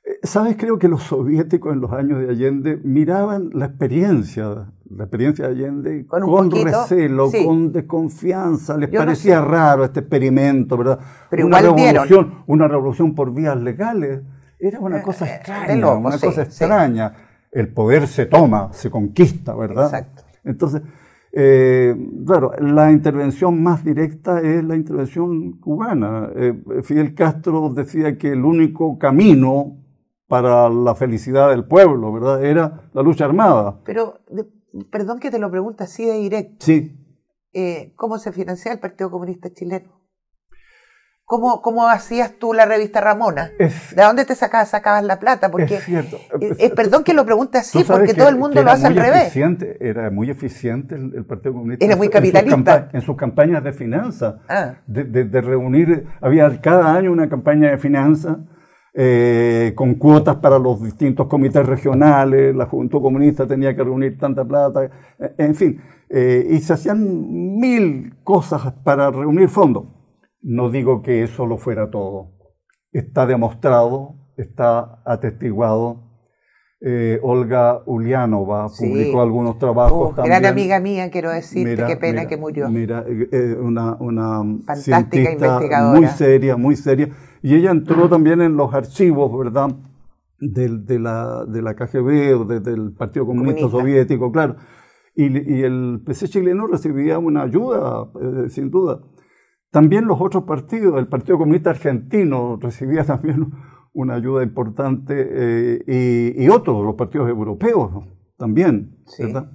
Eh, 0.04 0.18
Sabes, 0.22 0.56
creo 0.56 0.78
que 0.78 0.88
los 0.88 1.02
soviéticos 1.04 1.72
en 1.72 1.80
los 1.80 1.92
años 1.92 2.20
de 2.20 2.30
Allende 2.30 2.76
miraban 2.84 3.50
la 3.54 3.66
experiencia, 3.66 4.72
la 4.96 5.04
experiencia 5.04 5.48
de 5.48 5.52
Allende 5.52 6.06
con, 6.06 6.50
recelo, 6.50 7.30
con 7.44 7.72
desconfianza, 7.72 8.76
les 8.76 8.88
parecía 8.88 9.40
raro 9.40 9.84
este 9.84 10.00
experimento, 10.00 10.76
¿verdad? 10.76 10.98
Pero 11.30 11.46
una 11.46 11.60
revolución, 11.60 12.44
una 12.46 12.68
revolución 12.68 13.14
por 13.14 13.32
vías 13.32 13.56
legales, 13.56 14.20
era 14.58 14.78
una 14.80 14.98
eh, 14.98 15.02
cosa 15.02 15.26
extraña, 15.26 15.94
una 15.94 16.18
cosa 16.18 16.42
extraña 16.42 17.14
el 17.52 17.68
poder 17.68 18.08
se 18.08 18.26
toma, 18.26 18.72
se 18.72 18.90
conquista, 18.90 19.54
¿verdad? 19.54 19.84
Exacto. 19.84 20.22
Entonces, 20.42 20.82
eh, 21.32 21.94
claro, 22.26 22.52
la 22.58 22.90
intervención 22.90 23.62
más 23.62 23.84
directa 23.84 24.40
es 24.40 24.64
la 24.64 24.74
intervención 24.74 25.52
cubana. 25.60 26.30
Eh, 26.34 26.54
Fidel 26.82 27.14
Castro 27.14 27.68
decía 27.68 28.16
que 28.16 28.32
el 28.32 28.44
único 28.44 28.98
camino 28.98 29.76
para 30.26 30.70
la 30.70 30.94
felicidad 30.94 31.50
del 31.50 31.64
pueblo, 31.66 32.10
¿verdad? 32.10 32.42
Era 32.42 32.88
la 32.94 33.02
lucha 33.02 33.26
armada. 33.26 33.80
Pero, 33.84 34.20
perdón 34.90 35.18
que 35.18 35.30
te 35.30 35.38
lo 35.38 35.50
pregunte 35.50 35.84
así 35.84 36.04
de 36.04 36.14
directo. 36.14 36.64
Sí. 36.64 36.98
Eh, 37.52 37.92
¿Cómo 37.96 38.18
se 38.18 38.32
financia 38.32 38.72
el 38.72 38.78
Partido 38.78 39.10
Comunista 39.10 39.52
Chileno? 39.52 40.02
¿Cómo, 41.24 41.62
¿Cómo, 41.62 41.88
hacías 41.88 42.32
tú 42.38 42.52
la 42.52 42.66
revista 42.66 43.00
Ramona? 43.00 43.52
¿De 43.58 44.02
dónde 44.02 44.26
te 44.26 44.34
sacabas, 44.34 44.68
sacabas 44.68 45.02
la 45.02 45.18
plata? 45.18 45.50
Porque, 45.50 45.76
es 45.76 45.84
cierto. 45.84 46.18
perdón 46.76 47.04
que 47.04 47.14
lo 47.14 47.24
pregunte 47.24 47.56
así, 47.56 47.84
porque 47.84 48.12
todo 48.12 48.28
el 48.28 48.36
mundo 48.36 48.62
lo 48.62 48.70
hace 48.70 48.86
al 48.86 48.96
revés. 48.96 49.34
Era 49.80 50.10
muy 50.10 50.28
eficiente 50.28 50.94
el, 50.94 51.24
Partido 51.24 51.54
Comunista. 51.54 51.84
Era 51.84 51.96
muy 51.96 52.10
capitalista. 52.10 52.90
En 52.92 53.00
sus, 53.00 53.16
campañas 53.16 53.64
de 53.64 53.72
finanzas. 53.72 54.34
Ah. 54.46 54.74
De, 54.86 55.40
reunir, 55.40 56.06
había 56.20 56.60
cada 56.60 56.94
año 56.94 57.10
una 57.10 57.30
campaña 57.30 57.70
de 57.70 57.78
finanzas 57.78 58.36
eh, 58.94 59.72
con 59.74 59.94
cuotas 59.94 60.36
para 60.36 60.58
los 60.58 60.82
distintos 60.82 61.26
comités 61.26 61.66
regionales, 61.66 62.54
la 62.54 62.66
Juventud 62.66 63.00
Comunista 63.00 63.46
tenía 63.46 63.74
que 63.74 63.82
reunir 63.84 64.18
tanta 64.18 64.44
plata, 64.44 64.84
eh, 64.84 65.34
en 65.38 65.54
fin. 65.54 65.80
Eh, 66.10 66.46
y 66.50 66.58
se 66.58 66.74
hacían 66.74 67.58
mil 67.58 68.16
cosas 68.22 68.72
para 68.84 69.10
reunir 69.10 69.48
fondos. 69.48 69.84
No 70.42 70.70
digo 70.70 71.02
que 71.02 71.22
eso 71.22 71.46
lo 71.46 71.56
fuera 71.56 71.90
todo. 71.90 72.32
Está 72.92 73.26
demostrado, 73.26 74.16
está 74.36 75.02
atestiguado. 75.06 76.12
Eh, 76.84 77.20
Olga 77.22 77.80
Ulianova 77.86 78.66
publicó 78.66 79.22
algunos 79.22 79.56
trabajos 79.56 80.16
también. 80.16 80.40
Gran 80.40 80.52
amiga 80.52 80.80
mía, 80.80 81.10
quiero 81.12 81.30
decirte, 81.30 81.82
qué 81.86 81.96
pena 81.96 82.26
que 82.26 82.36
murió. 82.36 82.68
Mira, 82.68 83.04
eh, 83.08 83.28
eh, 83.30 83.56
una, 83.60 83.94
una 84.00 84.42
Fantástica 84.66 85.32
investigadora. 85.32 86.00
muy 86.00 86.08
seria, 86.08 86.56
muy 86.56 86.74
seria. 86.74 87.08
Y 87.42 87.54
ella 87.54 87.70
entró 87.70 88.08
también 88.08 88.40
en 88.40 88.56
los 88.56 88.72
archivos, 88.72 89.36
¿verdad? 89.36 89.76
de, 90.42 90.98
la, 90.98 91.44
de 91.46 91.62
la 91.62 91.74
KGB 91.74 92.40
o 92.40 92.44
del 92.44 92.92
Partido 92.92 93.26
Comunista, 93.26 93.68
Soviético, 93.68 94.32
claro. 94.32 94.56
Y, 95.14 95.24
y, 95.24 95.62
el 95.62 96.02
PC 96.04 96.28
chileno 96.28 96.66
recibía 96.66 97.18
una 97.18 97.42
ayuda, 97.42 98.10
sin 98.48 98.70
duda. 98.70 99.00
También 99.70 100.06
los 100.06 100.20
otros 100.20 100.44
partidos, 100.44 100.98
el 100.98 101.06
Partido 101.06 101.38
Comunista 101.38 101.70
Argentino 101.70 102.58
recibía 102.60 103.04
también 103.06 103.52
una 103.92 104.14
ayuda 104.14 104.42
importante 104.42 105.14
eh, 105.16 106.34
y, 106.36 106.48
otros, 106.48 106.84
los 106.84 106.94
partidos 106.94 107.28
europeos 107.28 108.04
también, 108.36 108.96
¿verdad? 109.18 109.52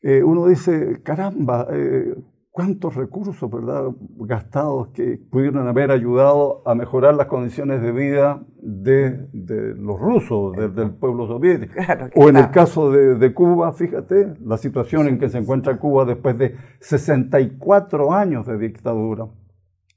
Eh, 0.00 0.22
uno 0.22 0.46
dice, 0.46 1.02
caramba, 1.02 1.66
eh, 1.70 2.14
cuántos 2.54 2.94
recursos, 2.94 3.50
¿verdad?, 3.50 3.86
gastados 4.16 4.86
que 4.90 5.18
pudieron 5.28 5.66
haber 5.66 5.90
ayudado 5.90 6.62
a 6.64 6.76
mejorar 6.76 7.16
las 7.16 7.26
condiciones 7.26 7.82
de 7.82 7.90
vida 7.90 8.46
de, 8.62 9.26
los 9.76 9.98
rusos, 9.98 10.54
del 10.72 10.92
pueblo 10.92 11.26
soviético. 11.26 11.74
o 12.14 12.28
en 12.28 12.36
el 12.36 12.52
caso 12.52 12.92
de, 12.92 13.16
de, 13.16 13.34
Cuba, 13.34 13.72
fíjate, 13.72 14.36
la 14.44 14.56
situación 14.56 15.08
en 15.08 15.18
que 15.18 15.28
se 15.28 15.38
encuentra 15.38 15.80
Cuba 15.80 16.04
después 16.04 16.38
de 16.38 16.54
64 16.78 18.12
años 18.12 18.46
de 18.46 18.56
dictadura 18.56 19.26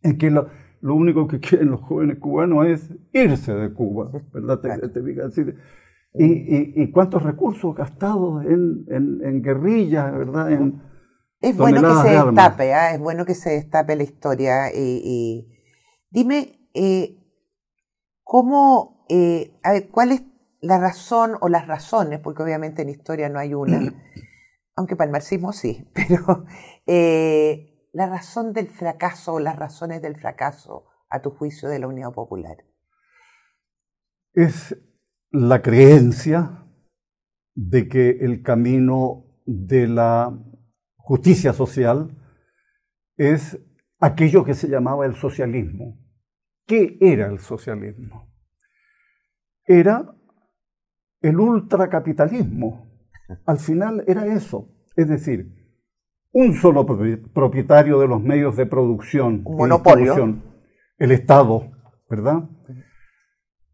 en 0.01 0.17
que 0.17 0.31
lo, 0.31 0.47
único 0.81 1.27
que 1.27 1.39
quieren 1.39 1.69
los 1.69 1.81
jóvenes 1.81 2.17
cubanos 2.17 2.65
es 2.65 2.91
irse 3.13 3.53
de 3.53 3.71
Cuba, 3.71 4.09
¿verdad? 4.33 4.59
y, 6.15 6.81
y, 6.81 6.89
cuántos 6.89 7.21
recursos 7.21 7.75
gastados 7.75 8.43
en, 8.45 8.83
en, 8.89 9.43
guerrillas, 9.43 10.11
¿verdad? 10.11 10.51
Es 11.39 11.55
bueno 11.55 11.81
que 11.81 12.09
se 12.09 12.15
destape, 12.15 12.73
¿ah? 12.73 12.93
es 12.93 12.99
bueno 12.99 13.25
que 13.25 13.35
se 13.35 13.51
destape 13.51 13.95
la 13.95 14.03
historia. 14.03 14.71
Y, 14.73 15.47
dime, 16.09 16.69
eh, 16.73 17.17
¿cómo, 18.23 19.05
eh, 19.09 19.59
a 19.63 19.73
ver, 19.73 19.89
cuál 19.89 20.11
es 20.11 20.23
la 20.61 20.79
razón 20.79 21.37
o 21.39 21.49
las 21.49 21.67
razones, 21.67 22.19
porque 22.19 22.43
obviamente 22.43 22.81
en 22.81 22.89
historia 22.89 23.29
no 23.29 23.39
hay 23.39 23.53
una, 23.53 23.93
aunque 24.75 24.95
para 24.95 25.05
el 25.05 25.11
marxismo 25.11 25.53
sí, 25.53 25.87
pero 25.93 26.45
eh, 26.85 27.89
la 27.93 28.07
razón 28.07 28.53
del 28.53 28.69
fracaso 28.69 29.33
o 29.33 29.39
las 29.39 29.55
razones 29.55 30.01
del 30.01 30.17
fracaso, 30.17 30.85
a 31.09 31.21
tu 31.21 31.31
juicio, 31.31 31.69
de 31.69 31.79
la 31.79 31.87
Unidad 31.87 32.11
Popular? 32.11 32.57
Es 34.33 34.77
la 35.31 35.61
creencia 35.61 36.65
de 37.55 37.87
que 37.87 38.09
el 38.21 38.43
camino 38.43 39.25
de 39.45 39.87
la 39.87 40.37
justicia 41.07 41.53
social 41.53 42.11
es 43.15 43.57
aquello 43.97 44.43
que 44.43 44.53
se 44.53 44.67
llamaba 44.67 45.05
el 45.05 45.15
socialismo. 45.15 45.97
¿Qué 46.65 46.97
era 46.99 47.27
el 47.27 47.39
socialismo? 47.39 48.29
Era 49.65 50.13
el 51.21 51.39
ultracapitalismo. 51.39 52.91
Al 53.45 53.57
final 53.57 54.03
era 54.05 54.25
eso. 54.25 54.69
Es 54.97 55.07
decir, 55.07 55.49
un 56.33 56.53
solo 56.55 56.85
propietario 56.85 57.99
de 57.99 58.07
los 58.09 58.21
medios 58.21 58.57
de 58.57 58.65
producción. 58.65 59.43
Un 59.45 59.55
monopolio. 59.55 60.41
El 60.97 61.11
Estado, 61.11 61.71
¿verdad? 62.09 62.49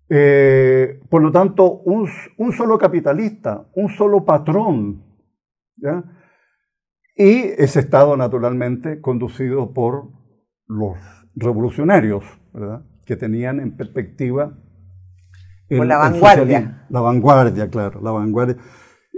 Eh, 0.07 1.01
por 1.09 1.23
lo 1.23 1.31
tanto, 1.31 1.81
un, 1.81 2.07
solo 2.55 2.77
capitalista, 2.77 3.67
un 3.73 3.89
solo 3.89 4.23
patrón. 4.23 5.03
Y 7.15 7.53
ese 7.57 7.79
Estado, 7.79 8.17
naturalmente, 8.17 8.99
conducido 9.01 9.73
por 9.73 10.09
los 10.67 10.97
revolucionarios, 11.35 12.23
¿verdad? 12.53 12.83
que 13.05 13.15
tenían 13.15 13.59
en 13.59 13.75
perspectiva... 13.75 14.57
la 15.69 15.97
vanguardia. 15.97 16.85
La 16.89 17.01
vanguardia, 17.01 17.69
claro, 17.69 18.01
la 18.01 18.11
vanguardia. 18.11 18.57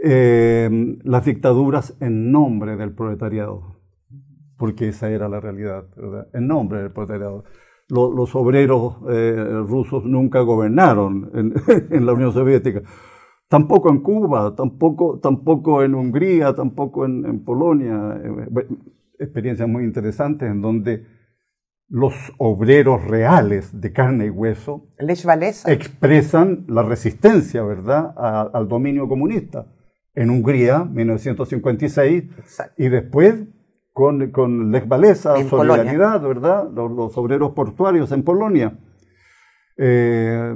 Eh, 0.03 0.97
las 1.03 1.25
dictaduras 1.25 1.95
en 2.01 2.31
nombre 2.31 2.75
del 2.75 2.93
proletariado, 2.93 3.79
porque 4.57 4.89
esa 4.89 5.09
era 5.09 5.29
la 5.29 5.39
realidad, 5.39 5.85
¿verdad? 5.95 6.27
en 6.33 6.47
nombre 6.47 6.81
del 6.81 6.91
proletariado. 6.91 7.45
Los, 7.87 8.35
obreros 8.35 8.97
eh, 9.09 9.63
rusos 9.67 10.05
nunca 10.05 10.41
gobernaron 10.41 11.31
en, 11.33 12.05
la 12.05 12.13
Unión 12.13 12.33
Soviética, 12.33 12.81
tampoco 13.47 13.89
en 13.89 14.01
Cuba, 14.01 14.55
tampoco, 14.55 15.19
tampoco 15.19 15.83
en 15.83 15.95
Hungría, 15.95 16.53
tampoco 16.53 17.05
en, 17.05 17.43
Polonia. 17.43 18.19
Eh, 18.23 18.67
experiencias 19.19 19.67
muy 19.67 19.83
interesantes 19.83 20.49
en 20.49 20.61
donde 20.61 21.05
los 21.87 22.13
obreros 22.37 23.03
reales 23.05 23.79
de 23.79 23.93
carne 23.93 24.25
y 24.25 24.29
hueso 24.29 24.87
expresan 25.67 26.65
la 26.67 26.83
resistencia, 26.83 27.63
¿verdad?, 27.63 28.13
al 28.53 28.67
dominio 28.67 29.07
comunista 29.07 29.67
en 30.15 30.29
Hungría, 30.29 30.83
1956, 30.85 32.23
y 32.77 32.89
después 32.89 33.43
con, 33.91 34.31
con 34.31 34.71
Lech 34.71 34.89
Walesa, 34.89 35.35
Solidaridad, 35.47 36.21
¿verdad? 36.21 36.69
Los, 36.71 37.17
obreros 37.17 37.51
portuarios 37.51 38.11
en 38.11 38.23
Polonia. 38.23 38.77
Eh, 39.77 40.55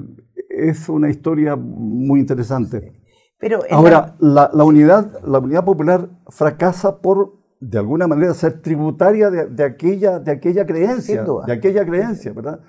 es 0.68 0.89
una 0.89 1.10
historia 1.10 1.55
muy 1.55 2.20
interesante. 2.20 2.93
Pero 3.39 3.62
Ahora, 3.72 4.16
la... 4.20 4.49
unidad, 4.64 5.24
la 5.24 5.39
unidad 5.39 5.64
popular 5.64 6.10
fracasa 6.28 6.99
por, 6.99 7.39
de 7.60 7.78
alguna 7.78 8.07
manera, 8.07 8.34
ser 8.34 8.62
tributaria 8.62 9.30
de, 9.30 9.64
aquella, 9.64 10.20
de 10.20 10.32
aquella 10.32 10.66
creencia. 10.66 11.26
De 11.45 11.53
aquella 11.53 11.86
creencia, 11.86 12.34
¿verdad? 12.34 12.60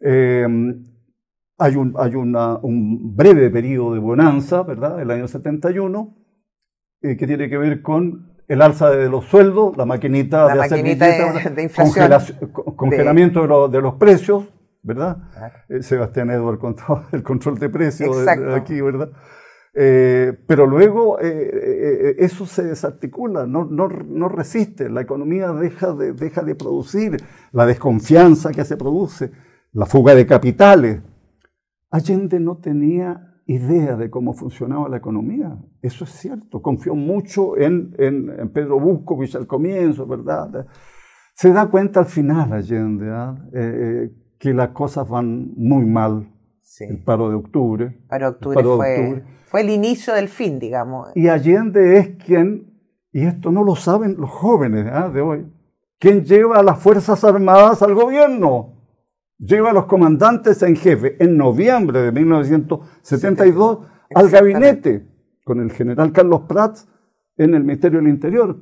Eh, 0.00 0.46
hay, 1.58 1.76
un, 1.76 1.94
hay 1.98 2.14
un 2.14 3.14
breve 3.14 3.50
periodo 3.50 3.92
de 3.92 4.00
bonanza, 4.00 4.62
¿verdad? 4.62 5.02
El 5.02 5.10
año 5.10 5.28
71, 5.28 6.16
eh, 7.02 7.16
que 7.16 7.26
tiene 7.26 7.50
que 7.50 7.58
ver 7.58 7.82
con 7.82 8.30
el 8.50 8.62
alza 8.62 8.90
de 8.90 9.08
los 9.08 9.26
sueldos, 9.26 9.76
la 9.76 9.86
maquinita 9.86 10.48
de 10.48 10.54
maquinita 10.56 11.06
de, 11.50 11.62
inflación, 11.62 12.10
congelamiento 12.76 13.68
de, 13.68 13.80
los 13.80 13.94
precios, 13.94 14.52
¿verdad? 14.82 15.18
Eh, 15.68 15.82
Sebastián 15.82 16.30
Edward 16.30 16.58
con 16.58 16.76
el 17.12 17.22
control 17.22 17.58
de 17.58 17.68
precios 17.68 18.16
aquí, 18.28 18.80
¿verdad? 18.80 19.10
Eh, 19.72 20.36
pero 20.48 20.66
luego 20.66 21.18
eso 21.20 22.44
se 22.44 22.64
desarticula, 22.64 23.46
no, 23.46 23.64
no, 23.64 23.88
no, 23.88 24.28
resiste, 24.28 24.90
la 24.90 25.00
economía 25.00 25.52
deja 25.52 25.92
de, 25.92 26.12
deja 26.12 26.42
de 26.42 26.56
producir, 26.56 27.16
la 27.52 27.66
desconfianza 27.66 28.50
que 28.50 28.64
se 28.64 28.76
produce, 28.76 29.30
la 29.72 29.86
fuga 29.86 30.16
de 30.16 30.26
capitales, 30.26 31.00
Allende 31.90 32.38
no 32.38 32.58
tenía 32.58 33.30
idea 33.46 33.96
de 33.96 34.10
cómo 34.10 34.32
funcionaba 34.32 34.88
la 34.88 34.98
economía. 34.98 35.58
Eso 35.82 36.04
es 36.04 36.10
cierto. 36.10 36.62
Confió 36.62 36.94
mucho 36.94 37.56
en, 37.58 37.94
en, 37.98 38.50
Pedro 38.52 38.78
Buscovich 38.78 39.34
al 39.34 39.48
comienzo, 39.48 40.06
¿verdad? 40.06 40.66
Se 41.34 41.52
da 41.52 41.68
cuenta 41.68 42.00
al 42.00 42.06
final 42.06 42.52
Allende 42.52 43.10
¿ah? 43.10 43.34
eh, 43.52 44.04
eh, 44.04 44.10
que 44.40 44.52
las 44.52 44.70
cosas 44.70 45.08
van 45.08 45.52
muy 45.54 45.84
mal. 45.84 46.28
El 46.80 47.04
paro 47.04 47.28
de 47.28 47.36
octubre. 47.36 48.00
Paro 48.08 48.30
de 48.30 48.36
octubre, 48.36 48.62
fue, 48.64 49.24
fue 49.44 49.60
el 49.60 49.70
inicio 49.70 50.14
del 50.14 50.28
fin, 50.28 50.58
digamos. 50.58 51.10
Y 51.14 51.28
Allende 51.28 51.98
es 51.98 52.08
quien, 52.24 52.72
y 53.12 53.26
esto 53.26 53.52
no 53.52 53.62
lo 53.62 53.76
saben 53.76 54.16
los 54.18 54.30
jóvenes 54.30 54.86
¿ah? 54.90 55.10
de 55.10 55.20
hoy, 55.20 55.46
quien 55.98 56.24
lleva 56.24 56.58
a 56.58 56.62
las 56.62 56.78
Fuerzas 56.78 57.22
Armadas 57.22 57.82
al 57.82 57.94
gobierno 57.94 58.80
lleva 59.38 59.70
a 59.70 59.72
los 59.72 59.86
comandantes 59.86 60.62
en 60.62 60.76
jefe 60.76 61.16
en 61.22 61.36
noviembre 61.36 62.02
de 62.02 62.12
1972 62.12 63.78
al 64.14 64.28
gabinete 64.28 65.06
con 65.44 65.60
el 65.60 65.72
general 65.72 66.12
Carlos 66.12 66.42
Prats 66.46 66.88
en 67.36 67.54
el 67.54 67.64
Ministerio 67.64 68.00
del 68.00 68.08
Interior. 68.08 68.58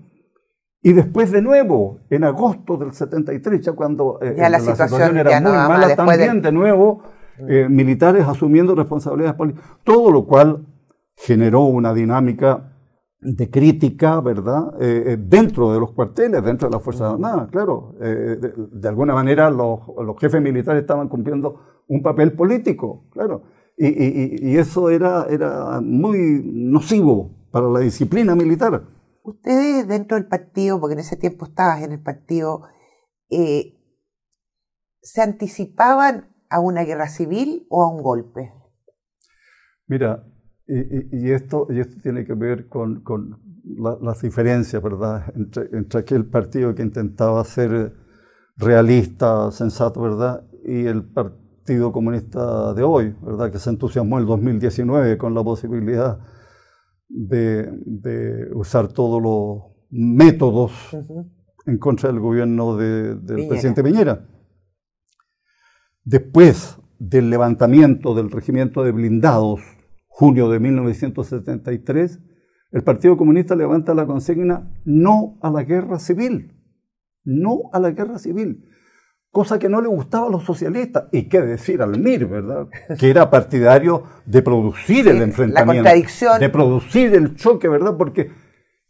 Y 0.80 0.92
después 0.92 1.32
de 1.32 1.42
nuevo, 1.42 2.00
en 2.08 2.24
agosto 2.24 2.76
del 2.76 2.92
73, 2.92 3.60
ya 3.60 3.72
cuando 3.72 4.20
eh, 4.22 4.34
la, 4.36 4.60
situación, 4.60 5.16
era 5.16 5.40
muy 5.40 5.50
mala, 5.50 5.96
también 5.96 6.40
de... 6.40 6.52
nuevo 6.52 7.02
mm. 7.38 7.50
eh, 7.50 7.68
militares 7.68 8.26
asumiendo 8.26 8.74
responsabilidades 8.76 9.36
políticas, 9.36 9.68
todo 9.82 10.12
lo 10.12 10.24
cual 10.24 10.66
generó 11.16 11.62
una 11.62 11.92
dinámica 11.92 12.74
de 13.20 13.50
crítica, 13.50 14.20
¿verdad? 14.20 14.74
Eh, 14.80 15.16
dentro 15.20 15.72
de 15.72 15.80
los 15.80 15.90
cuarteles, 15.90 16.44
dentro 16.44 16.68
de 16.68 16.74
las 16.74 16.82
Fuerzas 16.84 17.12
Armadas, 17.12 17.48
claro. 17.50 17.96
De, 17.98 18.88
alguna 18.88 19.14
manera 19.14 19.50
los, 19.50 19.80
jefes 20.20 20.40
militares 20.40 20.82
estaban 20.82 21.08
cumpliendo 21.08 21.60
un 21.88 22.00
papel 22.00 22.34
político, 22.34 23.08
claro. 23.10 23.42
Y, 23.76 24.56
eso 24.56 24.90
era, 24.90 25.26
era 25.28 25.80
muy 25.80 26.40
nocivo 26.44 27.32
para 27.50 27.68
la 27.68 27.80
disciplina 27.80 28.36
militar. 28.36 28.84
Ustedes 29.28 29.86
dentro 29.86 30.16
del 30.16 30.26
partido, 30.26 30.80
porque 30.80 30.94
en 30.94 31.00
ese 31.00 31.16
tiempo 31.16 31.44
estabas 31.44 31.82
en 31.82 31.92
el 31.92 32.00
partido, 32.00 32.62
¿se 33.28 35.22
anticipaban 35.22 36.34
a 36.48 36.60
una 36.60 36.82
guerra 36.84 37.08
civil 37.08 37.66
o 37.68 37.82
a 37.82 37.90
un 37.94 38.02
golpe? 38.02 38.54
Mira, 39.86 40.24
y, 40.66 41.30
esto, 41.30 41.66
y 41.68 41.80
esto 41.80 42.00
tiene 42.02 42.24
que 42.24 42.32
ver 42.32 42.68
con, 42.68 43.02
con 43.02 43.38
las 44.00 44.22
diferencias, 44.22 44.82
¿verdad?, 44.82 45.30
entre, 45.34 45.68
entre, 45.76 46.00
aquel 46.00 46.24
partido 46.24 46.74
que 46.74 46.82
intentaba 46.82 47.44
ser 47.44 47.94
realista, 48.56 49.50
sensato, 49.50 50.00
¿verdad?, 50.00 50.42
y 50.64 50.86
el 50.86 51.04
Partido 51.04 51.92
Comunista 51.92 52.72
de 52.72 52.82
hoy, 52.82 53.14
¿verdad?, 53.20 53.52
que 53.52 53.58
se 53.58 53.68
entusiasmó 53.68 54.16
en 54.16 54.22
el 54.22 54.26
2019 54.26 55.18
con 55.18 55.34
la 55.34 55.44
posibilidad 55.44 56.18
de, 57.08 57.68
de 57.84 58.48
usar 58.54 58.92
todos 58.92 59.22
los 59.22 59.76
métodos 59.90 60.72
en 61.66 61.78
contra 61.78 62.10
del 62.10 62.20
gobierno 62.20 62.76
del 62.76 63.48
presidente 63.48 63.82
Piñera. 63.82 64.26
Después 66.04 66.78
del 66.98 67.30
levantamiento 67.30 68.14
del 68.14 68.30
regimiento 68.30 68.82
de 68.82 68.92
blindados, 68.92 69.60
junio 70.06 70.48
de 70.48 70.60
1973, 70.60 72.20
el 72.70 72.82
Partido 72.82 73.16
Comunista 73.16 73.54
levanta 73.54 73.94
la 73.94 74.06
consigna 74.06 74.74
no 74.84 75.38
a 75.42 75.50
la 75.50 75.62
guerra 75.62 75.98
civil, 75.98 76.54
no 77.24 77.70
a 77.72 77.80
la 77.80 77.90
guerra 77.90 78.18
civil, 78.18 78.64
cosa 79.38 79.56
que 79.56 79.68
no 79.68 79.80
le 79.80 79.86
gustaba 79.86 80.26
a 80.26 80.30
los 80.30 80.42
socialistas, 80.42 81.04
y 81.12 81.28
qué 81.28 81.40
decir 81.40 81.80
al 81.80 81.96
MIR, 81.96 82.26
¿verdad? 82.26 82.66
Que 82.98 83.08
era 83.08 83.30
partidario 83.30 84.02
de 84.26 84.42
producir 84.42 85.06
el 85.06 85.22
enfrentamiento, 85.22 85.88
de 86.40 86.48
producir 86.48 87.14
el 87.14 87.36
choque, 87.36 87.68
¿verdad? 87.68 87.96
Porque 87.96 88.32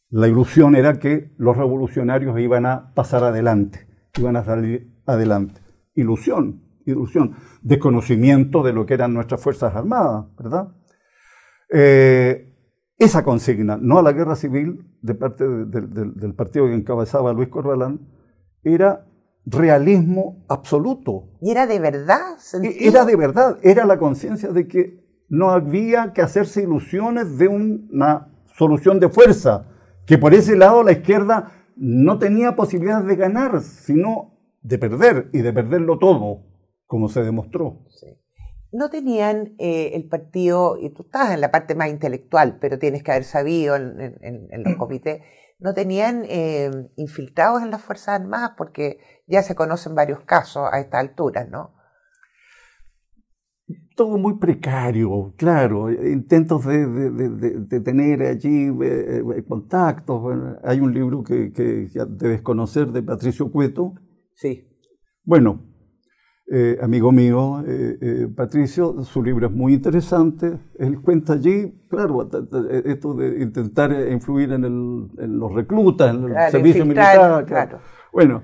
la 0.09 0.27
ilusión 0.27 0.75
era 0.75 0.99
que 0.99 1.35
los 1.37 1.55
revolucionarios 1.55 2.41
iban 2.41 2.65
a 2.65 2.95
pasar 2.95 3.25
adelante, 3.25 3.87
iban 4.17 4.37
a 4.37 4.45
salir 4.45 4.91
adelante. 5.05 5.61
Ilusión, 5.95 6.63
ilusión, 6.87 7.37
desconocimiento 7.61 8.63
de 8.63 8.73
lo 8.73 8.87
que 8.87 8.95
eran 8.95 9.13
nuestras 9.13 9.43
Fuerzas 9.43 9.77
Armadas, 9.77 10.35
¿verdad? 10.39 10.69
Eh, 11.71 12.57
esa 12.97 13.23
consigna, 13.23 13.77
no 13.79 13.99
a 13.99 14.03
la 14.03 14.13
guerra 14.13 14.35
civil, 14.35 14.97
de 15.03 15.15
parte 15.15 15.47
del 15.47 16.35
partido 16.35 16.69
que 16.69 16.75
encabezaba 16.75 17.35
Luis 17.35 17.49
Corbalán, 17.49 18.01
era 18.65 19.05
realismo 19.51 20.45
absoluto. 20.49 21.29
¿Y 21.41 21.51
era 21.51 21.67
de 21.67 21.79
verdad? 21.79 22.37
E, 22.63 22.89
era 22.89 23.05
de 23.05 23.17
verdad, 23.17 23.59
era 23.63 23.85
la 23.85 23.99
conciencia 23.99 24.51
de 24.51 24.67
que 24.67 25.05
no 25.29 25.51
había 25.51 26.13
que 26.13 26.23
hacerse 26.23 26.63
ilusiones 26.63 27.39
de 27.39 27.49
una 27.49 28.29
solución 28.57 29.01
de 29.01 29.09
fuerza, 29.09 29.67
que 30.07 30.19
por 30.19 30.35
ese 30.35 30.57
lado 30.57 30.83
la 30.83 30.93
izquierda 30.93 31.53
no 31.77 32.19
tenía 32.19 32.57
posibilidades 32.57 33.07
de 33.07 33.17
ganar, 33.17 33.61
sino 33.61 34.39
de 34.63 34.79
perder 34.79 35.31
y 35.33 35.39
de 35.39 35.53
perderlo 35.53 35.99
todo, 35.99 36.43
como 36.87 37.09
se 37.09 37.23
demostró. 37.23 37.85
Sí 37.89 38.19
no 38.73 38.91
tenían 38.91 39.55
eh, 39.59 39.93
el 39.95 40.09
partido, 40.09 40.77
y 40.79 40.91
tú 40.91 41.03
estás 41.03 41.33
en 41.33 41.41
la 41.41 41.51
parte 41.51 41.75
más 41.75 41.89
intelectual, 41.89 42.59
pero 42.61 42.79
tienes 42.79 43.03
que 43.03 43.13
haber 43.13 43.25
sabido 43.25 43.77
en, 43.77 44.63
los 44.65 44.77
comités, 44.77 45.23
no 45.59 45.75
tenían 45.75 46.25
eh, 46.29 46.71
infiltrados 46.97 47.63
en 47.63 47.71
las 47.71 47.83
Fuerzas 47.83 48.21
Armadas 48.21 48.53
porque 48.57 48.99
ya 49.27 49.43
se 49.43 49.55
conocen 49.55 49.95
varios 49.95 50.21
casos 50.21 50.69
a 50.71 50.81
esta 50.81 50.99
altura, 50.99 51.45
¿no? 51.45 51.79
todo 53.99 54.17
muy 54.17 54.39
precario, 54.39 55.35
claro, 55.37 55.91
intentos 55.91 56.65
de, 56.65 57.81
tener 57.85 58.23
allí 58.23 58.69
eh, 58.69 59.23
eh, 59.37 59.45
contactos. 59.47 60.23
hay 60.63 60.81
un 60.81 60.95
libro 60.95 61.23
que, 61.25 61.53
que, 61.53 61.89
ya 61.89 62.07
debes 62.07 62.41
conocer 62.43 62.93
de 62.93 63.03
Patricio 63.03 63.51
Cueto. 63.51 63.95
Sí. 64.35 64.69
Bueno, 65.25 65.68
eh, 66.51 66.79
amigo 66.81 67.13
mío, 67.13 67.63
Patricio, 68.35 69.03
su 69.03 69.23
libro 69.23 69.49
es 69.49 69.53
muy 69.53 69.75
interesante. 69.75 70.59
Él 70.79 71.01
cuenta 71.01 71.35
allí, 71.35 71.75
claro, 71.89 72.29
esto 72.85 73.15
de 73.15 73.43
intentar 73.43 73.93
influir 74.11 74.53
en, 74.53 74.65
el, 74.65 75.39
los 75.39 75.53
reclutas, 75.53 76.15
en 76.15 76.25
el 76.25 76.51
servicio 76.51 76.87
militar. 76.87 77.45
Claro. 77.45 77.81
Bueno, 78.13 78.43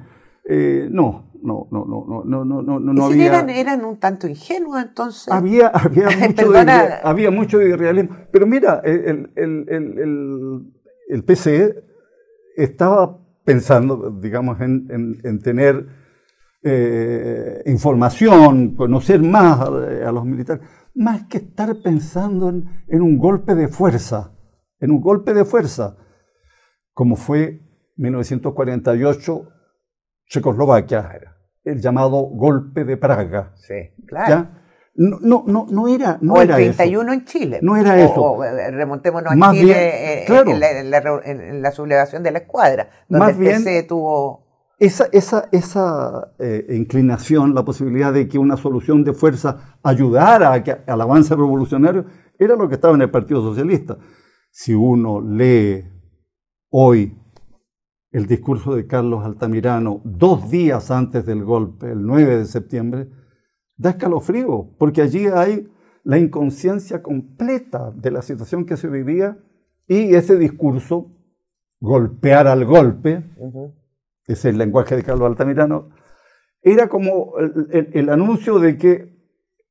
no, 0.90 1.24
no, 1.44 1.68
no, 1.70 1.84
no, 1.84 2.24
no, 2.24 2.44
no, 2.44 2.62
no, 2.62 2.80
no, 2.80 3.05
había... 3.05 3.26
Eran, 3.26 3.50
eran 3.50 3.84
un 3.84 3.98
tanto 3.98 4.26
ingenuos 4.26 4.82
entonces. 4.82 5.28
Había, 5.32 5.68
había, 5.68 6.09
mucho, 6.28 6.50
de, 6.50 6.72
había 7.02 7.30
mucho 7.30 7.59
de 7.59 7.68
irrealismo. 7.68 8.16
Pero 8.32 8.46
mira, 8.46 8.80
el, 8.82 9.30
el, 9.36 9.66
el, 9.68 10.72
el, 11.09 11.24
PCE 11.24 11.84
estaba 12.57 13.18
pensando, 13.44 14.11
digamos, 14.11 14.59
en, 14.62 15.20
en, 15.22 15.38
tener 15.40 15.86
eh, 16.65 17.62
información, 17.67 18.75
conocer 18.75 19.23
más 19.23 19.61
a, 19.61 20.12
los 20.12 20.25
militares, 20.25 20.67
más 20.95 21.25
que 21.25 21.39
estar 21.39 21.77
pensando 21.83 22.49
en, 22.49 22.85
en 22.89 23.03
un 23.03 23.19
golpe 23.19 23.55
de 23.55 23.69
fuerza, 23.69 24.33
en 24.81 24.91
un 24.91 25.01
golpe 25.01 25.35
de 25.35 25.45
fuerza, 25.45 25.97
como 26.93 27.17
fue 27.17 27.61
1948 27.97 29.49
Checoslovaquia 30.27 31.21
el 31.65 31.81
llamado 31.81 32.23
golpe 32.23 32.85
de 32.85 32.97
Praga. 32.97 33.53
Sí, 33.57 33.75
claro. 34.07 34.49
No, 34.97 35.19
no, 35.21 35.45
no, 35.47 35.67
no 35.69 35.89
era, 35.89 36.19
no 36.21 36.35
o 36.35 36.43
el 36.43 36.49
31 36.49 37.12
en 37.12 37.25
Chile. 37.25 37.59
No 37.62 37.77
era 37.77 37.99
eso. 37.99 38.15
O, 38.15 38.45
eh, 38.45 38.71
remontémonos 38.71 39.33
a 39.33 39.53
Chile 39.53 39.73
eh, 39.75 40.27
en, 40.29 41.62
la, 41.62 41.73
sublevación 41.73 42.23
de 42.23 42.31
la 42.31 42.39
escuadra, 42.39 42.89
donde 43.09 43.27
Más 43.27 43.37
bien, 43.37 43.65
PC 43.65 43.83
tuvo... 43.85 44.43
Esa, 44.85 45.09
esa, 45.51 46.35
eh, 46.39 46.66
inclinación, 46.76 47.55
la 47.55 47.64
posibilidad 47.64 48.12
de 48.12 48.28
que 48.28 48.39
una 48.39 48.59
solución 48.59 49.03
de 49.03 49.14
fuerza 49.14 49.78
ayudara 49.82 50.62
al 50.87 51.01
avance 51.01 51.35
revolucionario, 51.35 52.05
era 52.39 52.55
lo 52.55 52.68
que 52.68 52.74
estaba 52.74 52.95
en 52.95 53.01
el 53.01 53.11
Partido 53.11 53.41
Socialista. 53.41 53.97
Si 54.51 54.74
uno 54.74 55.22
lee 55.22 55.85
hoy 56.68 57.16
el 58.11 58.26
discurso 58.26 58.74
de 58.74 58.87
Carlos 58.87 59.24
Altamirano 59.24 60.03
dos 60.05 60.51
días 60.51 60.91
antes 60.91 61.24
del 61.24 61.45
golpe, 61.45 61.91
el 61.91 62.05
9 62.05 62.37
de 62.37 62.45
septiembre, 62.45 63.09
da 63.78 63.91
escalofrío, 63.91 64.76
porque 64.78 65.01
allí 65.01 65.28
hay 65.28 65.66
la 66.03 66.18
inconsciencia 66.18 67.03
completa 67.03 67.91
de 67.91 68.11
la 68.11 68.20
situación 68.20 68.66
que 68.66 68.76
se 68.76 68.89
vivía 68.89 69.39
y 69.89 70.14
ese 70.14 70.37
discurso, 70.37 71.11
golpear 71.80 72.49
al 72.49 72.66
golpe, 72.66 73.24
es 74.27 74.45
el 74.45 74.59
lenguaje 74.59 74.97
de 74.97 75.03
Carlos 75.03 75.27
Altamirano, 75.27 75.91
era 76.62 76.89
como 76.89 77.35
el, 77.39 77.91
el 77.93 78.09
anuncio 78.09 78.59
de 78.59 78.79
que 78.79 79.14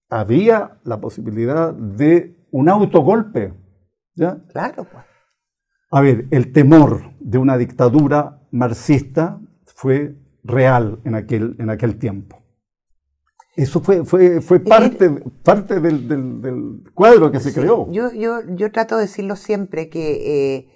había 0.10 0.80
la 0.84 1.02
posibilidad 1.02 1.74
de 1.74 2.48
un 2.52 2.70
autogolpe. 2.70 3.54
¿ya? 4.16 4.38
Claro, 4.52 4.86
pues. 4.86 5.04
A 5.92 6.02
ver, 6.02 6.28
el 6.32 6.52
temor 6.52 7.14
de 7.20 7.38
una 7.38 7.58
dictadura 7.58 8.42
marxista 8.52 9.40
fue 9.66 10.16
real 10.44 11.00
en 11.04 11.16
aquel, 11.16 11.56
en 11.60 11.70
aquel 11.70 11.98
tiempo. 11.98 12.44
Eso 13.56 13.82
fue, 13.82 14.04
fue, 14.04 14.42
fue 14.42 14.60
parte, 14.60 15.10
parte 15.44 15.80
del, 15.80 16.84
cuadro 16.96 17.32
que 17.32 17.40
se 17.40 17.54
creó. 17.54 17.92
Yo, 17.92 18.12
yo, 18.12 18.40
yo 18.56 18.72
trato 18.72 18.96
de 18.96 19.04
decirlo 19.04 19.36
siempre 19.36 19.90
que 19.90 20.56
eh, 20.56 20.73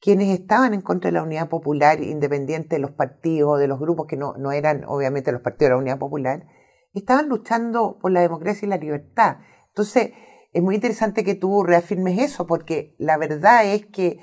quienes 0.00 0.38
estaban 0.38 0.74
en 0.74 0.82
contra 0.82 1.10
de 1.10 1.14
la 1.14 1.22
unidad 1.22 1.48
popular, 1.48 2.00
independiente 2.00 2.76
de 2.76 2.80
los 2.80 2.92
partidos, 2.92 3.58
de 3.58 3.68
los 3.68 3.78
grupos 3.78 4.06
que 4.06 4.16
no, 4.16 4.34
no 4.38 4.52
eran 4.52 4.84
obviamente 4.86 5.32
los 5.32 5.40
partidos 5.40 5.70
de 5.70 5.74
la 5.74 5.80
unidad 5.80 5.98
popular, 5.98 6.46
estaban 6.92 7.28
luchando 7.28 7.98
por 8.00 8.10
la 8.12 8.20
democracia 8.20 8.66
y 8.66 8.68
la 8.68 8.76
libertad. 8.76 9.38
Entonces, 9.68 10.12
es 10.52 10.62
muy 10.62 10.74
interesante 10.74 11.24
que 11.24 11.34
tú 11.34 11.64
reafirmes 11.64 12.18
eso, 12.18 12.46
porque 12.46 12.94
la 12.98 13.18
verdad 13.18 13.66
es 13.66 13.86
que 13.86 14.18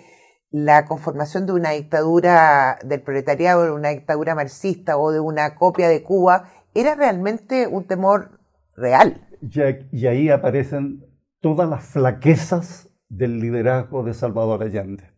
la 0.49 0.86
conformación 0.86 1.45
de 1.45 1.53
una 1.53 1.71
dictadura 1.71 2.78
del 2.84 3.01
proletariado, 3.01 3.63
de 3.63 3.71
una 3.71 3.89
dictadura 3.89 4.36
marxista 4.36 4.97
o 4.97 5.11
de 5.11 5.19
una 5.19 5.55
copia 5.55 5.89
de 5.89 6.03
Cuba, 6.03 6.51
era 6.74 6.95
realmente 6.95 7.67
un 7.67 7.86
temor 7.86 8.39
real. 8.76 9.28
Y, 9.41 10.07
ahí 10.07 10.30
aparecen 10.30 11.05
todas 11.41 11.69
las 11.69 11.84
flaquezas 11.84 12.89
del 13.09 13.39
liderazgo 13.39 14.03
de 14.03 14.13
Salvador 14.13 14.63
Allende. 14.63 15.12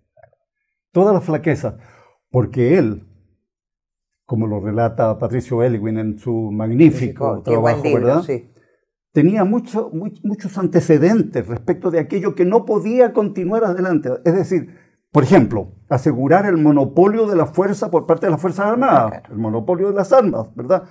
Todas 0.96 1.14
las 1.14 1.26
flaquezas, 1.26 1.74
porque 2.32 2.78
él, 2.78 3.06
como 4.26 4.48
lo 4.48 4.62
relata 4.62 5.20
Patricio 5.20 5.62
Elwin 5.62 5.98
en 5.98 6.18
su 6.18 6.32
magnífico 6.54 7.42
trabajo, 7.42 7.84
¿verdad? 7.84 8.24
Tenía 9.12 9.44
muchos 9.44 10.58
antecedentes 10.58 11.48
respecto 11.48 11.92
de 11.92 12.00
aquello 12.00 12.34
que 12.34 12.46
no 12.46 12.64
podía 12.64 13.12
continuar 13.12 13.66
adelante. 13.66 14.10
Es 14.24 14.36
decir, 14.36 14.74
por 15.12 15.24
ejemplo, 15.24 15.74
asegurar 15.90 16.46
el 16.46 16.56
monopolio 16.56 17.28
de 17.28 17.36
la 17.36 17.48
fuerza 17.48 17.92
por 17.92 18.06
parte 18.06 18.28
de 18.28 18.32
las 18.32 18.40
Fuerzas 18.40 18.68
Armadas, 18.68 19.24
el 19.30 19.38
monopolio 19.38 19.90
de 19.90 19.96
las 19.96 20.14
armas, 20.14 20.48
¿verdad? 20.56 20.84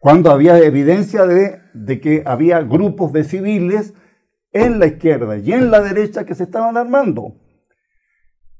Cuando 0.00 0.32
había 0.32 0.58
evidencia 0.58 1.24
de, 1.24 1.60
de 1.72 2.00
que 2.00 2.24
había 2.26 2.62
grupos 2.62 3.12
de 3.12 3.22
civiles 3.22 3.94
en 4.50 4.80
la 4.80 4.86
izquierda 4.86 5.38
y 5.38 5.52
en 5.52 5.70
la 5.70 5.80
derecha 5.80 6.24
que 6.24 6.34
se 6.34 6.42
estaban 6.42 6.76
armando. 6.76 7.36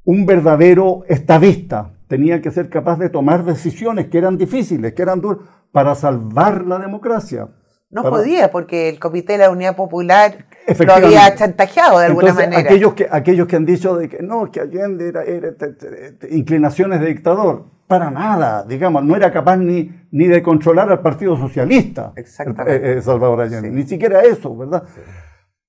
Un 0.04 0.26
verdadero 0.26 1.04
estadista 1.08 1.92
tenía 2.08 2.42
que 2.42 2.50
ser 2.50 2.68
capaz 2.68 2.98
de 2.98 3.08
tomar 3.08 3.44
decisiones 3.44 4.08
que 4.08 4.18
eran 4.18 4.36
difíciles, 4.36 4.92
que 4.94 5.02
eran 5.02 5.20
duras, 5.20 5.46
para 5.70 5.94
salvar 5.94 6.66
la 6.66 6.78
democracia. 6.78 7.48
No 7.90 8.02
podía, 8.02 8.50
porque 8.50 8.88
el 8.88 8.98
Comité 8.98 9.34
de 9.34 9.38
la 9.40 9.50
Unidad 9.50 9.76
Popular 9.76 10.46
lo 10.78 10.92
había 10.92 11.34
chantajeado 11.34 12.00
de 12.00 12.06
alguna 12.06 12.32
manera. 12.32 12.58
Aquellos 12.58 12.94
que, 12.94 13.06
aquellos 13.10 13.46
que 13.46 13.56
han 13.56 13.66
dicho 13.66 13.96
de 13.96 14.08
que 14.08 14.22
no, 14.22 14.50
que 14.50 14.60
Allende 14.60 15.08
era, 15.08 15.24
inclinaciones 16.30 17.00
de 17.00 17.06
dictador, 17.06 17.66
para 17.86 18.10
nada, 18.10 18.64
digamos, 18.64 19.04
no 19.04 19.14
era 19.14 19.30
capaz 19.30 19.58
ni, 19.58 19.90
ni 20.10 20.26
de 20.26 20.42
controlar 20.42 20.90
al 20.90 21.00
Partido 21.00 21.36
Socialista. 21.36 22.12
Exactamente. 22.16 22.92
Eh, 22.92 22.98
eh, 22.98 23.02
Salvador 23.02 23.42
Allende, 23.42 23.70
ni 23.70 23.82
siquiera 23.84 24.22
eso, 24.22 24.56
¿verdad? 24.56 24.84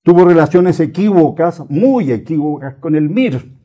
Tuvo 0.02 0.24
relaciones 0.24 0.80
equívocas, 0.80 1.62
muy 1.68 2.10
equívocas 2.10 2.74
con 2.76 2.96
el 2.96 3.10
MIR 3.10 3.63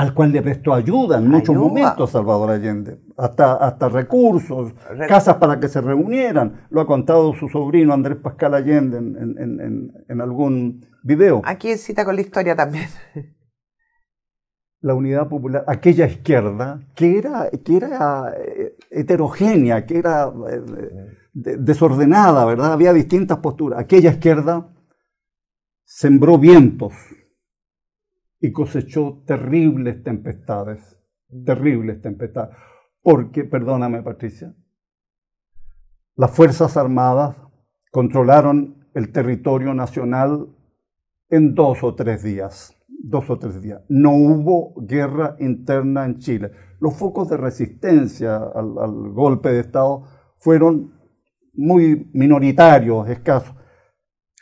al 0.00 0.14
cual 0.14 0.32
le 0.32 0.40
prestó 0.40 0.72
ayuda 0.72 1.18
en 1.18 1.28
muchos 1.28 1.54
momentos 1.54 2.12
Salvador 2.12 2.52
Allende, 2.52 3.02
hasta, 3.18 3.56
hasta 3.56 3.90
recursos, 3.90 4.72
casas 5.06 5.36
para 5.36 5.60
que 5.60 5.68
se 5.68 5.82
reunieran. 5.82 6.62
Lo 6.70 6.80
ha 6.80 6.86
contado 6.86 7.34
su 7.34 7.50
sobrino 7.50 7.92
Andrés 7.92 8.16
Pascal 8.16 8.54
Allende 8.54 8.96
en, 8.96 10.20
algún 10.22 10.86
video. 11.02 11.42
Aquí 11.44 11.76
cita 11.76 12.06
con 12.06 12.14
la 12.14 12.22
historia 12.22 12.56
también. 12.56 12.88
La 14.80 14.94
Unidad 14.94 15.28
Popular, 15.28 15.64
aquella 15.66 16.06
izquierda 16.06 16.80
que 16.94 17.18
era, 17.18 17.50
que 17.62 17.76
era 17.76 18.32
eh, 18.38 18.76
heterogénea, 18.90 19.84
que 19.84 19.98
era 19.98 20.32
eh, 20.50 20.62
desordenada, 21.34 22.46
¿verdad? 22.46 22.72
Había 22.72 22.94
distintas 22.94 23.36
posturas. 23.40 23.78
Aquella 23.78 24.12
izquierda 24.12 24.66
sembró 25.84 26.38
vientos 26.38 26.94
y 28.40 28.52
cosechó 28.52 29.22
terribles 29.26 30.02
tempestades, 30.02 30.98
terribles 31.44 32.00
tempestades. 32.00 32.56
Porque, 33.02 33.44
perdóname 33.44 34.02
Patricia, 34.02 34.54
las 36.16 36.30
Fuerzas 36.30 36.76
Armadas 36.76 37.36
controlaron 37.90 38.88
el 38.94 39.12
territorio 39.12 39.74
nacional 39.74 40.48
en 41.28 41.54
dos 41.54 41.82
o 41.82 41.94
tres 41.94 42.22
días. 42.22 42.76
Dos 42.88 43.30
o 43.30 43.38
tres 43.38 43.62
días. 43.62 43.82
No 43.88 44.12
hubo 44.12 44.74
guerra 44.76 45.36
interna 45.38 46.04
en 46.04 46.18
Chile. 46.18 46.50
Los 46.80 46.96
focos 46.96 47.30
de 47.30 47.36
resistencia 47.36 48.36
al, 48.36 49.12
golpe 49.12 49.50
de 49.50 49.60
Estado 49.60 50.04
fueron 50.38 50.92
muy 51.54 52.10
minoritarios, 52.12 53.08
escasos. 53.08 53.54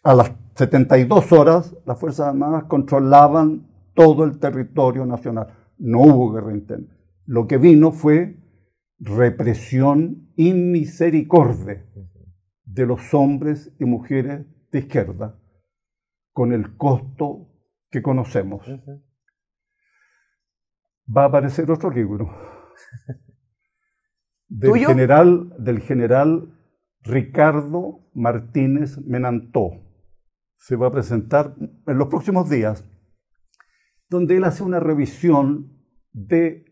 A 0.03 0.15
las 0.15 0.33
72 0.55 1.33
horas, 1.33 1.77
las 1.87 1.99
Fuerzas 2.01 2.29
Armadas 2.29 2.65
controlaban 2.65 3.68
todo 3.99 4.23
el 4.23 4.39
territorio 4.39 5.05
nacional. 5.05 5.49
No 5.77 6.03
hubo 6.03 6.33
guerra 6.33 6.53
interna. 6.53 6.87
Lo 7.27 7.49
que 7.49 7.59
vino 7.59 7.91
fue 7.91 8.37
represión 9.01 10.33
y 10.37 10.53
misericordia 10.53 11.85
de 12.65 12.87
los 12.87 13.13
hombres 13.13 13.75
y 13.81 13.85
mujeres 13.87 14.47
de 14.71 14.79
izquierda, 14.79 15.37
con 16.33 16.53
el 16.53 16.77
costo 16.77 17.49
que 17.91 18.03
conocemos. 18.03 18.65
Va 21.09 21.25
a 21.25 21.27
aparecer 21.27 21.69
otro 21.69 21.91
libro 21.91 22.31
del 24.49 24.77
general, 24.77 25.55
del 25.59 25.81
general 25.81 26.55
Ricardo 27.03 28.09
Martínez 28.15 28.97
Menantó 28.99 29.89
se 30.59 30.77
va 30.77 30.89
a 30.89 30.93
presentar 30.93 31.55
en 31.87 31.99
los 31.99 32.09
próximos 32.09 32.51
días, 32.51 32.85
donde 34.09 34.37
él 34.37 34.45
hace 34.45 34.63
una 34.63 34.81
revisión 34.81 35.79
de 36.13 36.65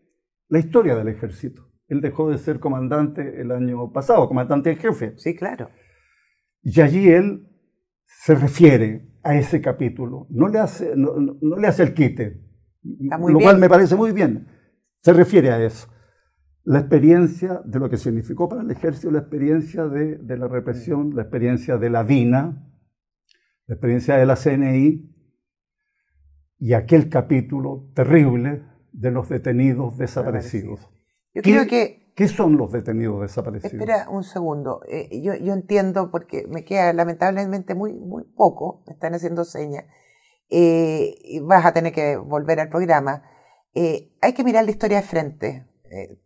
la 0.49 0.59
historia 0.59 0.95
del 0.95 1.07
ejército. 1.07 1.67
Él 1.87 2.01
dejó 2.01 2.29
de 2.29 2.37
ser 2.37 2.59
comandante 2.59 3.41
el 3.41 3.51
año 3.51 3.91
pasado, 3.91 4.27
comandante 4.27 4.71
en 4.71 4.77
jefe. 4.77 5.13
Sí, 5.17 5.35
claro. 5.35 5.69
Y 6.61 6.81
allí 6.81 7.07
él 7.09 7.47
se 8.05 8.35
refiere 8.35 9.07
a 9.23 9.35
ese 9.35 9.61
capítulo, 9.61 10.27
no 10.29 10.47
le 10.47 10.59
hace, 10.59 10.93
no, 10.95 11.37
le 11.57 11.67
hace 11.67 11.83
el 11.83 11.93
quite, 11.93 12.41
lo 12.81 13.39
cual 13.39 13.59
me 13.59 13.69
parece 13.69 13.95
muy 13.95 14.11
bien. 14.11 14.47
Se 14.99 15.13
refiere 15.13 15.51
a 15.51 15.63
eso. 15.63 15.87
La 16.63 16.79
experiencia 16.79 17.61
de 17.65 17.79
lo 17.79 17.89
que 17.89 17.97
significó 17.97 18.49
para 18.49 18.61
el 18.61 18.71
ejército, 18.71 19.11
la 19.11 19.19
experiencia 19.19 19.85
de, 19.85 20.17
de 20.17 20.37
la 20.37 20.47
represión, 20.47 21.15
la 21.15 21.23
experiencia 21.23 21.77
de 21.77 21.89
la 21.89 22.03
DINA, 22.03 22.67
la 23.67 23.75
experiencia 23.75 24.17
de 24.17 24.25
la 24.25 24.35
CNI 24.35 25.16
y 26.59 26.73
aquel 26.73 27.09
capítulo 27.09 27.89
terrible 27.93 28.63
de 28.91 29.11
los 29.11 29.29
detenidos 29.29 29.97
desaparecidos. 29.97 30.89
Yo 31.33 31.41
creo 31.41 31.67
que... 31.67 32.07
¿Qué 32.15 32.27
son 32.27 32.57
los 32.57 32.71
detenidos 32.71 33.21
desaparecidos? 33.21 33.73
Espera 33.73 34.09
un 34.09 34.23
segundo. 34.23 34.81
Eh, 34.87 35.21
yo, 35.21 35.35
yo, 35.35 35.53
entiendo, 35.53 36.09
porque 36.09 36.47
me 36.47 36.65
queda 36.65 36.91
lamentablemente 36.91 37.75
muy, 37.75 37.93
muy 37.93 38.23
poco, 38.23 38.81
me 38.87 38.93
están 38.93 39.13
haciendo 39.13 39.45
señas, 39.45 39.85
eh, 40.49 41.13
y 41.23 41.39
vas 41.41 41.63
a 41.63 41.73
tener 41.73 41.93
que 41.93 42.17
volver 42.17 42.59
al 42.59 42.69
programa. 42.69 43.21
Eh, 43.75 44.17
hay 44.19 44.33
que 44.33 44.43
mirar 44.43 44.65
la 44.65 44.71
historia 44.71 44.97
de 44.97 45.03
frente. 45.03 45.67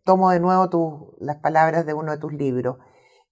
tomo 0.06 0.30
de 0.30 0.40
nuevo 0.40 1.18
las 1.20 1.40
palabras 1.40 1.86
de 1.86 1.94
uno 1.94 2.14
de 2.14 2.20
tus 2.20 2.32
libros. 2.32 2.78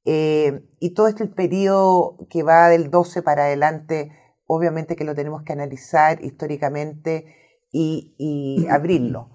y 0.04 0.94
todo 0.94 1.08
este 1.08 1.28
periodo 1.28 2.18
que 2.30 2.44
va 2.44 2.68
del 2.68 2.92
12 2.92 3.22
para 3.22 3.44
adelante, 3.44 4.12
obviamente 4.52 4.96
que 4.96 5.06
lo 5.06 5.14
tenemos 5.14 5.44
que 5.44 5.54
analizar 5.54 6.26
históricamente 6.26 7.36
y, 7.72 8.16
y 8.18 8.68
abrirlo. 8.68 9.30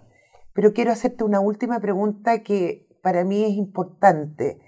Pero 0.52 0.72
quiero 0.72 0.90
hacerte 0.90 1.22
una 1.22 1.38
última 1.38 1.78
pregunta 1.78 2.42
que 2.42 2.88
para 3.00 3.24
mí 3.24 3.44
es 3.44 3.52
importante. 3.52 4.58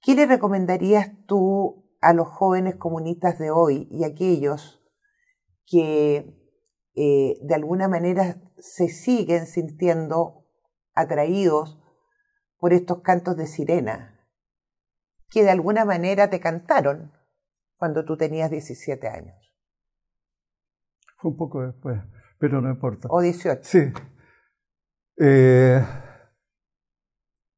¿Qué 0.00 0.14
le 0.14 0.24
recomendarías 0.24 1.10
tú 1.26 1.84
a 2.00 2.14
los 2.14 2.26
jóvenes 2.26 2.76
comunistas 2.76 3.38
de 3.38 3.50
hoy 3.50 3.86
y 3.90 4.04
aquellos 4.04 4.82
que 5.66 6.34
eh, 6.94 7.38
de 7.42 7.54
alguna 7.54 7.86
manera 7.88 8.40
se 8.56 8.88
siguen 8.88 9.46
sintiendo 9.46 10.46
atraídos 10.94 11.78
por 12.58 12.72
estos 12.72 13.02
cantos 13.02 13.36
de 13.36 13.46
sirena, 13.46 14.26
que 15.28 15.42
de 15.42 15.50
alguna 15.50 15.84
manera 15.84 16.30
te 16.30 16.40
cantaron 16.40 17.12
cuando 17.76 18.06
tú 18.06 18.16
tenías 18.16 18.50
17 18.50 19.06
años? 19.08 19.45
Fue 21.16 21.30
un 21.30 21.36
poco 21.36 21.62
después, 21.62 22.00
pero 22.38 22.60
no 22.60 22.70
importa. 22.70 23.08
O 23.10 23.20
18. 23.20 23.60
Sí, 23.62 23.92
eh, 25.18 25.84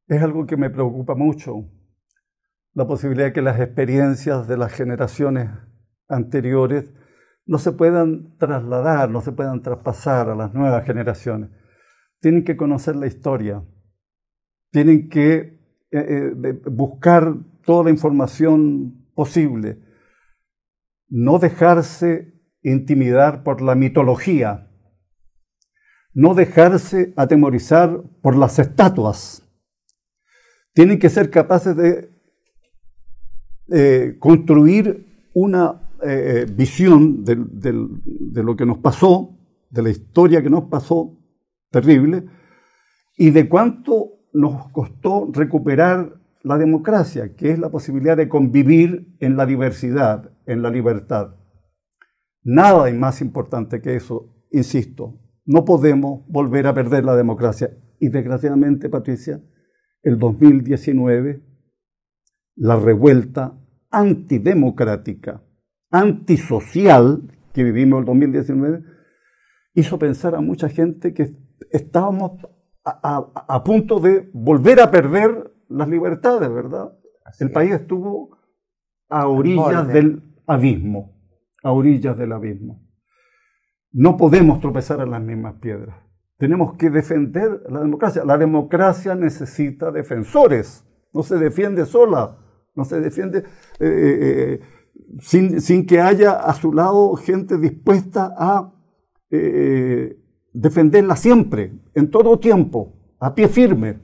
es 0.06 0.22
algo 0.22 0.46
que 0.46 0.56
me 0.56 0.70
preocupa 0.70 1.14
mucho, 1.14 1.68
la 2.72 2.86
posibilidad 2.86 3.26
de 3.26 3.32
que 3.32 3.42
las 3.42 3.60
experiencias 3.60 4.46
de 4.46 4.56
las 4.56 4.72
generaciones 4.72 5.50
anteriores 6.08 6.92
no 7.46 7.58
se 7.58 7.72
puedan 7.72 8.36
trasladar, 8.36 9.10
no 9.10 9.20
se 9.20 9.32
puedan 9.32 9.62
traspasar 9.62 10.30
a 10.30 10.36
las 10.36 10.54
nuevas 10.54 10.84
generaciones. 10.84 11.50
Tienen 12.20 12.44
que 12.44 12.56
conocer 12.56 12.94
la 12.94 13.06
historia, 13.06 13.64
tienen 14.70 15.08
que 15.08 15.58
eh, 15.90 16.32
eh, 16.44 16.52
buscar 16.70 17.34
toda 17.64 17.84
la 17.84 17.90
información 17.90 19.10
posible, 19.14 19.82
no 21.08 21.38
dejarse 21.38 22.37
intimidar 22.70 23.42
por 23.42 23.60
la 23.60 23.74
mitología, 23.74 24.68
no 26.14 26.34
dejarse 26.34 27.12
atemorizar 27.16 28.02
por 28.22 28.36
las 28.36 28.58
estatuas. 28.58 29.42
Tienen 30.72 30.98
que 30.98 31.10
ser 31.10 31.30
capaces 31.30 31.76
de 31.76 32.10
eh, 33.70 34.16
construir 34.18 35.28
una 35.34 35.90
eh, 36.02 36.46
visión 36.50 37.24
de, 37.24 38.42
lo 38.42 38.56
que 38.56 38.64
nos 38.64 38.78
pasó, 38.78 39.36
de 39.70 39.82
la 39.82 39.90
historia 39.90 40.42
que 40.42 40.50
nos 40.50 40.64
pasó, 40.64 41.18
terrible, 41.70 42.24
y 43.16 43.30
de 43.30 43.48
cuánto 43.48 44.12
nos 44.32 44.70
costó 44.70 45.28
recuperar 45.32 46.14
la 46.42 46.56
democracia, 46.56 47.34
que 47.34 47.50
es 47.50 47.58
la 47.58 47.68
posibilidad 47.68 48.16
de 48.16 48.28
convivir 48.28 49.16
en 49.20 49.36
la 49.36 49.44
diversidad, 49.44 50.30
en 50.46 50.62
la 50.62 50.70
libertad. 50.70 51.34
Nada 52.42 52.88
es 52.88 52.94
más 52.94 53.20
importante 53.20 53.80
que 53.80 53.96
eso, 53.96 54.34
insisto, 54.50 55.20
no 55.44 55.64
podemos 55.64 56.24
volver 56.28 56.66
a 56.66 56.74
perder 56.74 57.04
la 57.04 57.16
democracia. 57.16 57.76
Y 57.98 58.08
desgraciadamente, 58.08 58.88
Patricia, 58.88 59.42
el 60.02 60.18
2019, 60.18 61.42
la 62.56 62.76
revuelta 62.76 63.58
antidemocrática, 63.90 65.42
antisocial 65.90 67.34
que 67.52 67.64
vivimos 67.64 68.00
el 68.00 68.04
2019, 68.06 68.84
hizo 69.74 69.98
pensar 69.98 70.34
a 70.34 70.40
mucha 70.40 70.68
gente 70.68 71.14
que 71.14 71.34
estábamos 71.70 72.32
a, 72.84 73.64
punto 73.64 74.00
de 74.00 74.30
volver 74.32 74.80
a 74.80 74.90
perder 74.90 75.52
las 75.68 75.88
libertades, 75.88 76.52
¿verdad? 76.52 76.92
el 77.40 77.50
país 77.50 77.72
estuvo 77.72 78.38
a 79.08 79.28
orillas 79.28 79.88
del 79.88 80.22
abismo, 80.46 81.17
a 81.62 81.72
orillas 81.72 82.16
del 82.16 82.32
abismo. 82.32 82.86
No 83.92 84.16
podemos 84.16 84.60
tropezar 84.60 85.00
en 85.00 85.10
las 85.10 85.22
mismas 85.22 85.54
piedras. 85.60 85.96
Tenemos 86.36 86.76
que 86.76 86.90
defender 86.90 87.62
la 87.68 87.80
democracia. 87.80 88.24
La 88.24 88.38
democracia 88.38 89.14
necesita 89.14 89.90
defensores. 89.90 90.86
No 91.12 91.22
se 91.22 91.36
defiende 91.36 91.84
sola. 91.84 92.38
No 92.78 92.84
se 92.84 93.00
defiende 93.00 93.38
eh, 93.38 93.42
eh, 93.80 94.60
eh, 94.60 95.60
sin, 95.60 95.84
que 95.84 96.00
haya 96.00 96.34
a 96.34 96.54
su 96.54 96.72
lado 96.72 97.16
gente 97.16 97.58
dispuesta 97.58 98.32
a 98.38 98.72
defenderla 100.52 101.16
siempre, 101.16 101.78
en 101.94 102.10
todo 102.10 102.38
tiempo, 102.38 103.16
a 103.18 103.34
pie 103.34 103.48
firme. 103.48 104.00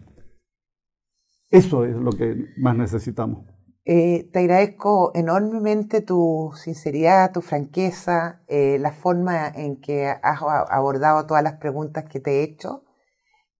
Eso 1.50 1.84
es 1.84 1.94
lo 1.94 2.10
que 2.10 2.48
más 2.58 2.76
necesitamos. 2.76 3.46
Eh, 3.86 4.30
te 4.32 4.38
agradezco 4.38 5.12
enormemente 5.14 6.00
tu 6.00 6.52
sinceridad, 6.54 7.32
tu 7.32 7.42
franqueza, 7.42 8.42
eh, 8.48 8.78
la 8.78 8.92
forma 8.92 9.46
en 9.48 9.78
que 9.80 10.06
has 10.06 10.40
abordado 10.70 11.26
todas 11.26 11.42
las 11.42 11.54
preguntas 11.54 12.04
que 12.04 12.18
te 12.18 12.40
he 12.40 12.42
hecho. 12.44 12.84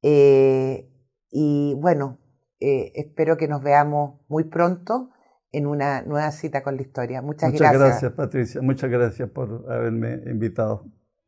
Eh, 0.03 0.89
y 1.31 1.75
bueno, 1.77 2.19
espero 2.59 3.37
que 3.37 3.47
nos 3.47 3.63
veamos 3.63 4.21
muy 4.29 4.45
pronto 4.45 5.11
en 5.53 5.67
una 5.67 6.01
nueva 6.03 6.31
cita 6.31 6.63
con 6.63 6.77
la 6.77 6.83
historia. 6.83 7.21
Muchas, 7.21 7.53
gracias. 7.53 7.73
Muchas 7.73 7.89
gracias, 7.89 8.13
Patricia. 8.13 8.63
Muchas 8.63 8.91
gracias 8.91 9.29
por 9.29 9.71
haberme 9.71 10.21
invitado. 10.27 10.87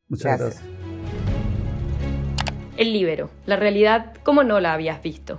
Muchas 0.09 0.39
gracias. 0.39 0.63
gracias. 0.63 0.97
El 2.79 2.93
libero, 2.95 3.29
la 3.45 3.57
realidad 3.57 4.15
como 4.23 4.45
no 4.45 4.61
la 4.61 4.73
habías 4.73 5.03
visto. 5.03 5.39